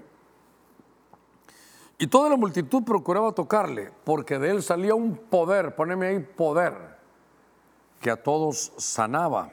y 1.98 2.06
toda 2.08 2.30
la 2.30 2.36
multitud 2.36 2.82
procuraba 2.82 3.30
tocarle, 3.30 3.92
porque 4.02 4.40
de 4.40 4.50
él 4.50 4.62
salía 4.64 4.96
un 4.96 5.16
poder, 5.16 5.76
poneme 5.76 6.08
ahí 6.08 6.18
poder 6.18 6.97
que 8.00 8.10
a 8.10 8.22
todos 8.22 8.72
sanaba. 8.76 9.52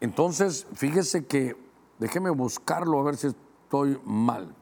Entonces, 0.00 0.66
fíjese 0.74 1.26
que, 1.26 1.56
déjeme 1.98 2.30
buscarlo 2.30 3.00
a 3.00 3.04
ver 3.04 3.16
si 3.16 3.28
estoy 3.28 4.00
mal. 4.04 4.54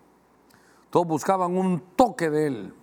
Todos 0.90 1.06
buscaban 1.06 1.56
un 1.56 1.80
toque 1.96 2.30
de 2.30 2.46
él. 2.46 2.74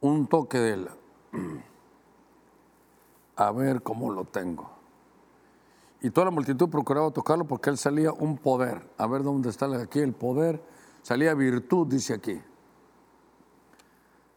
Un 0.00 0.26
toque 0.26 0.58
de 0.58 0.72
él. 0.72 0.88
A 3.36 3.52
ver 3.52 3.82
cómo 3.82 4.10
lo 4.10 4.24
tengo. 4.24 4.70
Y 6.00 6.10
toda 6.10 6.26
la 6.26 6.30
multitud 6.30 6.70
procuraba 6.70 7.10
tocarlo 7.10 7.44
porque 7.44 7.68
él 7.68 7.76
salía 7.76 8.10
un 8.12 8.38
poder. 8.38 8.88
A 8.96 9.06
ver 9.06 9.22
dónde 9.22 9.50
está 9.50 9.66
aquí 9.80 9.98
el 9.98 10.14
poder. 10.14 10.62
Salía 11.02 11.34
virtud, 11.34 11.86
dice 11.86 12.14
aquí. 12.14 12.40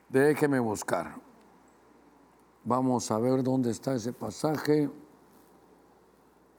Déjeme 0.09 0.59
buscar. 0.59 1.15
Vamos 2.69 3.09
a 3.09 3.17
ver 3.17 3.41
dónde 3.41 3.71
está 3.71 3.95
ese 3.95 4.13
pasaje. 4.13 4.91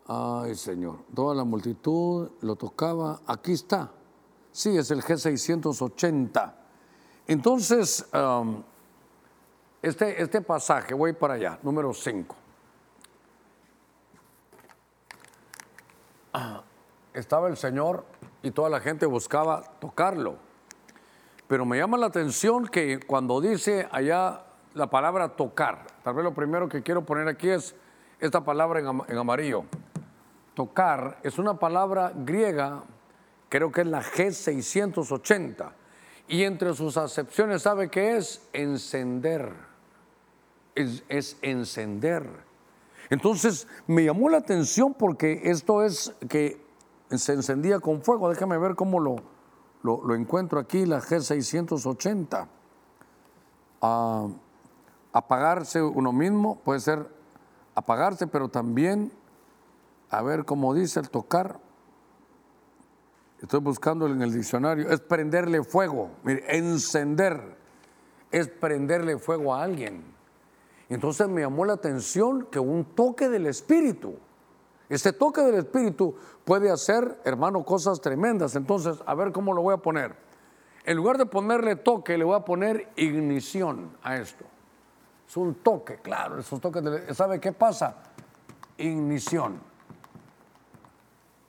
Ay, 0.08 0.56
Señor. 0.56 1.04
Toda 1.14 1.36
la 1.36 1.44
multitud 1.44 2.32
lo 2.40 2.56
tocaba. 2.56 3.20
Aquí 3.28 3.52
está. 3.52 3.92
Sí, 4.50 4.76
es 4.76 4.90
el 4.90 5.02
G680. 5.02 6.52
Entonces, 7.28 8.04
este, 9.80 10.20
este 10.20 10.42
pasaje, 10.42 10.94
voy 10.94 11.12
para 11.12 11.34
allá, 11.34 11.60
número 11.62 11.94
5. 11.94 12.36
estaba 17.14 17.46
el 17.46 17.56
Señor 17.56 18.04
y 18.42 18.50
toda 18.50 18.68
la 18.68 18.80
gente 18.80 19.06
buscaba 19.06 19.62
tocarlo. 19.78 20.38
Pero 21.46 21.64
me 21.64 21.78
llama 21.78 21.96
la 21.98 22.06
atención 22.06 22.66
que 22.66 22.98
cuando 22.98 23.40
dice 23.40 23.88
allá 23.92 24.49
la 24.74 24.88
palabra 24.88 25.36
tocar, 25.36 25.86
tal 26.02 26.14
vez 26.14 26.24
lo 26.24 26.34
primero 26.34 26.68
que 26.68 26.82
quiero 26.82 27.04
poner 27.04 27.28
aquí 27.28 27.48
es 27.48 27.74
esta 28.20 28.44
palabra 28.44 28.80
en, 28.80 29.18
amarillo. 29.18 29.64
Tocar 30.54 31.18
es 31.22 31.38
una 31.38 31.58
palabra 31.58 32.12
griega, 32.14 32.82
creo 33.48 33.72
que 33.72 33.80
es 33.80 33.86
la 33.86 34.02
G680. 34.02 35.72
Y 36.28 36.44
entre 36.44 36.74
sus 36.74 36.96
acepciones, 36.96 37.62
¿sabe 37.62 37.90
qué 37.90 38.16
es? 38.16 38.46
Encender. 38.52 39.52
Es, 40.74 41.36
encender. 41.42 42.28
Entonces 43.08 43.66
me 43.86 44.04
llamó 44.04 44.28
la 44.28 44.38
atención 44.38 44.94
porque 44.94 45.40
esto 45.44 45.82
es 45.82 46.14
que 46.28 46.64
se 47.10 47.32
encendía 47.32 47.80
con 47.80 48.02
fuego. 48.02 48.28
Déjame 48.30 48.56
ver 48.58 48.76
cómo 48.76 49.00
lo, 49.00 49.16
lo, 49.82 50.14
encuentro 50.14 50.60
aquí, 50.60 50.86
la 50.86 51.00
G680. 51.00 52.46
Ah, 53.82 54.28
apagarse 55.12 55.82
uno 55.82 56.12
mismo 56.12 56.60
puede 56.60 56.80
ser 56.80 57.08
apagarse, 57.74 58.26
pero 58.26 58.48
también, 58.48 59.12
a 60.10 60.22
ver 60.22 60.44
cómo 60.44 60.74
dice 60.74 61.00
el 61.00 61.10
tocar. 61.10 61.58
Estoy 63.40 63.60
buscando 63.60 64.06
en 64.06 64.20
el 64.20 64.32
diccionario. 64.32 64.90
Es 64.90 65.00
prenderle 65.00 65.64
fuego. 65.64 66.10
Mire, 66.24 66.44
encender 66.56 67.56
es 68.30 68.48
prenderle 68.48 69.18
fuego 69.18 69.54
a 69.54 69.62
alguien. 69.62 70.04
Entonces 70.88 71.28
me 71.28 71.40
llamó 71.40 71.64
la 71.64 71.74
atención 71.74 72.46
que 72.50 72.58
un 72.58 72.84
toque 72.84 73.28
del 73.28 73.46
Espíritu 73.46 74.16
este 74.90 75.12
toque 75.12 75.40
del 75.40 75.54
Espíritu 75.54 76.16
puede 76.44 76.68
hacer, 76.68 77.20
hermano, 77.24 77.64
cosas 77.64 78.00
tremendas. 78.00 78.56
Entonces, 78.56 78.98
a 79.06 79.14
ver 79.14 79.30
cómo 79.30 79.54
lo 79.54 79.62
voy 79.62 79.72
a 79.72 79.76
poner. 79.76 80.16
En 80.84 80.96
lugar 80.96 81.16
de 81.16 81.26
ponerle 81.26 81.76
toque, 81.76 82.18
le 82.18 82.24
voy 82.24 82.36
a 82.36 82.44
poner 82.44 82.90
ignición 82.96 83.96
a 84.02 84.16
esto. 84.16 84.44
Es 85.30 85.36
un 85.36 85.54
toque, 85.54 85.98
claro, 85.98 86.40
esos 86.40 86.60
toques. 86.60 86.82
De, 86.82 87.14
¿Sabe 87.14 87.38
qué 87.38 87.52
pasa? 87.52 87.94
Ignición. 88.78 89.60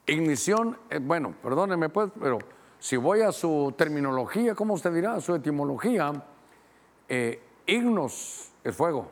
Ignición, 0.06 0.78
eh, 0.88 1.00
bueno, 1.02 1.34
perdóneme 1.42 1.90
pues, 1.90 2.12
pero 2.22 2.38
si 2.78 2.96
voy 2.96 3.22
a 3.22 3.32
su 3.32 3.74
terminología, 3.76 4.54
¿cómo 4.54 4.76
usted 4.76 4.94
dirá? 4.94 5.20
Su 5.20 5.34
etimología, 5.34 6.14
eh, 7.10 7.42
ignos 7.66 8.52
es 8.64 8.76
fuego. 8.76 9.10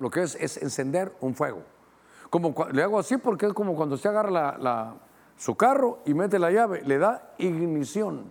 Lo 0.00 0.10
que 0.10 0.22
es 0.22 0.34
es 0.34 0.56
encender 0.56 1.14
un 1.20 1.36
fuego. 1.36 1.62
Como, 2.30 2.52
le 2.72 2.82
hago 2.82 2.98
así 2.98 3.16
porque 3.16 3.46
es 3.46 3.52
como 3.52 3.76
cuando 3.76 3.94
usted 3.94 4.10
agarra 4.10 4.96
su 5.36 5.54
carro 5.54 6.00
y 6.04 6.14
mete 6.14 6.40
la 6.40 6.50
llave, 6.50 6.82
le 6.82 6.98
da 6.98 7.34
ignición, 7.38 8.24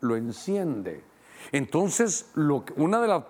lo 0.00 0.16
enciende. 0.16 1.04
Entonces, 1.52 2.30
lo, 2.36 2.64
una 2.76 3.02
de 3.02 3.08
las 3.08 3.24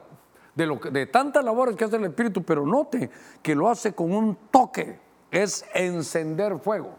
de, 0.54 0.66
lo, 0.66 0.76
de 0.76 1.06
tantas 1.06 1.44
labores 1.44 1.76
que 1.76 1.84
hace 1.84 1.96
el 1.96 2.04
Espíritu, 2.04 2.42
pero 2.42 2.66
note 2.66 3.10
que 3.42 3.54
lo 3.54 3.68
hace 3.68 3.92
con 3.92 4.12
un 4.12 4.36
toque, 4.50 4.98
es 5.30 5.64
encender 5.74 6.58
fuego. 6.58 6.96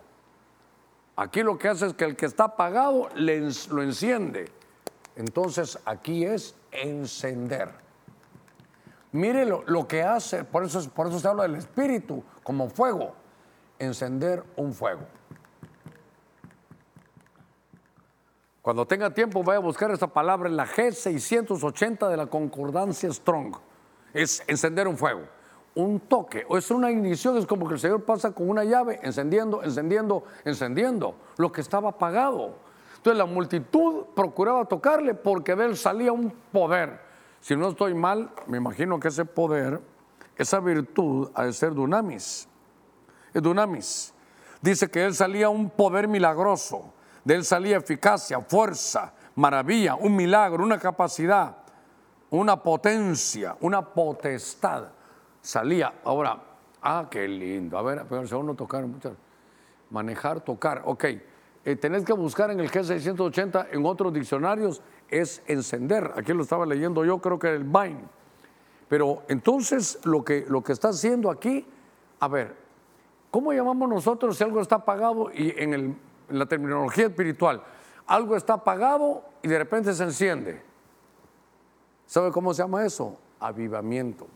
Aquí 1.16 1.44
lo 1.44 1.58
que 1.58 1.68
hace 1.68 1.88
es 1.88 1.94
que 1.94 2.06
el 2.06 2.16
que 2.16 2.26
está 2.26 2.46
apagado 2.46 3.10
lo 3.16 3.82
enciende. 3.84 4.50
Entonces 5.16 5.78
aquí 5.86 6.26
es 6.26 6.56
encender. 6.72 7.70
Mire 9.12 9.46
lo, 9.46 9.88
que 9.88 10.04
hace, 10.04 10.46
por 10.46 10.64
eso, 10.64 10.90
por 10.90 11.08
eso 11.08 11.20
se 11.20 11.28
habla 11.28 11.44
del 11.44 11.56
espíritu 11.56 12.24
como 12.44 12.70
fuego, 12.70 13.14
encender 13.78 14.44
un 14.56 14.74
fuego. 14.74 15.02
Cuando 18.62 18.86
tenga 18.86 19.14
tiempo, 19.14 19.44
vaya 19.44 19.58
a 19.58 19.62
buscar 19.62 19.92
esta 19.92 20.08
palabra 20.08 20.48
en 20.48 20.56
la 20.56 20.68
G680 20.68 22.10
de 22.10 22.18
la 22.18 22.28
Concordancia 22.28 23.12
Strong. 23.12 23.56
Es 24.14 24.44
encender 24.48 24.88
un 24.88 24.98
fuego. 24.98 25.22
Un 25.74 26.02
toque, 26.02 26.46
o 26.50 26.58
es 26.58 26.70
una 26.70 26.92
ignición, 26.92 27.38
es 27.38 27.46
como 27.46 27.68
que 27.68 27.76
el 27.76 27.80
Señor 27.80 28.04
pasa 28.04 28.32
con 28.32 28.50
una 28.50 28.64
llave, 28.64 29.00
encendiendo, 29.04 29.64
encendiendo, 29.64 30.24
encendiendo, 30.44 31.16
lo 31.38 31.52
que 31.52 31.62
estaba 31.62 31.90
apagado. 31.90 32.56
Entonces 32.98 33.18
la 33.18 33.26
multitud 33.26 34.06
procuraba 34.14 34.66
tocarle 34.66 35.14
porque 35.14 35.56
de 35.56 35.66
él 35.66 35.78
salía 35.78 36.12
un 36.12 36.32
poder 36.52 37.12
si 37.42 37.56
no 37.56 37.70
estoy 37.70 37.96
mal, 37.96 38.32
me 38.46 38.58
imagino 38.58 39.00
que 39.00 39.08
ese 39.08 39.26
poder, 39.26 39.82
esa 40.38 40.60
virtud, 40.60 41.32
ha 41.34 41.46
de 41.46 41.54
ser 41.54 41.74
dunamis. 41.74 42.48
Es 43.34 43.42
dunamis. 43.42 44.14
Dice 44.62 44.90
que 44.92 45.04
él 45.04 45.16
salía 45.16 45.50
un 45.50 45.72
poder 45.72 46.08
milagroso, 46.08 46.94
de 47.24 47.36
él 47.36 47.46
salía 47.46 47.78
eficacia, 47.78 48.40
fuerza, 48.42 49.14
maravilla, 49.36 49.96
un 49.96 50.16
milagro, 50.16 50.64
una 50.64 50.80
capacidad, 50.80 51.58
una 52.32 52.62
potencia, 52.62 53.56
una 53.62 53.82
potestad. 53.82 54.86
Salía. 55.42 55.94
Ahora, 56.04 56.38
ah, 56.82 57.08
qué 57.10 57.28
lindo. 57.28 57.78
A 57.78 57.82
ver, 57.82 58.06
pero 58.08 58.40
uno 58.40 58.56
tocar 58.56 58.86
muchas. 58.86 59.14
Manejar, 59.90 60.42
tocar. 60.42 60.84
Ok. 60.86 61.06
Eh, 61.64 61.76
tenés 61.76 62.04
que 62.04 62.14
buscar 62.14 62.50
en 62.50 62.60
el 62.60 62.72
G680 62.72 63.68
en 63.72 63.86
otros 63.86 64.12
diccionarios 64.14 64.82
es 65.10 65.44
encender. 65.46 66.12
Aquí 66.16 66.34
lo 66.34 66.44
estaba 66.44 66.66
leyendo 66.66 67.06
yo, 67.06 67.20
creo 67.20 67.38
que 67.38 67.54
el 67.54 67.64
Vine. 67.64 68.06
Pero 68.88 69.24
entonces 69.28 70.00
lo 70.04 70.24
que, 70.24 70.46
lo 70.48 70.64
que 70.64 70.74
está 70.74 70.90
haciendo 70.90 71.30
aquí, 71.30 71.66
a 72.20 72.28
ver, 72.28 72.56
¿cómo 73.30 73.54
llamamos 73.54 73.88
nosotros 73.88 74.38
si 74.38 74.44
algo 74.44 74.60
está 74.60 74.78
apagado 74.78 75.32
y 75.34 75.54
en, 75.58 75.74
en 75.74 75.98
la 76.32 76.46
terminología 76.46 77.08
espiritual, 77.08 77.64
algo 78.08 78.36
está 78.36 78.54
apagado 78.54 79.24
y 79.42 79.48
de 79.48 79.58
repente 79.58 79.94
se 79.94 80.04
enciende? 80.04 80.62
¿Sabe 82.06 82.32
cómo 82.32 82.54
se 82.54 82.62
llama 82.62 82.86
eso? 82.86 83.18
Avivamiento. 83.40 84.28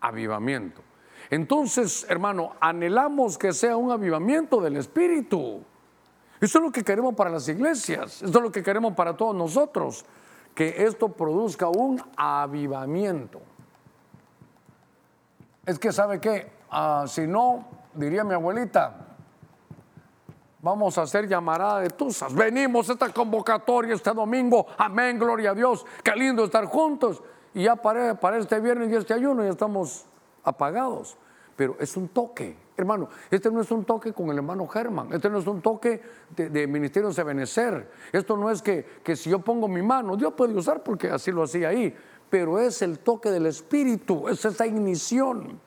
Avivamiento. 0.00 0.82
Entonces, 1.30 2.06
hermano, 2.08 2.54
anhelamos 2.60 3.38
que 3.38 3.52
sea 3.52 3.76
un 3.76 3.90
avivamiento 3.90 4.60
del 4.60 4.76
Espíritu. 4.76 5.62
Eso 6.40 6.58
es 6.58 6.64
lo 6.64 6.70
que 6.70 6.84
queremos 6.84 7.14
para 7.14 7.30
las 7.30 7.48
iglesias, 7.48 8.22
esto 8.22 8.38
es 8.38 8.44
lo 8.44 8.52
que 8.52 8.62
queremos 8.62 8.94
para 8.94 9.16
todos 9.16 9.34
nosotros, 9.34 10.04
que 10.54 10.84
esto 10.84 11.08
produzca 11.08 11.68
un 11.68 12.02
avivamiento. 12.16 13.40
Es 15.64 15.78
que, 15.78 15.92
¿sabe 15.92 16.20
qué? 16.20 16.50
Ah, 16.70 17.04
si 17.08 17.26
no, 17.26 17.66
diría 17.94 18.22
mi 18.22 18.34
abuelita, 18.34 19.05
vamos 20.66 20.98
a 20.98 21.02
hacer 21.02 21.28
llamarada 21.28 21.80
de 21.80 21.90
tusas. 21.90 22.34
Venimos 22.34 22.90
a 22.90 22.94
esta 22.94 23.12
convocatoria 23.12 23.94
este 23.94 24.12
domingo, 24.12 24.66
amén, 24.76 25.18
gloria 25.18 25.52
a 25.52 25.54
Dios, 25.54 25.86
qué 26.02 26.14
lindo 26.16 26.44
estar 26.44 26.64
juntos. 26.66 27.22
Y 27.54 27.62
ya 27.62 27.76
para, 27.76 28.36
este 28.36 28.60
viernes 28.60 28.90
y 28.90 28.96
este 28.96 29.14
ayuno 29.14 29.42
ya 29.44 29.50
estamos 29.50 30.04
apagados 30.44 31.16
pero 31.54 31.74
es 31.80 31.96
un 31.96 32.08
toque. 32.08 32.54
Hermano, 32.76 33.08
este 33.30 33.50
no 33.50 33.62
es 33.62 33.70
un 33.70 33.86
toque 33.86 34.12
con 34.12 34.28
el 34.28 34.36
hermano 34.36 34.66
Germán, 34.66 35.10
este 35.10 35.30
no 35.30 35.38
es 35.38 35.46
un 35.46 35.62
toque 35.62 36.02
de, 36.36 36.66
ministerio 36.66 37.10
de 37.10 37.24
Benecer. 37.24 37.90
Esto 38.12 38.36
no 38.36 38.50
es 38.50 38.60
que, 38.60 38.84
que 39.02 39.16
si 39.16 39.30
yo 39.30 39.38
pongo 39.38 39.66
mi 39.66 39.80
mano, 39.80 40.18
Dios 40.18 40.34
puede 40.34 40.52
usar 40.52 40.82
porque 40.82 41.08
así 41.08 41.32
lo 41.32 41.44
hacía 41.44 41.68
ahí, 41.68 41.96
pero 42.28 42.60
es 42.60 42.82
el 42.82 42.98
toque 42.98 43.30
del 43.30 43.46
Espíritu, 43.46 44.28
es 44.28 44.44
esa 44.44 44.66
ignición, 44.66 45.58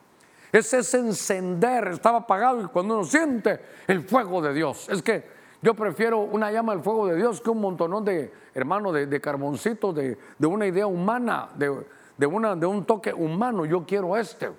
es 0.52 0.72
ese 0.72 0.98
encender, 0.98 1.88
estaba 1.88 2.18
apagado 2.18 2.62
y 2.62 2.66
cuando 2.66 2.94
uno 2.94 3.04
siente 3.04 3.60
el 3.86 4.02
fuego 4.02 4.42
de 4.42 4.52
Dios, 4.52 4.88
es 4.88 5.02
que 5.02 5.40
yo 5.62 5.74
prefiero 5.74 6.20
una 6.20 6.50
llama 6.50 6.72
del 6.72 6.82
fuego 6.82 7.06
de 7.06 7.16
Dios 7.16 7.40
que 7.40 7.50
un 7.50 7.60
montonón 7.60 8.04
de, 8.04 8.32
hermano, 8.54 8.92
de, 8.92 9.06
de 9.06 9.20
carboncitos, 9.20 9.94
de, 9.94 10.16
de, 10.38 10.46
una 10.46 10.66
idea 10.66 10.86
humana, 10.86 11.50
de, 11.54 12.26
una, 12.26 12.56
de 12.56 12.64
un 12.64 12.86
toque 12.86 13.12
humano. 13.12 13.66
Yo 13.66 13.84
quiero 13.84 14.16
este. 14.16 14.50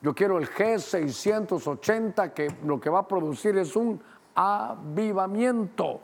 Yo 0.00 0.14
quiero 0.14 0.38
el 0.38 0.48
G680 0.48 2.32
que 2.32 2.48
lo 2.64 2.80
que 2.80 2.88
va 2.88 3.00
a 3.00 3.08
producir 3.08 3.58
es 3.58 3.76
un 3.76 4.00
avivamiento. 4.34 6.00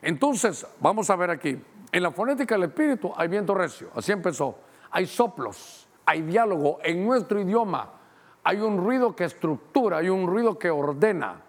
Entonces, 0.00 0.66
vamos 0.80 1.10
a 1.10 1.16
ver 1.16 1.30
aquí. 1.30 1.62
En 1.92 2.02
la 2.02 2.12
fonética 2.12 2.54
del 2.54 2.64
espíritu 2.64 3.12
hay 3.14 3.28
viento 3.28 3.54
recio, 3.54 3.90
así 3.94 4.12
empezó. 4.12 4.56
Hay 4.90 5.04
soplos, 5.04 5.86
hay 6.06 6.22
diálogo 6.22 6.78
en 6.82 7.04
nuestro 7.04 7.38
idioma. 7.38 7.99
Hay 8.42 8.60
un 8.60 8.78
ruido 8.78 9.14
que 9.14 9.24
estructura, 9.24 9.98
hay 9.98 10.08
un 10.08 10.26
ruido 10.26 10.58
que 10.58 10.70
ordena, 10.70 11.42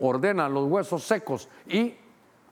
ordena 0.00 0.48
los 0.48 0.68
huesos 0.68 1.02
secos 1.02 1.48
y 1.66 1.94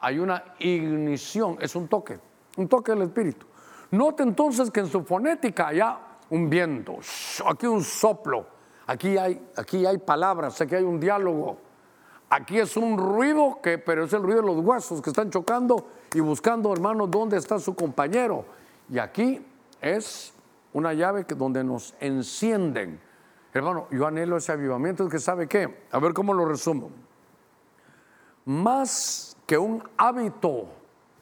hay 0.01 0.19
una 0.19 0.43
ignición, 0.59 1.57
es 1.61 1.77
un 1.77 1.89
toque, 1.89 2.19
un 2.57 2.69
toque 2.69 2.93
del 2.93 3.03
espíritu. 3.03 3.47
Note 3.93 4.23
entonces 4.23 4.71
que 4.71 4.81
en 4.81 4.89
su 4.89 5.05
fonética 5.05 5.69
hay 5.69 5.81
un 6.31 6.51
viento, 6.51 6.99
aquí 7.47 7.67
un 7.67 7.83
soplo, 7.83 8.47
aquí 8.87 9.17
hay, 9.17 9.41
aquí 9.57 9.87
hay 9.87 9.99
palabras, 9.99 10.61
aquí 10.61 10.75
hay 10.75 10.85
un 10.85 10.99
diálogo. 10.99 11.59
Aquí 12.31 12.59
es 12.59 12.77
un 12.77 12.99
ruido 12.99 13.61
que, 13.63 13.79
pero 13.79 14.05
es 14.05 14.13
el 14.13 14.23
ruido 14.23 14.41
de 14.41 14.47
los 14.49 14.59
huesos 14.59 15.01
que 15.01 15.11
están 15.11 15.31
chocando 15.31 15.87
y 16.13 16.19
buscando, 16.19 16.73
hermanos, 16.73 17.09
dónde 17.09 17.37
está 17.37 17.61
su 17.61 17.77
compañero. 17.77 18.45
Y 18.91 18.99
aquí 18.99 19.41
es 19.81 20.33
una 20.73 20.95
llave 20.95 21.27
que, 21.27 21.37
donde 21.37 21.63
nos 21.63 21.95
encienden. 22.01 22.99
Hermano, 23.55 23.87
yo 23.93 24.05
anhelo 24.07 24.37
ese 24.37 24.51
avivamiento 24.51 25.09
que 25.09 25.21
sabe 25.21 25.47
qué. 25.47 25.87
A 25.93 26.01
ver 26.01 26.13
cómo 26.13 26.35
lo 26.35 26.45
resumo. 26.45 26.91
Más 28.45 29.37
que 29.47 29.57
un 29.57 29.83
hábito, 29.97 30.67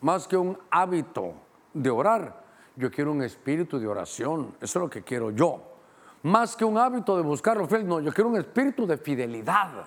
más 0.00 0.26
que 0.26 0.38
un 0.38 0.58
hábito 0.70 1.34
de 1.74 1.90
orar, 1.90 2.42
yo 2.74 2.90
quiero 2.90 3.12
un 3.12 3.22
espíritu 3.22 3.78
de 3.78 3.86
oración. 3.86 4.54
Eso 4.62 4.78
es 4.78 4.82
lo 4.82 4.88
que 4.88 5.02
quiero 5.02 5.30
yo. 5.30 5.62
Más 6.22 6.56
que 6.56 6.64
un 6.64 6.78
hábito 6.78 7.16
de 7.16 7.22
buscar 7.22 7.58
lo 7.58 7.68
fiel, 7.68 7.86
no, 7.86 8.00
yo 8.00 8.10
quiero 8.12 8.30
un 8.30 8.36
espíritu 8.36 8.86
de 8.86 8.96
fidelidad. 8.96 9.84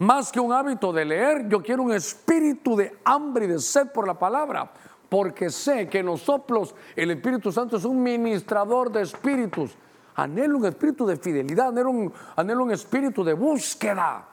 Más 0.00 0.32
que 0.32 0.40
un 0.40 0.52
hábito 0.52 0.92
de 0.92 1.04
leer, 1.04 1.48
yo 1.48 1.62
quiero 1.62 1.84
un 1.84 1.92
espíritu 1.92 2.74
de 2.74 2.98
hambre 3.04 3.44
y 3.44 3.48
de 3.48 3.60
sed 3.60 3.92
por 3.92 4.08
la 4.08 4.18
palabra 4.18 4.72
porque 5.08 5.50
sé 5.50 5.88
que 5.88 6.00
en 6.00 6.06
los 6.06 6.22
soplos 6.22 6.74
el 6.94 7.10
Espíritu 7.12 7.52
Santo 7.52 7.76
es 7.76 7.84
un 7.84 8.02
ministrador 8.02 8.90
de 8.90 9.02
espíritus. 9.02 9.76
Anhelo 10.16 10.56
un 10.56 10.64
espíritu 10.64 11.06
de 11.06 11.16
fidelidad, 11.16 11.68
anhelo 11.68 11.90
un, 11.90 12.12
anhelo 12.36 12.64
un 12.64 12.72
espíritu 12.72 13.22
de 13.22 13.34
búsqueda. 13.34 14.26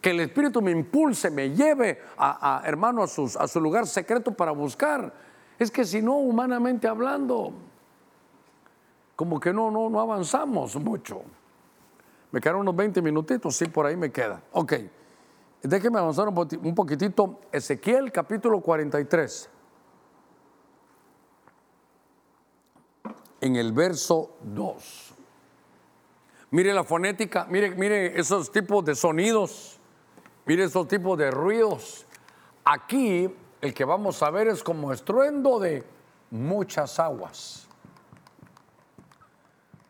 Que 0.00 0.10
el 0.10 0.20
Espíritu 0.20 0.62
me 0.62 0.70
impulse, 0.70 1.28
me 1.28 1.50
lleve 1.50 2.00
a, 2.16 2.62
hermano 2.64 3.02
a, 3.02 3.06
a 3.06 3.48
su 3.48 3.60
lugar 3.60 3.84
secreto 3.88 4.30
para 4.30 4.52
buscar. 4.52 5.12
Es 5.58 5.72
que 5.72 5.84
si 5.84 6.00
no, 6.00 6.18
humanamente 6.18 6.86
hablando, 6.86 7.52
como 9.16 9.40
que 9.40 9.52
no, 9.52 9.72
no, 9.72 9.90
no 9.90 9.98
avanzamos 9.98 10.76
mucho. 10.76 11.22
Me 12.30 12.40
quedaron 12.40 12.60
unos 12.60 12.76
20 12.76 13.02
minutitos, 13.02 13.56
sí, 13.56 13.66
por 13.66 13.86
ahí 13.86 13.96
me 13.96 14.12
queda. 14.12 14.40
Ok, 14.52 14.74
déjeme 15.64 15.98
avanzar 15.98 16.28
un 16.28 16.74
poquitito. 16.76 17.40
Ezequiel 17.50 18.12
capítulo 18.12 18.60
43. 18.60 19.50
en 23.40 23.56
el 23.56 23.72
verso 23.72 24.36
2. 24.42 25.07
Mire 26.50 26.72
la 26.72 26.82
fonética, 26.82 27.46
mire, 27.50 27.70
mire 27.74 28.18
esos 28.18 28.50
tipos 28.50 28.84
de 28.84 28.94
sonidos, 28.94 29.78
mire 30.46 30.64
esos 30.64 30.88
tipos 30.88 31.18
de 31.18 31.30
ruidos. 31.30 32.06
Aquí 32.64 33.28
el 33.60 33.74
que 33.74 33.84
vamos 33.84 34.22
a 34.22 34.30
ver 34.30 34.48
es 34.48 34.62
como 34.62 34.92
estruendo 34.92 35.58
de 35.58 35.84
muchas 36.30 36.98
aguas. 36.98 37.68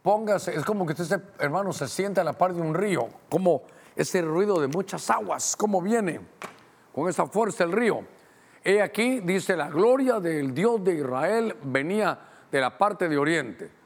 Póngase, 0.02 0.56
es 0.56 0.64
como 0.64 0.86
que 0.86 1.00
usted, 1.00 1.20
hermano, 1.38 1.72
se 1.72 1.86
siente 1.86 2.20
a 2.20 2.24
la 2.24 2.32
par 2.32 2.54
de 2.54 2.60
un 2.60 2.74
río, 2.74 3.08
como 3.28 3.62
ese 3.94 4.22
ruido 4.22 4.60
de 4.60 4.68
muchas 4.68 5.10
aguas, 5.10 5.56
como 5.56 5.80
viene 5.82 6.20
con 6.92 7.08
esa 7.08 7.26
fuerza 7.26 7.64
el 7.64 7.72
río. 7.72 8.00
He 8.64 8.82
aquí, 8.82 9.20
dice, 9.20 9.56
la 9.56 9.68
gloria 9.68 10.18
del 10.18 10.54
Dios 10.54 10.82
de 10.82 10.94
Israel 10.94 11.56
venía 11.62 12.18
de 12.50 12.60
la 12.60 12.76
parte 12.76 13.08
de 13.08 13.16
oriente. 13.16 13.77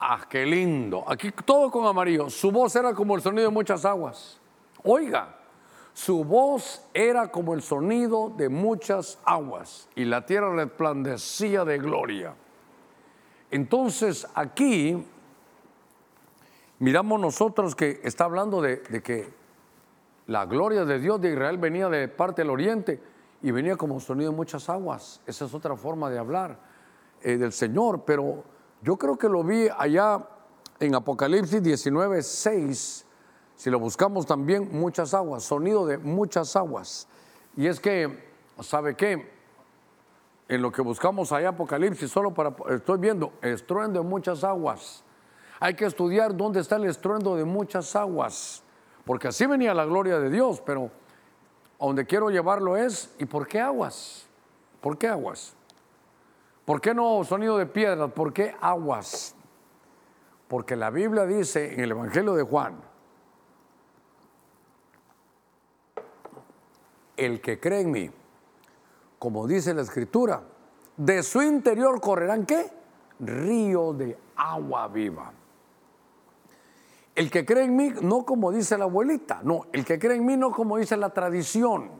Ah, 0.00 0.26
qué 0.28 0.46
lindo. 0.46 1.04
Aquí 1.06 1.30
todo 1.30 1.70
con 1.70 1.84
amarillo. 1.84 2.30
Su 2.30 2.50
voz 2.50 2.74
era 2.74 2.94
como 2.94 3.16
el 3.16 3.22
sonido 3.22 3.44
de 3.44 3.54
muchas 3.54 3.84
aguas. 3.84 4.40
Oiga, 4.82 5.36
su 5.92 6.24
voz 6.24 6.82
era 6.94 7.30
como 7.30 7.52
el 7.52 7.60
sonido 7.60 8.32
de 8.34 8.48
muchas 8.48 9.18
aguas 9.26 9.88
y 9.94 10.06
la 10.06 10.24
tierra 10.24 10.54
resplandecía 10.54 11.66
de 11.66 11.76
gloria. 11.76 12.34
Entonces 13.50 14.26
aquí 14.34 15.04
miramos 16.78 17.20
nosotros 17.20 17.74
que 17.74 18.00
está 18.02 18.24
hablando 18.24 18.62
de, 18.62 18.80
que 19.02 19.28
la 20.28 20.46
gloria 20.46 20.86
de 20.86 20.98
Dios 20.98 21.20
de 21.20 21.32
Israel 21.32 21.58
venía 21.58 21.90
de 21.90 22.08
parte 22.08 22.40
del 22.40 22.50
oriente 22.50 23.02
y 23.42 23.50
venía 23.50 23.76
como 23.76 24.00
sonido 24.00 24.30
de 24.30 24.36
muchas 24.36 24.70
aguas. 24.70 25.20
Esa 25.26 25.44
es 25.44 25.52
otra 25.52 25.76
forma 25.76 26.08
de 26.08 26.18
hablar. 26.18 26.58
Eh, 27.22 27.36
del 27.36 27.52
Señor, 27.52 28.04
pero 28.06 28.42
yo 28.82 28.96
creo 28.96 29.16
que 29.16 29.28
lo 29.28 29.44
vi 29.44 29.68
allá 29.76 30.26
en 30.78 30.94
Apocalipsis 30.94 31.62
19, 31.62 32.22
6, 32.22 33.06
si 33.56 33.70
lo 33.70 33.78
buscamos 33.78 34.24
también, 34.24 34.70
muchas 34.72 35.12
aguas, 35.12 35.42
sonido 35.42 35.84
de 35.86 35.98
muchas 35.98 36.56
aguas. 36.56 37.06
Y 37.56 37.66
es 37.66 37.78
que, 37.78 38.30
¿sabe 38.60 38.96
qué? 38.96 39.30
En 40.48 40.62
lo 40.62 40.72
que 40.72 40.80
buscamos 40.80 41.30
allá 41.32 41.50
Apocalipsis, 41.50 42.10
solo 42.10 42.32
para, 42.32 42.54
estoy 42.70 42.98
viendo, 42.98 43.34
estruendo 43.42 44.02
de 44.02 44.08
muchas 44.08 44.42
aguas. 44.44 45.04
Hay 45.60 45.74
que 45.74 45.84
estudiar 45.84 46.34
dónde 46.34 46.60
está 46.60 46.76
el 46.76 46.86
estruendo 46.86 47.36
de 47.36 47.44
muchas 47.44 47.94
aguas, 47.94 48.62
porque 49.04 49.28
así 49.28 49.44
venía 49.44 49.74
la 49.74 49.84
gloria 49.84 50.18
de 50.18 50.30
Dios, 50.30 50.62
pero 50.64 50.90
a 51.78 51.84
donde 51.84 52.06
quiero 52.06 52.30
llevarlo 52.30 52.78
es, 52.78 53.14
¿y 53.18 53.26
por 53.26 53.46
qué 53.46 53.60
aguas? 53.60 54.26
¿Por 54.80 54.96
qué 54.96 55.08
aguas? 55.08 55.54
¿Por 56.70 56.80
qué 56.80 56.94
no 56.94 57.24
sonido 57.24 57.58
de 57.58 57.66
piedras? 57.66 58.12
¿Por 58.12 58.32
qué 58.32 58.54
aguas? 58.60 59.34
Porque 60.46 60.76
la 60.76 60.90
Biblia 60.90 61.26
dice 61.26 61.74
en 61.74 61.80
el 61.80 61.90
Evangelio 61.90 62.34
de 62.34 62.44
Juan, 62.44 62.76
el 67.16 67.40
que 67.40 67.58
cree 67.58 67.80
en 67.80 67.90
mí, 67.90 68.10
como 69.18 69.48
dice 69.48 69.74
la 69.74 69.82
Escritura, 69.82 70.44
de 70.96 71.24
su 71.24 71.42
interior 71.42 72.00
correrán 72.00 72.46
qué? 72.46 72.70
Río 73.18 73.92
de 73.92 74.16
agua 74.36 74.86
viva. 74.86 75.32
El 77.16 77.32
que 77.32 77.44
cree 77.44 77.64
en 77.64 77.74
mí, 77.74 77.92
no 78.00 78.24
como 78.24 78.52
dice 78.52 78.78
la 78.78 78.84
abuelita, 78.84 79.40
no, 79.42 79.66
el 79.72 79.84
que 79.84 79.98
cree 79.98 80.18
en 80.18 80.24
mí 80.24 80.36
no 80.36 80.52
como 80.52 80.76
dice 80.76 80.96
la 80.96 81.10
tradición. 81.10 81.90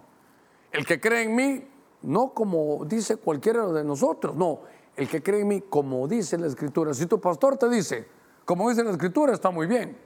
El 0.71 0.87
que 0.87 1.01
cree 1.01 1.25
en 1.25 1.35
mí 1.35 1.70
no 2.03 2.33
como 2.33 2.85
dice 2.85 3.17
cualquiera 3.17 3.67
de 3.67 3.85
nosotros, 3.85 4.35
no, 4.35 4.61
el 4.97 5.09
que 5.09 5.23
cree 5.23 5.41
en 5.41 5.49
mí 5.49 5.61
como 5.63 6.07
dice 6.09 6.39
la 6.39 6.47
escritura. 6.47 6.95
Si 6.95 7.07
tu 7.07 7.21
pastor 7.21 7.57
te 7.57 7.69
dice, 7.69 8.07
como 8.45 8.69
dice 8.69 8.85
la 8.85 8.91
escritura, 8.91 9.33
está 9.33 9.51
muy 9.51 9.67
bien. 9.67 9.97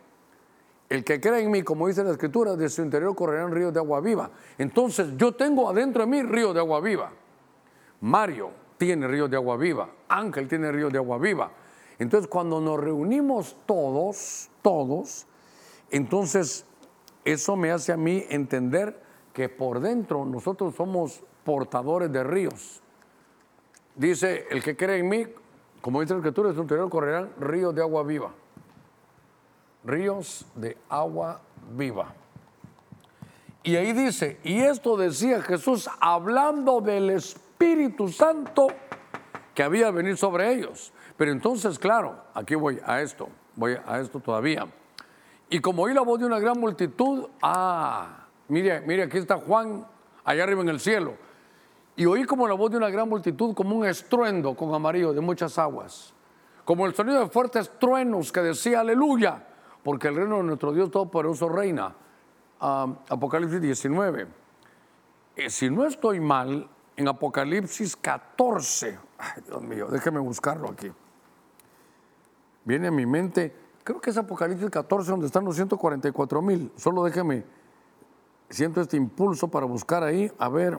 El 0.88 1.02
que 1.02 1.20
cree 1.20 1.42
en 1.42 1.50
mí, 1.50 1.62
como 1.62 1.88
dice 1.88 2.04
la 2.04 2.10
escritura, 2.10 2.56
de 2.56 2.68
su 2.68 2.82
interior 2.82 3.14
correrán 3.16 3.52
ríos 3.52 3.72
de 3.72 3.80
agua 3.80 4.00
viva. 4.00 4.30
Entonces 4.58 5.16
yo 5.16 5.34
tengo 5.34 5.68
adentro 5.68 6.02
de 6.02 6.10
mí 6.10 6.22
río 6.22 6.52
de 6.52 6.60
agua 6.60 6.80
viva. 6.80 7.10
Mario 8.02 8.50
tiene 8.76 9.08
río 9.08 9.26
de 9.26 9.36
agua 9.36 9.56
viva. 9.56 9.88
Ángel 10.08 10.46
tiene 10.46 10.70
río 10.70 10.90
de 10.90 10.98
agua 10.98 11.18
viva. 11.18 11.50
Entonces 11.98 12.28
cuando 12.28 12.60
nos 12.60 12.78
reunimos 12.78 13.56
todos, 13.66 14.50
todos, 14.62 15.26
entonces 15.90 16.66
eso 17.24 17.56
me 17.56 17.70
hace 17.70 17.92
a 17.92 17.96
mí 17.96 18.24
entender 18.28 19.00
que 19.32 19.48
por 19.48 19.80
dentro 19.80 20.24
nosotros 20.24 20.74
somos 20.74 21.24
portadores 21.44 22.10
de 22.12 22.24
ríos. 22.24 22.80
Dice, 23.94 24.46
el 24.50 24.62
que 24.62 24.76
cree 24.76 24.98
en 24.98 25.08
mí, 25.08 25.26
como 25.80 26.00
dice 26.00 26.14
la 26.14 26.18
escritura, 26.18 26.48
de 26.48 26.54
su 26.54 26.62
interior 26.62 26.88
correrán 26.90 27.30
ríos 27.38 27.74
de 27.74 27.82
agua 27.82 28.02
viva. 28.02 28.32
Ríos 29.84 30.46
de 30.54 30.76
agua 30.88 31.40
viva. 31.76 32.14
Y 33.62 33.76
ahí 33.76 33.92
dice, 33.92 34.38
y 34.44 34.60
esto 34.60 34.96
decía 34.96 35.40
Jesús 35.42 35.88
hablando 36.00 36.80
del 36.80 37.10
Espíritu 37.10 38.08
Santo 38.08 38.66
que 39.54 39.62
había 39.62 39.90
venido 39.90 40.16
sobre 40.16 40.52
ellos. 40.52 40.92
Pero 41.16 41.30
entonces, 41.30 41.78
claro, 41.78 42.16
aquí 42.34 42.54
voy 42.56 42.80
a 42.84 43.00
esto, 43.00 43.28
voy 43.54 43.76
a 43.86 44.00
esto 44.00 44.20
todavía. 44.20 44.66
Y 45.48 45.60
como 45.60 45.84
oí 45.84 45.94
la 45.94 46.02
voz 46.02 46.18
de 46.18 46.26
una 46.26 46.38
gran 46.40 46.58
multitud, 46.58 47.28
ah, 47.40 48.26
mire, 48.48 48.80
mire, 48.80 49.04
aquí 49.04 49.18
está 49.18 49.36
Juan 49.38 49.86
allá 50.24 50.42
arriba 50.42 50.62
en 50.62 50.68
el 50.68 50.80
cielo. 50.80 51.14
Y 51.96 52.06
oí 52.06 52.24
como 52.24 52.48
la 52.48 52.54
voz 52.54 52.70
de 52.70 52.76
una 52.76 52.90
gran 52.90 53.08
multitud, 53.08 53.54
como 53.54 53.76
un 53.76 53.86
estruendo 53.86 54.54
con 54.54 54.74
amarillo 54.74 55.12
de 55.12 55.20
muchas 55.20 55.58
aguas, 55.58 56.12
como 56.64 56.86
el 56.86 56.94
sonido 56.94 57.20
de 57.20 57.28
fuertes 57.28 57.70
truenos 57.78 58.32
que 58.32 58.40
decía 58.40 58.80
aleluya, 58.80 59.46
porque 59.82 60.08
el 60.08 60.16
reino 60.16 60.38
de 60.38 60.42
nuestro 60.44 60.72
Dios 60.72 60.90
Todopoderoso 60.90 61.48
reina. 61.48 61.94
Apocalipsis 62.58 63.60
19. 63.60 64.26
Eh, 65.36 65.50
si 65.50 65.68
no 65.68 65.84
estoy 65.84 66.20
mal, 66.20 66.68
en 66.96 67.08
Apocalipsis 67.08 67.96
14, 67.96 68.98
ay 69.18 69.42
Dios 69.46 69.62
mío, 69.62 69.88
déjeme 69.90 70.20
buscarlo 70.20 70.70
aquí. 70.70 70.90
Viene 72.64 72.88
a 72.88 72.90
mi 72.90 73.04
mente, 73.04 73.54
creo 73.82 74.00
que 74.00 74.10
es 74.10 74.16
Apocalipsis 74.16 74.70
14 74.70 75.10
donde 75.10 75.26
están 75.26 75.44
los 75.44 75.56
144 75.56 76.40
mil. 76.40 76.72
Solo 76.76 77.04
déjeme, 77.04 77.44
siento 78.48 78.80
este 78.80 78.96
impulso 78.96 79.48
para 79.48 79.66
buscar 79.66 80.02
ahí, 80.02 80.30
a 80.38 80.48
ver. 80.48 80.78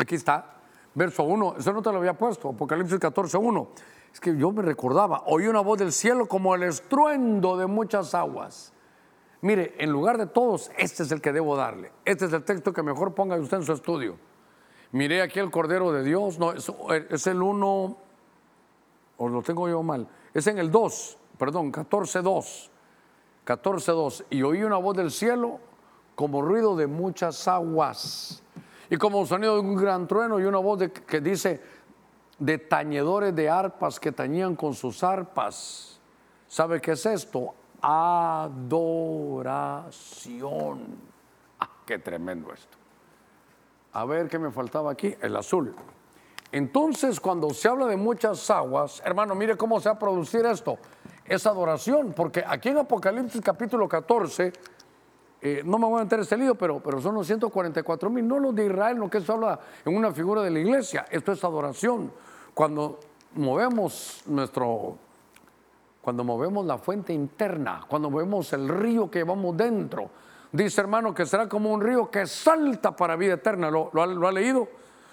Aquí 0.00 0.14
está, 0.14 0.46
verso 0.94 1.24
1, 1.24 1.56
eso 1.58 1.72
no 1.74 1.82
te 1.82 1.92
lo 1.92 1.98
había 1.98 2.16
puesto, 2.16 2.48
Apocalipsis 2.48 2.98
14, 2.98 3.36
1. 3.36 3.68
Es 4.14 4.18
que 4.18 4.34
yo 4.34 4.50
me 4.50 4.62
recordaba, 4.62 5.24
oí 5.26 5.46
una 5.46 5.60
voz 5.60 5.78
del 5.78 5.92
cielo 5.92 6.26
como 6.26 6.54
el 6.54 6.62
estruendo 6.62 7.58
de 7.58 7.66
muchas 7.66 8.14
aguas. 8.14 8.72
Mire, 9.42 9.74
en 9.76 9.90
lugar 9.90 10.16
de 10.16 10.24
todos, 10.24 10.70
este 10.78 11.02
es 11.02 11.12
el 11.12 11.20
que 11.20 11.32
debo 11.32 11.54
darle. 11.54 11.92
Este 12.06 12.24
es 12.24 12.32
el 12.32 12.44
texto 12.44 12.72
que 12.72 12.82
mejor 12.82 13.14
ponga 13.14 13.36
usted 13.36 13.58
en 13.58 13.62
su 13.62 13.74
estudio. 13.74 14.16
Miré 14.92 15.20
aquí 15.20 15.38
el 15.38 15.50
Cordero 15.50 15.92
de 15.92 16.02
Dios, 16.02 16.38
no, 16.38 16.52
es, 16.52 17.26
el 17.26 17.42
1, 17.42 17.96
o 19.18 19.28
lo 19.28 19.42
tengo 19.42 19.68
yo 19.68 19.82
mal, 19.82 20.08
es 20.32 20.46
en 20.46 20.58
el 20.58 20.70
2, 20.70 21.18
perdón, 21.38 21.70
14.2. 21.70 22.70
14.2. 23.46 24.24
Y 24.30 24.42
oí 24.44 24.62
una 24.62 24.78
voz 24.78 24.96
del 24.96 25.10
cielo 25.10 25.60
como 26.14 26.40
ruido 26.40 26.74
de 26.74 26.86
muchas 26.86 27.46
aguas 27.46 28.42
y 28.90 28.96
como 28.96 29.24
sonido 29.24 29.54
de 29.54 29.60
un 29.60 29.76
gran 29.76 30.06
trueno 30.08 30.38
y 30.40 30.44
una 30.44 30.58
voz 30.58 30.82
que 31.06 31.20
dice 31.20 31.62
de 32.38 32.58
tañedores 32.58 33.34
de 33.34 33.48
arpas 33.48 34.00
que 34.00 34.10
tañían 34.10 34.56
con 34.56 34.74
sus 34.74 35.04
arpas. 35.04 36.00
¿Sabe 36.48 36.80
qué 36.80 36.92
es 36.92 37.06
esto? 37.06 37.54
Adoración. 37.80 38.50
Ah, 41.60 41.70
qué 41.86 42.00
tremendo 42.00 42.52
esto. 42.52 42.76
A 43.92 44.04
ver 44.04 44.28
qué 44.28 44.38
me 44.40 44.50
faltaba 44.50 44.90
aquí, 44.90 45.14
el 45.20 45.36
azul. 45.36 45.72
Entonces, 46.50 47.20
cuando 47.20 47.50
se 47.50 47.68
habla 47.68 47.86
de 47.86 47.96
muchas 47.96 48.50
aguas, 48.50 49.00
hermano, 49.04 49.36
mire 49.36 49.56
cómo 49.56 49.78
se 49.78 49.88
va 49.88 49.94
a 49.94 49.98
producir 49.98 50.44
esto. 50.46 50.78
Es 51.24 51.46
adoración, 51.46 52.12
porque 52.12 52.42
aquí 52.44 52.70
en 52.70 52.78
Apocalipsis 52.78 53.40
capítulo 53.40 53.88
14, 53.88 54.52
eh, 55.42 55.62
no 55.64 55.78
me 55.78 55.86
voy 55.86 56.00
a 56.00 56.04
meter 56.04 56.20
este 56.20 56.36
lío, 56.36 56.54
pero, 56.54 56.80
pero 56.80 57.00
son 57.00 57.14
los 57.14 57.26
144 57.26 58.10
mil, 58.10 58.26
no 58.26 58.38
los 58.38 58.54
de 58.54 58.66
Israel, 58.66 58.98
lo 58.98 59.08
que 59.08 59.18
eso 59.18 59.32
habla 59.34 59.58
en 59.84 59.96
una 59.96 60.12
figura 60.12 60.42
de 60.42 60.50
la 60.50 60.58
iglesia. 60.58 61.06
Esto 61.10 61.32
es 61.32 61.42
adoración. 61.42 62.12
Cuando 62.54 62.98
movemos 63.34 64.22
nuestro, 64.26 64.96
cuando 66.02 66.24
movemos 66.24 66.66
la 66.66 66.78
fuente 66.78 67.12
interna, 67.12 67.84
cuando 67.88 68.10
movemos 68.10 68.52
el 68.52 68.68
río 68.68 69.10
que 69.10 69.24
vamos 69.24 69.56
dentro, 69.56 70.10
dice 70.52 70.80
hermano 70.80 71.14
que 71.14 71.24
será 71.24 71.48
como 71.48 71.72
un 71.72 71.80
río 71.80 72.10
que 72.10 72.26
salta 72.26 72.94
para 72.94 73.16
vida 73.16 73.34
eterna. 73.34 73.70
¿Lo, 73.70 73.90
lo 73.92 74.28
ha 74.28 74.32
leído? 74.32 74.68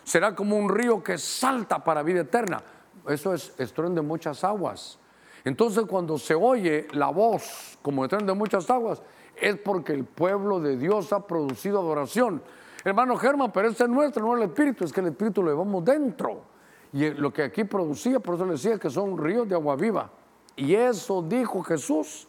será 0.08 0.34
como 0.34 0.56
un 0.56 0.70
río 0.70 1.04
que 1.04 1.18
salta 1.18 1.84
para 1.84 2.02
vida 2.02 2.22
eterna. 2.22 2.64
Eso 3.10 3.34
es 3.34 3.54
estruendo 3.58 4.02
de 4.02 4.08
muchas 4.08 4.42
aguas. 4.46 4.98
Entonces 5.44 5.84
cuando 5.86 6.18
se 6.18 6.34
oye 6.34 6.88
la 6.94 7.10
voz 7.10 7.78
como 7.82 8.06
estruendo 8.06 8.32
de 8.32 8.40
muchas 8.40 8.70
aguas, 8.70 9.02
es 9.40 9.58
porque 9.58 9.94
el 9.94 10.06
pueblo 10.06 10.60
de 10.60 10.78
Dios 10.78 11.14
ha 11.14 11.26
producido 11.26 11.80
adoración. 11.80 12.42
Hermano 12.84 13.18
Germán, 13.18 13.52
pero 13.52 13.70
este 13.70 13.84
es 13.84 13.90
nuestro, 13.90 14.26
no 14.26 14.36
el 14.36 14.44
Espíritu, 14.44 14.86
es 14.86 14.94
que 14.94 15.02
el 15.02 15.08
Espíritu 15.08 15.44
lo 15.44 15.52
llevamos 15.52 15.84
dentro. 15.84 16.42
Y 16.94 17.10
lo 17.12 17.34
que 17.34 17.44
aquí 17.44 17.64
producía, 17.64 18.20
por 18.20 18.36
eso 18.36 18.46
le 18.46 18.54
decía 18.54 18.78
que 18.78 18.90
son 18.90 19.18
ríos 19.18 19.48
de 19.48 19.56
agua 19.56 19.76
viva. 19.76 20.10
Y 20.56 20.74
eso 20.74 21.22
dijo 21.22 21.62
Jesús, 21.64 22.28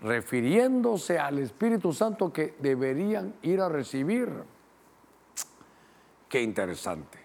refiriéndose 0.00 1.18
al 1.18 1.38
Espíritu 1.38 1.92
Santo 1.92 2.32
que 2.32 2.56
deberían 2.58 3.34
ir 3.42 3.60
a 3.60 3.68
recibir. 3.68 4.30
Qué 6.28 6.42
interesante. 6.42 7.18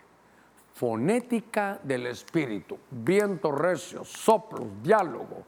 Fonética 0.74 1.80
del 1.82 2.06
espíritu, 2.06 2.78
viento 2.92 3.52
recio, 3.52 4.04
soplos, 4.04 4.68
diálogo, 4.84 5.44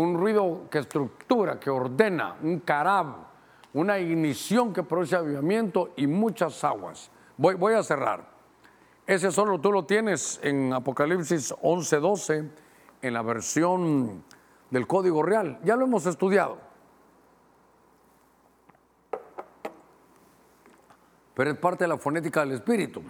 un 0.00 0.18
ruido 0.18 0.68
que 0.70 0.78
estructura, 0.78 1.58
que 1.58 1.70
ordena, 1.70 2.36
un 2.42 2.60
carab, 2.60 3.16
una 3.72 3.98
ignición 3.98 4.72
que 4.72 4.82
produce 4.82 5.16
avivamiento 5.16 5.92
y 5.96 6.06
muchas 6.06 6.62
aguas. 6.64 7.10
Voy, 7.36 7.54
voy 7.54 7.74
a 7.74 7.82
cerrar. 7.82 8.28
Ese 9.06 9.30
solo 9.30 9.60
tú 9.60 9.72
lo 9.72 9.84
tienes 9.84 10.40
en 10.42 10.72
Apocalipsis 10.72 11.54
11:12, 11.62 12.50
en 13.02 13.14
la 13.14 13.22
versión 13.22 14.24
del 14.70 14.86
Código 14.86 15.22
Real. 15.22 15.58
Ya 15.64 15.76
lo 15.76 15.84
hemos 15.84 16.06
estudiado. 16.06 16.66
pero 21.36 21.50
es 21.50 21.58
parte 21.58 21.84
de 21.84 21.88
la 21.88 21.98
fonética 21.98 22.40
del 22.40 22.52
espíritu. 22.52 23.02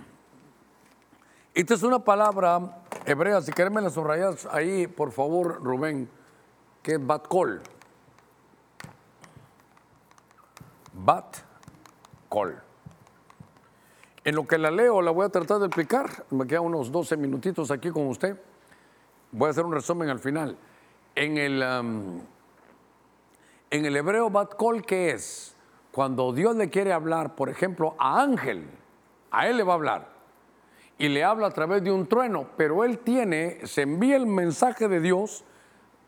Esta 1.55 1.75
es 1.75 1.83
una 1.85 2.01
palabra 2.01 2.83
hebrea, 3.07 3.41
si 3.41 3.53
querés 3.53 3.73
me 3.73 3.81
la 3.81 3.89
subrayas 3.89 4.47
ahí, 4.51 4.89
por 4.89 5.13
favor, 5.13 5.63
Rubén, 5.63 6.11
que 6.87 6.93
es 6.93 7.05
bat-kol. 7.05 7.61
Bat-kol. 10.93 12.63
En 14.23 14.35
lo 14.37 14.47
que 14.47 14.57
la 14.57 14.71
leo, 14.71 15.03
la 15.03 15.11
voy 15.11 15.27
a 15.27 15.29
tratar 15.31 15.59
de 15.59 15.67
explicar. 15.67 16.27
Me 16.31 16.47
quedan 16.47 16.63
unos 16.63 16.93
12 16.93 17.17
minutitos 17.17 17.73
aquí 17.73 17.91
con 17.91 18.07
usted. 18.07 18.41
Voy 19.33 19.49
a 19.49 19.51
hacer 19.51 19.65
un 19.65 19.73
resumen 19.73 20.11
al 20.11 20.21
final. 20.21 20.57
En 21.17 21.37
el, 21.39 21.61
um, 21.61 22.21
en 23.71 23.85
el 23.85 23.97
hebreo 23.97 24.31
bat-kol, 24.31 24.87
¿qué 24.87 25.11
es? 25.11 25.57
Cuando 25.91 26.33
Dios 26.33 26.55
le 26.55 26.71
quiere 26.71 26.93
hablar, 26.93 27.35
por 27.35 27.49
ejemplo, 27.49 27.97
a 27.99 28.23
Ángel, 28.23 28.65
a 29.33 29.49
él 29.49 29.57
le 29.57 29.65
va 29.65 29.73
a 29.73 29.75
hablar 29.75 30.09
y 30.99 31.09
le 31.09 31.25
habla 31.25 31.49
a 31.49 31.51
través 31.51 31.83
de 31.83 31.91
un 31.91 32.07
trueno, 32.07 32.47
pero 32.57 32.85
él 32.85 33.01
tiene, 33.01 33.67
se 33.67 33.83
envía 33.83 34.15
el 34.15 34.27
mensaje 34.27 34.87
de 34.87 35.01
Dios, 35.01 35.45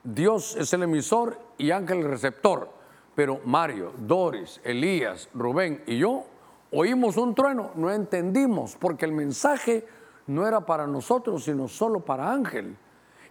Dios 0.03 0.57
es 0.57 0.73
el 0.73 0.85
emisor 0.85 1.39
y 1.59 1.71
Ángel 1.71 1.99
el 1.99 2.11
receptor. 2.11 2.69
Pero 3.15 3.41
Mario, 3.45 3.93
Doris, 3.99 4.61
Elías, 4.63 5.29
Rubén 5.35 5.83
y 5.87 5.99
yo 5.99 6.25
oímos 6.71 7.17
un 7.17 7.35
trueno, 7.35 7.71
no 7.75 7.91
entendimos, 7.91 8.77
porque 8.77 9.07
el 9.07 9.13
mensaje 9.13 9.87
no 10.27 10.47
era 10.47 10.61
para 10.61 10.87
nosotros, 10.87 11.45
sino 11.45 11.67
solo 11.67 12.01
para 12.01 12.31
Ángel. 12.31 12.77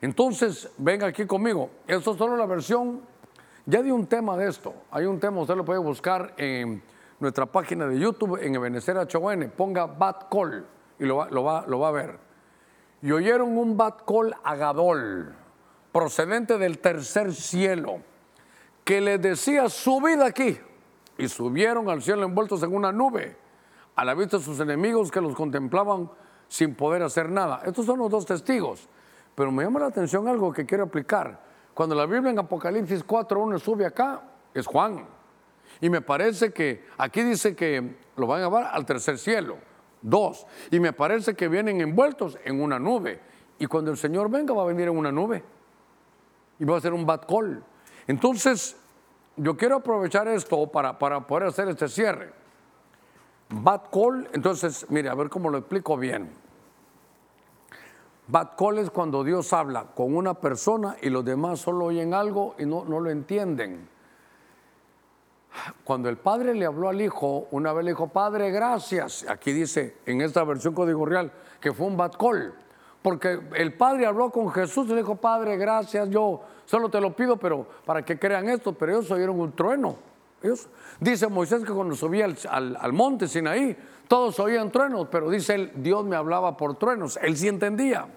Entonces, 0.01 0.69
venga 0.77 1.07
aquí 1.07 1.25
conmigo, 1.25 1.69
esto 1.87 2.11
es 2.11 2.17
solo 2.17 2.35
la 2.35 2.45
versión 2.45 3.01
ya 3.69 3.81
di 3.81 3.91
un 3.91 4.07
tema 4.07 4.37
de 4.37 4.47
esto. 4.47 4.73
Hay 4.91 5.03
un 5.03 5.19
tema, 5.19 5.41
usted 5.41 5.57
lo 5.57 5.65
puede 5.65 5.79
buscar 5.79 6.33
en 6.37 6.81
nuestra 7.19 7.45
página 7.45 7.85
de 7.85 7.99
YouTube, 7.99 8.39
en 8.41 8.55
Ebenezer 8.55 8.95
HON. 8.97 9.51
Ponga 9.57 9.85
Bat 9.87 10.29
Call 10.31 10.65
y 10.97 11.03
lo 11.03 11.17
va, 11.17 11.27
lo, 11.67 11.79
va, 11.79 11.87
a 11.89 11.91
ver. 11.91 12.17
Y 13.01 13.11
oyeron 13.11 13.57
un 13.57 13.75
Bat 13.75 14.03
Call 14.07 14.33
agadol, 14.41 15.35
procedente 15.97 16.59
del 16.59 16.77
tercer 16.77 17.33
cielo, 17.33 18.01
que 18.83 19.01
les 19.01 19.19
decía: 19.19 19.67
subid 19.67 20.21
aquí. 20.21 20.59
Y 21.17 21.27
subieron 21.27 21.89
al 21.89 22.03
cielo 22.03 22.23
envueltos 22.23 22.61
en 22.61 22.75
una 22.75 22.91
nube, 22.91 23.35
a 23.95 24.05
la 24.05 24.13
vista 24.13 24.37
de 24.37 24.43
sus 24.43 24.59
enemigos 24.59 25.09
que 25.09 25.19
los 25.19 25.33
contemplaban 25.33 26.07
sin 26.47 26.75
poder 26.75 27.01
hacer 27.01 27.31
nada. 27.31 27.63
Estos 27.65 27.87
son 27.87 27.97
los 27.97 28.11
dos 28.11 28.27
testigos. 28.27 28.87
Pero 29.33 29.51
me 29.51 29.63
llama 29.63 29.79
la 29.79 29.87
atención 29.87 30.27
algo 30.27 30.53
que 30.53 30.67
quiero 30.67 30.83
aplicar. 30.83 31.41
Cuando 31.73 31.95
la 31.95 32.05
Biblia 32.05 32.29
en 32.29 32.37
Apocalipsis 32.37 33.03
4.1 33.03 33.57
sube 33.57 33.83
acá, 33.83 34.21
es 34.53 34.67
Juan. 34.67 35.03
Y 35.81 35.89
me 35.89 36.01
parece 36.01 36.53
que 36.53 36.85
aquí 36.99 37.23
dice 37.23 37.55
que 37.55 37.97
lo 38.15 38.27
van 38.27 38.41
a 38.41 38.43
llevar 38.43 38.69
al 38.71 38.85
tercer 38.85 39.17
cielo. 39.17 39.57
Dos. 40.03 40.45
Y 40.69 40.79
me 40.79 40.93
parece 40.93 41.33
que 41.33 41.47
vienen 41.47 41.81
envueltos 41.81 42.37
en 42.45 42.61
una 42.61 42.77
nube. 42.77 43.19
Y 43.57 43.65
cuando 43.65 43.89
el 43.89 43.97
Señor 43.97 44.29
venga 44.29 44.53
va 44.53 44.61
a 44.61 44.67
venir 44.67 44.89
en 44.89 44.95
una 44.95 45.11
nube. 45.11 45.56
Y 46.59 46.65
va 46.65 46.77
a 46.77 46.81
ser 46.81 46.93
un 46.93 47.05
bad 47.05 47.21
call. 47.27 47.63
Entonces, 48.07 48.77
yo 49.35 49.55
quiero 49.55 49.77
aprovechar 49.77 50.27
esto 50.27 50.67
para, 50.67 50.97
para 50.97 51.25
poder 51.25 51.49
hacer 51.49 51.67
este 51.69 51.87
cierre. 51.87 52.33
Bad 53.49 53.83
call, 53.91 54.27
entonces, 54.33 54.85
mire, 54.89 55.09
a 55.09 55.15
ver 55.15 55.29
cómo 55.29 55.49
lo 55.49 55.59
explico 55.59 55.95
bien. 55.95 56.29
Bad 58.27 58.57
call 58.57 58.79
es 58.79 58.89
cuando 58.89 59.23
Dios 59.23 59.53
habla 59.53 59.85
con 59.95 60.15
una 60.15 60.33
persona 60.33 60.97
y 61.01 61.09
los 61.09 61.23
demás 61.23 61.59
solo 61.59 61.85
oyen 61.85 62.13
algo 62.13 62.55
y 62.57 62.65
no, 62.65 62.83
no 62.83 62.99
lo 62.99 63.09
entienden. 63.09 63.87
Cuando 65.83 66.09
el 66.09 66.17
padre 66.17 66.53
le 66.53 66.65
habló 66.65 66.89
al 66.89 67.01
hijo, 67.01 67.47
una 67.51 67.71
vez 67.73 67.85
le 67.85 67.91
dijo, 67.91 68.09
Padre, 68.09 68.51
gracias. 68.51 69.25
Aquí 69.29 69.53
dice 69.53 69.97
en 70.05 70.21
esta 70.21 70.43
versión 70.43 70.73
código 70.73 71.05
real 71.05 71.31
que 71.61 71.71
fue 71.71 71.87
un 71.87 71.97
bad 71.97 72.11
call. 72.11 72.53
Porque 73.07 73.39
el 73.55 73.73
padre 73.73 74.05
habló 74.05 74.29
con 74.31 74.51
Jesús 74.51 74.87
y 74.87 74.89
le 74.89 74.97
dijo, 74.97 75.15
Padre, 75.15 75.55
gracias, 75.55 76.09
yo 76.09 76.41
solo 76.65 76.89
te 76.89 76.99
lo 76.99 77.15
pido, 77.15 77.37
pero 77.37 77.65
para 77.85 78.03
que 78.03 78.19
crean 78.19 78.49
esto, 78.49 78.73
pero 78.73 78.91
ellos 78.91 79.09
oyeron 79.11 79.39
un 79.39 79.53
trueno. 79.53 79.95
dice 80.99 81.29
Moisés 81.29 81.63
que 81.63 81.71
cuando 81.71 81.95
subía 81.95 82.25
al, 82.25 82.37
al, 82.49 82.77
al 82.77 82.91
monte 82.91 83.29
Sinaí, 83.29 83.77
todos 84.09 84.37
oían 84.41 84.73
truenos, 84.73 85.07
pero 85.09 85.29
dice 85.29 85.55
él, 85.55 85.71
Dios 85.75 86.03
me 86.03 86.17
hablaba 86.17 86.57
por 86.57 86.75
truenos. 86.75 87.17
Él 87.21 87.37
sí 87.37 87.47
entendía. 87.47 88.07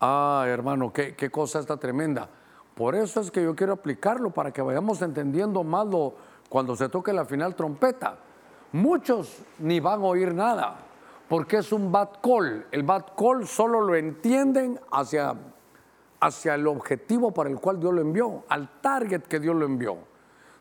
Ah, 0.00 0.44
hermano, 0.48 0.92
qué, 0.92 1.14
qué 1.14 1.30
cosa 1.30 1.60
está 1.60 1.76
tremenda. 1.76 2.28
Por 2.74 2.96
eso 2.96 3.20
es 3.20 3.30
que 3.30 3.44
yo 3.44 3.54
quiero 3.54 3.74
aplicarlo 3.74 4.30
para 4.30 4.50
que 4.50 4.62
vayamos 4.62 5.00
entendiendo 5.00 5.62
más 5.62 5.86
lo, 5.86 6.12
cuando 6.48 6.74
se 6.74 6.88
toque 6.88 7.12
la 7.12 7.24
final 7.24 7.54
trompeta. 7.54 8.16
Muchos 8.72 9.38
ni 9.60 9.78
van 9.78 10.00
a 10.00 10.06
oír 10.06 10.34
nada, 10.34 10.87
porque 11.28 11.58
es 11.58 11.72
un 11.72 11.92
bad 11.92 12.08
call. 12.22 12.66
El 12.70 12.82
bad 12.82 13.06
call 13.16 13.46
solo 13.46 13.80
lo 13.80 13.94
entienden 13.94 14.80
hacia, 14.90 15.34
hacia 16.20 16.54
el 16.54 16.66
objetivo 16.66 17.32
para 17.32 17.50
el 17.50 17.60
cual 17.60 17.78
Dios 17.78 17.92
lo 17.92 18.00
envió, 18.00 18.44
al 18.48 18.80
target 18.80 19.22
que 19.22 19.38
Dios 19.38 19.54
lo 19.54 19.66
envió. 19.66 19.98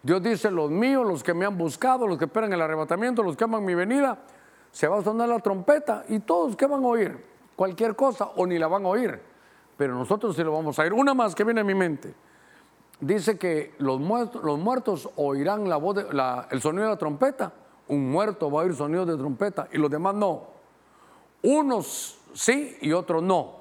Dios 0.03 0.21
dice, 0.21 0.51
los 0.51 0.69
míos, 0.69 1.05
los 1.05 1.23
que 1.23 1.33
me 1.33 1.45
han 1.45 1.57
buscado, 1.57 2.07
los 2.07 2.17
que 2.17 2.25
esperan 2.25 2.53
el 2.53 2.61
arrebatamiento, 2.61 3.23
los 3.23 3.35
que 3.35 3.43
aman 3.43 3.65
mi 3.65 3.75
venida, 3.75 4.17
se 4.71 4.87
va 4.87 4.99
a 4.99 5.03
sonar 5.03 5.27
la 5.29 5.39
trompeta 5.39 6.03
y 6.07 6.19
todos 6.19 6.55
que 6.55 6.67
van 6.67 6.83
a 6.83 6.87
oír 6.87 7.25
cualquier 7.55 7.95
cosa 7.95 8.31
o 8.35 8.45
ni 8.45 8.59
la 8.59 8.67
van 8.67 8.85
a 8.85 8.89
oír, 8.89 9.19
pero 9.75 9.95
nosotros 9.95 10.35
sí 10.35 10.43
lo 10.43 10.53
vamos 10.53 10.77
a 10.77 10.83
oír. 10.83 10.93
Una 10.93 11.13
más 11.13 11.33
que 11.33 11.43
viene 11.43 11.61
a 11.61 11.63
mi 11.63 11.73
mente. 11.73 12.13
Dice 12.99 13.37
que 13.37 13.73
los 13.79 13.99
muertos, 13.99 15.09
oirán 15.15 15.67
la 15.67 15.77
voz 15.77 16.05
el 16.49 16.61
sonido 16.61 16.83
de 16.83 16.89
la 16.89 16.97
trompeta. 16.97 17.51
Un 17.87 18.11
muerto 18.11 18.51
va 18.51 18.61
a 18.61 18.65
oír 18.65 18.75
sonido 18.75 19.05
de 19.05 19.17
trompeta 19.17 19.67
y 19.71 19.77
los 19.77 19.89
demás 19.89 20.15
no. 20.15 20.56
Unos 21.41 22.19
sí 22.33 22.77
y 22.81 22.91
otros 22.93 23.23
no. 23.23 23.57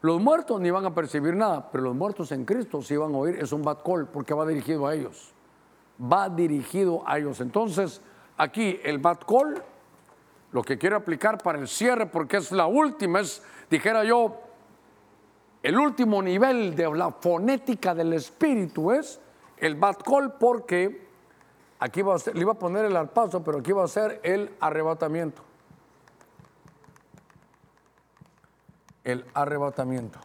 Los 0.00 0.20
muertos 0.20 0.60
ni 0.60 0.70
van 0.70 0.86
a 0.86 0.94
percibir 0.94 1.34
nada, 1.34 1.70
pero 1.70 1.84
los 1.84 1.94
muertos 1.94 2.30
en 2.30 2.44
Cristo 2.44 2.82
sí 2.82 2.96
van 2.96 3.14
a 3.14 3.18
oír. 3.18 3.36
Es 3.40 3.52
un 3.52 3.62
bad 3.62 3.78
call 3.84 4.06
porque 4.06 4.32
va 4.32 4.46
dirigido 4.46 4.86
a 4.86 4.94
ellos. 4.94 5.32
Va 6.00 6.28
dirigido 6.28 7.02
a 7.04 7.18
ellos. 7.18 7.40
Entonces, 7.40 8.00
aquí 8.36 8.78
el 8.84 8.98
bad 8.98 9.18
call, 9.26 9.62
lo 10.52 10.62
que 10.62 10.78
quiero 10.78 10.96
aplicar 10.96 11.38
para 11.38 11.58
el 11.58 11.66
cierre, 11.66 12.06
porque 12.06 12.36
es 12.36 12.52
la 12.52 12.66
última, 12.66 13.20
es, 13.20 13.42
dijera 13.68 14.04
yo, 14.04 14.36
el 15.62 15.76
último 15.76 16.22
nivel 16.22 16.76
de 16.76 16.88
la 16.94 17.10
fonética 17.10 17.92
del 17.92 18.12
espíritu 18.12 18.92
es 18.92 19.20
el 19.56 19.74
bad 19.74 19.96
call, 19.96 20.34
porque 20.38 21.08
aquí 21.80 22.02
va 22.02 22.14
a 22.14 22.18
ser, 22.20 22.36
le 22.36 22.42
iba 22.42 22.52
a 22.52 22.58
poner 22.58 22.84
el 22.84 22.96
arpazo, 22.96 23.42
pero 23.42 23.58
aquí 23.58 23.72
va 23.72 23.82
a 23.82 23.88
ser 23.88 24.20
el 24.22 24.54
arrebatamiento. 24.60 25.47
El 29.04 29.24
arrebatamiento. 29.34 30.18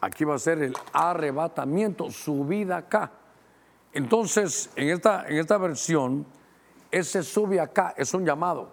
Aquí 0.00 0.24
va 0.24 0.36
a 0.36 0.38
ser 0.38 0.62
el 0.62 0.74
arrebatamiento, 0.92 2.10
subida 2.10 2.78
acá. 2.78 3.12
Entonces, 3.92 4.70
en 4.76 4.88
esta, 4.88 5.28
en 5.28 5.38
esta 5.38 5.58
versión, 5.58 6.24
ese 6.90 7.22
sube 7.22 7.60
acá 7.60 7.94
es 7.96 8.14
un 8.14 8.24
llamado. 8.24 8.70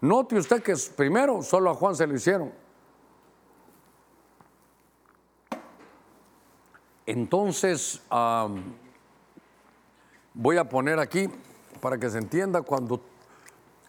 Note 0.00 0.38
usted 0.38 0.62
que 0.62 0.74
primero 0.94 1.42
solo 1.42 1.70
a 1.70 1.74
Juan 1.74 1.96
se 1.96 2.06
lo 2.06 2.14
hicieron. 2.14 2.52
Entonces, 7.06 8.02
voy 10.34 10.56
a 10.56 10.68
poner 10.68 10.98
aquí 10.98 11.28
para 11.80 11.98
que 11.98 12.10
se 12.10 12.18
entienda 12.18 12.62
cuando 12.62 13.00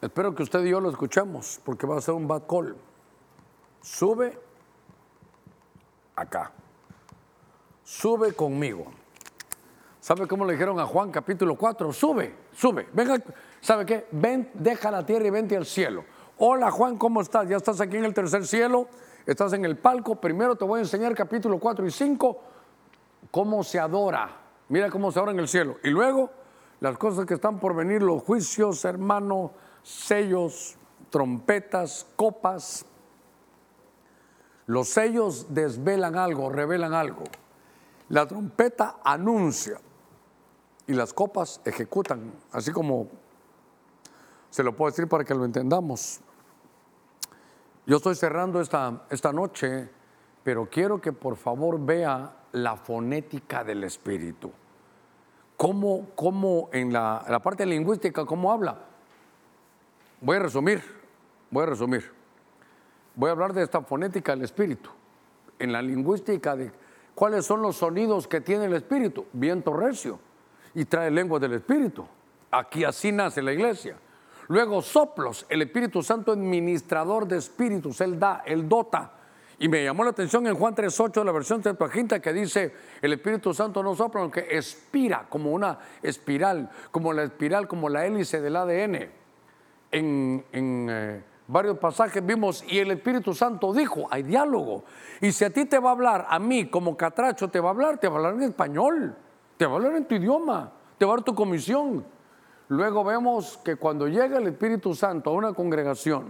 Espero 0.01 0.35
que 0.35 0.43
usted 0.43 0.63
y 0.63 0.69
yo 0.69 0.79
lo 0.79 0.89
escuchemos, 0.89 1.59
porque 1.63 1.87
va 1.87 1.97
a 1.97 2.01
ser 2.01 2.13
un 2.13 2.27
bad 2.27 2.43
call. 2.47 2.75
Sube 3.81 4.37
acá. 6.15 6.51
Sube 7.83 8.33
conmigo. 8.33 8.85
¿Sabe 9.99 10.27
cómo 10.27 10.45
le 10.45 10.53
dijeron 10.53 10.79
a 10.79 10.85
Juan 10.85 11.11
capítulo 11.11 11.55
4? 11.55 11.91
Sube, 11.91 12.35
sube. 12.53 12.87
Venga, 12.93 13.21
¿sabe 13.59 13.85
qué? 13.85 14.07
Ven, 14.11 14.51
deja 14.53 14.91
la 14.91 15.05
tierra 15.05 15.27
y 15.27 15.29
vente 15.31 15.57
al 15.57 15.65
cielo. 15.65 16.05
Hola 16.37 16.69
Juan, 16.69 16.97
¿cómo 16.97 17.21
estás? 17.21 17.49
Ya 17.49 17.57
estás 17.57 17.81
aquí 17.81 17.97
en 17.97 18.05
el 18.05 18.13
tercer 18.13 18.45
cielo, 18.45 18.87
estás 19.25 19.53
en 19.53 19.65
el 19.65 19.77
palco. 19.77 20.15
Primero 20.15 20.55
te 20.55 20.63
voy 20.63 20.77
a 20.77 20.83
enseñar 20.83 21.15
capítulo 21.15 21.59
4 21.59 21.87
y 21.87 21.91
5, 21.91 22.39
cómo 23.31 23.63
se 23.63 23.79
adora. 23.79 24.29
Mira 24.69 24.91
cómo 24.91 25.11
se 25.11 25.17
adora 25.17 25.31
en 25.31 25.39
el 25.39 25.47
cielo. 25.47 25.77
Y 25.83 25.89
luego, 25.89 26.29
las 26.81 26.97
cosas 26.99 27.25
que 27.25 27.33
están 27.33 27.59
por 27.59 27.75
venir, 27.75 28.03
los 28.03 28.21
juicios, 28.21 28.85
hermano, 28.85 29.53
sellos, 29.87 30.75
trompetas, 31.09 32.05
copas. 32.17 32.85
Los 34.65 34.89
sellos 34.89 35.53
desvelan 35.53 36.17
algo, 36.17 36.49
revelan 36.49 36.93
algo. 36.93 37.23
La 38.09 38.27
trompeta 38.27 38.97
anuncia 39.01 39.79
y 40.87 40.93
las 40.93 41.13
copas 41.13 41.61
ejecutan, 41.63 42.33
así 42.51 42.71
como 42.71 43.07
se 44.49 44.61
lo 44.61 44.75
puedo 44.75 44.91
decir 44.91 45.07
para 45.07 45.23
que 45.23 45.33
lo 45.33 45.45
entendamos. 45.45 46.19
Yo 47.85 47.97
estoy 47.97 48.15
cerrando 48.15 48.59
esta, 48.59 49.05
esta 49.09 49.31
noche, 49.31 49.89
pero 50.43 50.69
quiero 50.69 50.99
que 50.99 51.13
por 51.13 51.37
favor 51.37 51.79
vea 51.79 52.35
la 52.51 52.75
fonética 52.75 53.63
del 53.63 53.85
espíritu. 53.85 54.51
Cómo, 55.55 56.09
cómo 56.15 56.69
en 56.73 56.91
la, 56.91 57.23
la 57.29 57.39
parte 57.39 57.65
lingüística, 57.65 58.25
cómo 58.25 58.51
habla. 58.51 58.87
Voy 60.19 60.37
a 60.37 60.39
resumir, 60.39 60.81
voy 61.51 61.63
a 61.63 61.65
resumir. 61.67 62.11
Voy 63.13 63.29
a 63.29 63.33
hablar 63.33 63.53
de 63.53 63.61
esta 63.61 63.81
fonética 63.81 64.31
del 64.31 64.43
espíritu, 64.43 64.89
en 65.59 65.71
la 65.71 65.81
lingüística 65.81 66.55
de 66.55 66.71
cuáles 67.13 67.45
son 67.45 67.61
los 67.61 67.77
sonidos 67.77 68.27
que 68.27 68.41
tiene 68.41 68.65
el 68.65 68.73
espíritu. 68.73 69.25
Viento 69.33 69.73
recio 69.73 70.19
y 70.73 70.85
trae 70.85 71.11
lengua 71.11 71.39
del 71.39 71.53
espíritu. 71.53 72.07
Aquí 72.49 72.83
así 72.83 73.11
nace 73.11 73.43
la 73.43 73.53
iglesia. 73.53 73.95
Luego 74.47 74.81
soplos, 74.81 75.45
el 75.49 75.61
Espíritu 75.61 76.01
Santo 76.01 76.31
administrador 76.31 77.27
de 77.27 77.37
espíritus, 77.37 77.99
Él 78.01 78.17
da, 78.17 78.43
Él 78.45 78.67
dota. 78.67 79.11
Y 79.59 79.67
me 79.67 79.83
llamó 79.83 80.03
la 80.03 80.11
atención 80.11 80.47
en 80.47 80.55
Juan 80.55 80.73
3.8 80.73 81.11
de 81.19 81.25
la 81.25 81.31
versión 81.31 81.61
Septuaginta 81.61 82.21
que 82.21 82.31
dice, 82.31 82.73
el 83.01 83.13
Espíritu 83.13 83.53
Santo 83.53 83.83
no 83.83 83.93
sopla, 83.93 84.21
aunque 84.21 84.47
expira 84.49 85.25
como 85.27 85.51
una 85.51 85.77
espiral, 86.01 86.71
como 86.91 87.11
la 87.11 87.23
espiral, 87.23 87.67
como 87.67 87.89
la 87.89 88.05
hélice 88.05 88.39
del 88.39 88.55
ADN 88.55 89.26
en, 89.91 90.43
eh, 90.53 91.23
varios 91.47 91.77
pasajes 91.77 92.25
vimos, 92.25 92.63
y 92.67 92.79
el 92.79 92.91
Espíritu 92.91 93.33
Santo 93.33 93.73
dijo, 93.73 94.07
hay 94.09 94.23
diálogo. 94.23 94.83
Y 95.21 95.31
si 95.31 95.45
a 95.45 95.49
ti 95.49 95.65
te 95.65 95.79
va 95.79 95.89
a 95.89 95.93
hablar, 95.93 96.25
a 96.29 96.39
mí 96.39 96.69
como 96.69 96.97
catracho 96.97 97.49
te 97.49 97.59
va 97.59 97.69
a 97.69 97.71
hablar, 97.71 97.97
te 97.97 98.07
va 98.07 98.15
a 98.15 98.17
hablar 98.17 98.33
en 98.35 98.43
español, 98.43 99.15
te 99.57 99.65
va 99.65 99.73
a 99.73 99.75
hablar 99.75 99.95
en 99.95 100.05
tu 100.05 100.15
idioma, 100.15 100.71
te 100.97 101.05
va 101.05 101.13
a 101.13 101.15
dar 101.17 101.23
tu 101.23 101.33
comisión. 101.33 102.05
Luego 102.69 103.03
vemos 103.03 103.57
que 103.63 103.77
cuando 103.77 104.07
llega 104.07 104.37
el 104.37 104.47
Espíritu 104.47 104.93
Santo 104.93 105.29
a 105.29 105.33
una 105.33 105.53
congregación 105.53 106.29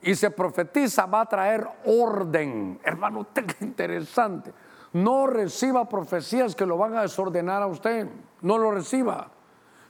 y 0.00 0.14
se 0.14 0.30
profetiza, 0.30 1.06
va 1.06 1.22
a 1.22 1.26
traer 1.26 1.66
orden. 1.86 2.78
Hermano, 2.84 3.26
interesante. 3.60 4.52
No 4.92 5.26
reciba 5.26 5.88
profecías 5.88 6.54
que 6.54 6.66
lo 6.66 6.76
van 6.76 6.96
a 6.96 7.02
desordenar 7.02 7.62
a 7.62 7.66
usted. 7.66 8.08
No 8.42 8.58
lo 8.58 8.70
reciba 8.70 9.30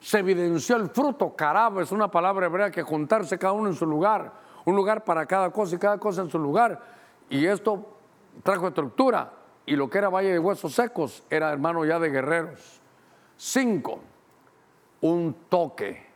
se 0.01 0.19
evidenció 0.19 0.77
el 0.77 0.89
fruto. 0.89 1.37
Caraba 1.37 1.83
es 1.83 1.93
una 1.93 2.11
palabra 2.11 2.47
hebrea 2.47 2.71
que 2.71 2.83
juntarse 2.83 3.39
cada 3.39 3.53
uno 3.53 3.69
en 3.69 3.75
su 3.75 3.87
lugar, 3.87 4.33
un 4.65 4.75
lugar 4.75 5.05
para 5.05 5.27
cada 5.27 5.51
cosa 5.51 5.77
y 5.77 5.79
cada 5.79 5.99
cosa 5.99 6.23
en 6.23 6.31
su 6.31 6.39
lugar. 6.39 6.81
Y 7.29 7.47
esto 7.47 7.87
trajo 8.43 8.69
estructura. 8.69 9.33
Y 9.67 9.77
lo 9.77 9.89
que 9.89 9.99
era 9.99 10.09
Valle 10.09 10.33
de 10.33 10.39
Huesos 10.39 10.75
Secos 10.75 11.23
era 11.31 11.53
hermano 11.53 11.85
ya 11.85 11.99
de 11.99 12.09
guerreros. 12.09 12.81
Cinco, 13.37 14.01
un 15.03 15.37
toque. 15.49 16.09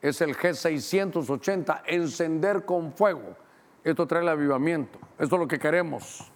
Es 0.00 0.20
el 0.20 0.36
G680, 0.36 1.82
encender 1.86 2.64
con 2.64 2.92
fuego. 2.92 3.36
Esto 3.84 4.06
trae 4.06 4.22
el 4.22 4.28
avivamiento. 4.28 4.98
Esto 5.18 5.36
es 5.36 5.40
lo 5.40 5.48
que 5.48 5.58
queremos. 5.58 6.30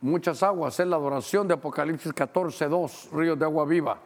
Muchas 0.00 0.42
aguas 0.42 0.80
es 0.80 0.86
la 0.86 0.96
adoración 0.96 1.46
de 1.46 1.54
Apocalipsis 1.54 2.12
14, 2.12 2.68
2, 2.68 3.08
ríos 3.12 3.38
de 3.38 3.44
agua 3.44 3.64
viva. 3.66 3.98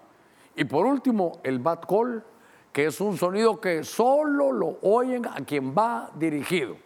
Y 0.57 0.65
por 0.65 0.87
último, 0.87 1.41
el 1.43 1.59
bat 1.59 1.85
call, 1.87 2.25
que 2.73 2.87
es 2.87 3.01
un 3.01 3.17
sonido 3.17 3.61
que 3.61 3.85
solo 3.85 4.53
lo 4.53 4.79
oyen 4.83 5.27
a 5.27 5.45
quien 5.45 5.75
va 5.75 6.11
dirigido. 6.15 6.77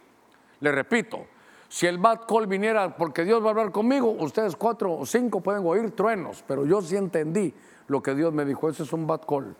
Le 0.60 0.72
repito, 0.72 1.26
si 1.68 1.86
el 1.86 1.98
bat 1.98 2.26
call 2.26 2.46
viniera 2.46 2.96
porque 2.96 3.24
Dios 3.24 3.42
va 3.42 3.48
a 3.48 3.50
hablar 3.50 3.72
conmigo, 3.72 4.10
ustedes 4.10 4.56
cuatro 4.56 4.92
o 4.94 5.06
cinco 5.06 5.40
pueden 5.40 5.66
oír 5.66 5.90
truenos, 5.90 6.42
pero 6.46 6.64
yo 6.64 6.80
sí 6.80 6.96
entendí 6.96 7.54
lo 7.88 8.02
que 8.02 8.14
Dios 8.14 8.32
me 8.32 8.44
dijo. 8.44 8.68
Ese 8.68 8.84
es 8.84 8.92
un 8.92 9.06
bat 9.06 9.24
call. 9.26 9.54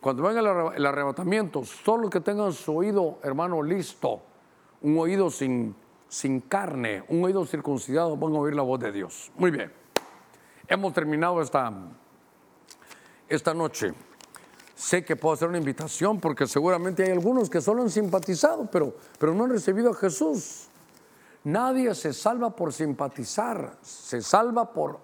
Cuando 0.00 0.22
venga 0.22 0.40
el 0.76 0.84
arrebatamiento, 0.84 1.64
solo 1.64 2.10
que 2.10 2.20
tengan 2.20 2.52
su 2.52 2.76
oído, 2.76 3.18
hermano, 3.22 3.62
listo, 3.62 4.20
un 4.82 4.98
oído 4.98 5.30
sin, 5.30 5.74
sin 6.08 6.40
carne, 6.40 7.04
un 7.08 7.24
oído 7.24 7.46
circuncidado, 7.46 8.16
van 8.16 8.34
a 8.34 8.38
oír 8.38 8.54
la 8.54 8.62
voz 8.62 8.80
de 8.80 8.92
Dios. 8.92 9.32
Muy 9.36 9.50
bien. 9.50 9.72
Hemos 10.68 10.92
terminado 10.92 11.40
esta 11.40 11.72
esta 13.28 13.54
noche. 13.54 13.94
Sé 14.74 15.04
que 15.04 15.16
puedo 15.16 15.34
hacer 15.34 15.48
una 15.48 15.58
invitación 15.58 16.20
porque 16.20 16.46
seguramente 16.46 17.04
hay 17.04 17.12
algunos 17.12 17.48
que 17.48 17.60
solo 17.60 17.82
han 17.82 17.90
simpatizado, 17.90 18.68
pero, 18.70 18.94
pero 19.18 19.34
no 19.34 19.44
han 19.44 19.50
recibido 19.50 19.90
a 19.90 19.94
Jesús. 19.94 20.68
Nadie 21.44 21.94
se 21.94 22.12
salva 22.12 22.56
por 22.56 22.72
simpatizar, 22.72 23.78
se 23.82 24.20
salva 24.20 24.72
por 24.72 24.98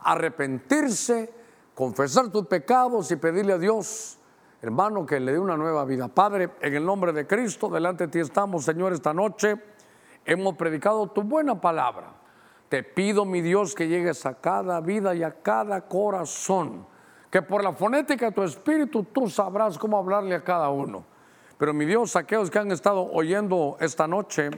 arrepentirse, 0.00 1.32
confesar 1.74 2.30
tus 2.30 2.46
pecados 2.46 3.10
y 3.10 3.16
pedirle 3.16 3.54
a 3.54 3.58
Dios, 3.58 4.18
hermano, 4.62 5.04
que 5.04 5.20
le 5.20 5.32
dé 5.32 5.38
una 5.38 5.56
nueva 5.56 5.84
vida. 5.84 6.08
Padre, 6.08 6.50
en 6.60 6.74
el 6.74 6.86
nombre 6.86 7.12
de 7.12 7.26
Cristo, 7.26 7.68
delante 7.68 8.06
de 8.06 8.12
ti 8.12 8.18
estamos, 8.20 8.64
Señor, 8.64 8.92
esta 8.92 9.12
noche. 9.12 9.60
Hemos 10.24 10.56
predicado 10.56 11.08
tu 11.08 11.22
buena 11.22 11.60
palabra. 11.60 12.14
Te 12.68 12.84
pido, 12.84 13.24
mi 13.24 13.40
Dios, 13.40 13.74
que 13.74 13.88
llegues 13.88 14.24
a 14.26 14.40
cada 14.40 14.80
vida 14.80 15.14
y 15.14 15.24
a 15.24 15.42
cada 15.42 15.88
corazón 15.88 16.86
que 17.30 17.42
por 17.42 17.62
la 17.62 17.72
fonética 17.72 18.26
de 18.26 18.32
tu 18.32 18.42
espíritu 18.42 19.04
tú 19.04 19.30
sabrás 19.30 19.78
cómo 19.78 19.96
hablarle 19.96 20.34
a 20.34 20.42
cada 20.42 20.68
uno. 20.68 21.04
Pero 21.56 21.72
mi 21.72 21.86
Dios, 21.86 22.16
aquellos 22.16 22.50
que 22.50 22.58
han 22.58 22.72
estado 22.72 23.08
oyendo 23.12 23.76
esta 23.80 24.08
noche 24.08 24.50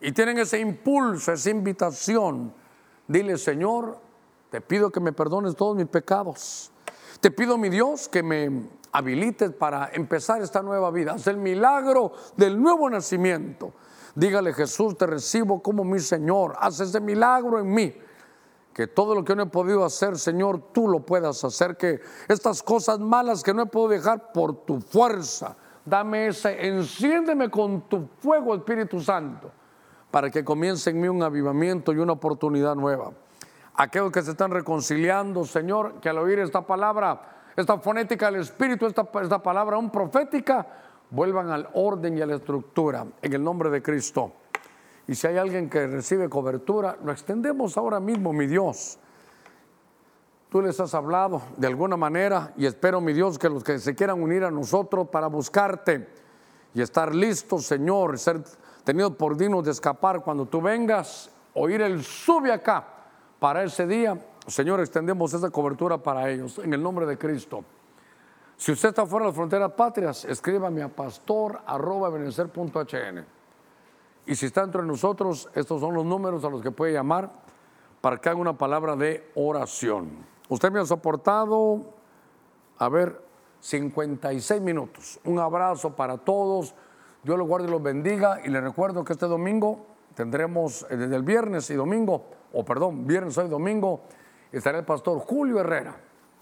y 0.00 0.12
tienen 0.12 0.38
ese 0.38 0.60
impulso, 0.60 1.32
esa 1.32 1.50
invitación, 1.50 2.54
dile, 3.08 3.36
Señor, 3.38 3.98
te 4.50 4.60
pido 4.60 4.90
que 4.90 5.00
me 5.00 5.12
perdones 5.12 5.56
todos 5.56 5.76
mis 5.76 5.86
pecados. 5.86 6.70
Te 7.20 7.30
pido, 7.30 7.58
mi 7.58 7.70
Dios, 7.70 8.08
que 8.08 8.22
me 8.22 8.68
habilites 8.92 9.50
para 9.52 9.90
empezar 9.92 10.42
esta 10.42 10.62
nueva 10.62 10.90
vida. 10.90 11.14
Haz 11.14 11.26
el 11.26 11.38
milagro 11.38 12.12
del 12.36 12.60
nuevo 12.60 12.88
nacimiento. 12.88 13.72
Dígale, 14.14 14.52
Jesús, 14.52 14.96
te 14.96 15.06
recibo 15.06 15.62
como 15.62 15.82
mi 15.82 15.98
Señor. 15.98 16.54
Haz 16.60 16.80
ese 16.80 17.00
milagro 17.00 17.58
en 17.58 17.72
mí 17.72 17.94
que 18.76 18.86
todo 18.86 19.14
lo 19.14 19.24
que 19.24 19.34
no 19.34 19.44
he 19.44 19.46
podido 19.46 19.86
hacer, 19.86 20.18
Señor, 20.18 20.60
tú 20.74 20.86
lo 20.86 21.00
puedas 21.00 21.42
hacer, 21.44 21.78
que 21.78 22.02
estas 22.28 22.62
cosas 22.62 22.98
malas 22.98 23.42
que 23.42 23.54
no 23.54 23.62
he 23.62 23.66
podido 23.66 23.88
dejar 23.88 24.32
por 24.32 24.66
tu 24.66 24.82
fuerza, 24.82 25.56
Dame 25.86 26.26
ese, 26.26 26.66
enciéndeme 26.66 27.48
con 27.48 27.88
tu 27.88 28.08
fuego, 28.18 28.54
Espíritu 28.54 29.00
Santo, 29.00 29.50
para 30.10 30.28
que 30.30 30.44
comience 30.44 30.90
en 30.90 31.00
mí 31.00 31.08
un 31.08 31.22
avivamiento 31.22 31.92
y 31.92 31.98
una 31.98 32.12
oportunidad 32.12 32.74
nueva. 32.74 33.12
Aquellos 33.76 34.12
que 34.12 34.20
se 34.20 34.32
están 34.32 34.50
reconciliando, 34.50 35.46
Señor, 35.46 36.00
que 36.00 36.10
al 36.10 36.18
oír 36.18 36.40
esta 36.40 36.66
palabra, 36.66 37.44
esta 37.56 37.78
fonética 37.78 38.30
del 38.30 38.42
Espíritu, 38.42 38.84
esta, 38.84 39.08
esta 39.22 39.42
palabra 39.42 39.76
aún 39.76 39.90
profética, 39.90 40.66
vuelvan 41.08 41.48
al 41.50 41.68
orden 41.72 42.18
y 42.18 42.20
a 42.20 42.26
la 42.26 42.34
estructura, 42.34 43.06
en 43.22 43.32
el 43.32 43.42
nombre 43.42 43.70
de 43.70 43.80
Cristo. 43.80 44.32
Y 45.08 45.14
si 45.14 45.26
hay 45.26 45.36
alguien 45.36 45.70
que 45.70 45.86
recibe 45.86 46.28
cobertura, 46.28 46.96
lo 47.04 47.12
extendemos 47.12 47.76
ahora 47.76 48.00
mismo, 48.00 48.32
mi 48.32 48.46
Dios. 48.46 48.98
Tú 50.48 50.62
les 50.62 50.78
has 50.80 50.94
hablado 50.94 51.42
de 51.56 51.66
alguna 51.66 51.96
manera 51.96 52.52
y 52.56 52.66
espero, 52.66 53.00
mi 53.00 53.12
Dios, 53.12 53.38
que 53.38 53.48
los 53.48 53.62
que 53.62 53.78
se 53.78 53.94
quieran 53.94 54.22
unir 54.22 54.44
a 54.44 54.50
nosotros 54.50 55.08
para 55.08 55.26
buscarte 55.26 56.08
y 56.74 56.80
estar 56.80 57.14
listos, 57.14 57.66
Señor, 57.66 58.18
ser 58.18 58.42
tenidos 58.84 59.16
por 59.16 59.36
dignos 59.36 59.64
de 59.64 59.70
escapar 59.70 60.22
cuando 60.22 60.46
tú 60.46 60.60
vengas, 60.60 61.30
oír 61.54 61.80
el 61.82 62.02
sube 62.04 62.52
acá 62.52 62.86
para 63.38 63.64
ese 63.64 63.86
día, 63.86 64.18
Señor, 64.46 64.80
extendemos 64.80 65.34
esa 65.34 65.50
cobertura 65.50 65.98
para 65.98 66.30
ellos 66.30 66.58
en 66.58 66.72
el 66.72 66.82
nombre 66.82 67.06
de 67.06 67.18
Cristo. 67.18 67.64
Si 68.56 68.72
usted 68.72 68.90
está 68.90 69.04
fuera 69.04 69.24
de 69.24 69.30
las 69.30 69.36
fronteras 69.36 69.72
patrias, 69.72 70.24
escríbame 70.24 70.82
a 70.82 70.88
pastor 70.88 71.60
y 74.26 74.34
si 74.34 74.46
está 74.46 74.62
entre 74.62 74.82
nosotros, 74.82 75.48
estos 75.54 75.80
son 75.80 75.94
los 75.94 76.04
números 76.04 76.44
a 76.44 76.50
los 76.50 76.60
que 76.60 76.72
puede 76.72 76.92
llamar 76.92 77.30
para 78.00 78.18
que 78.18 78.28
haga 78.28 78.40
una 78.40 78.58
palabra 78.58 78.96
de 78.96 79.30
oración. 79.34 80.10
Usted 80.48 80.70
me 80.70 80.80
ha 80.80 80.86
soportado, 80.86 81.82
a 82.78 82.88
ver, 82.88 83.20
56 83.60 84.60
minutos. 84.60 85.20
Un 85.24 85.38
abrazo 85.38 85.94
para 85.94 86.18
todos. 86.18 86.74
Dios 87.22 87.38
los 87.38 87.48
guarde 87.48 87.68
y 87.68 87.70
los 87.70 87.82
bendiga. 87.82 88.40
Y 88.44 88.48
le 88.48 88.60
recuerdo 88.60 89.04
que 89.04 89.12
este 89.12 89.26
domingo 89.26 89.86
tendremos, 90.14 90.86
eh, 90.90 90.96
desde 90.96 91.16
el 91.16 91.22
viernes 91.22 91.68
y 91.70 91.74
domingo, 91.74 92.26
o 92.52 92.64
perdón, 92.64 93.06
viernes 93.06 93.36
hoy 93.38 93.48
domingo, 93.48 94.02
estará 94.52 94.78
el 94.78 94.84
pastor 94.84 95.18
Julio 95.18 95.58
Herrera. 95.60 95.96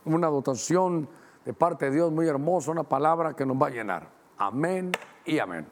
Una 0.05 0.29
dotación 0.29 1.09
de 1.45 1.53
parte 1.55 1.87
de 1.87 1.93
Dios 1.93 2.13
muy 2.13 2.29
hermosa, 2.29 2.71
una 2.71 2.85
palabra 2.85 3.35
que 3.35 3.47
nos 3.47 3.57
va 3.57 3.69
a 3.69 3.71
llenar. 3.71 4.09
Amén 4.39 4.93
y 5.25 5.39
amén. 5.39 5.67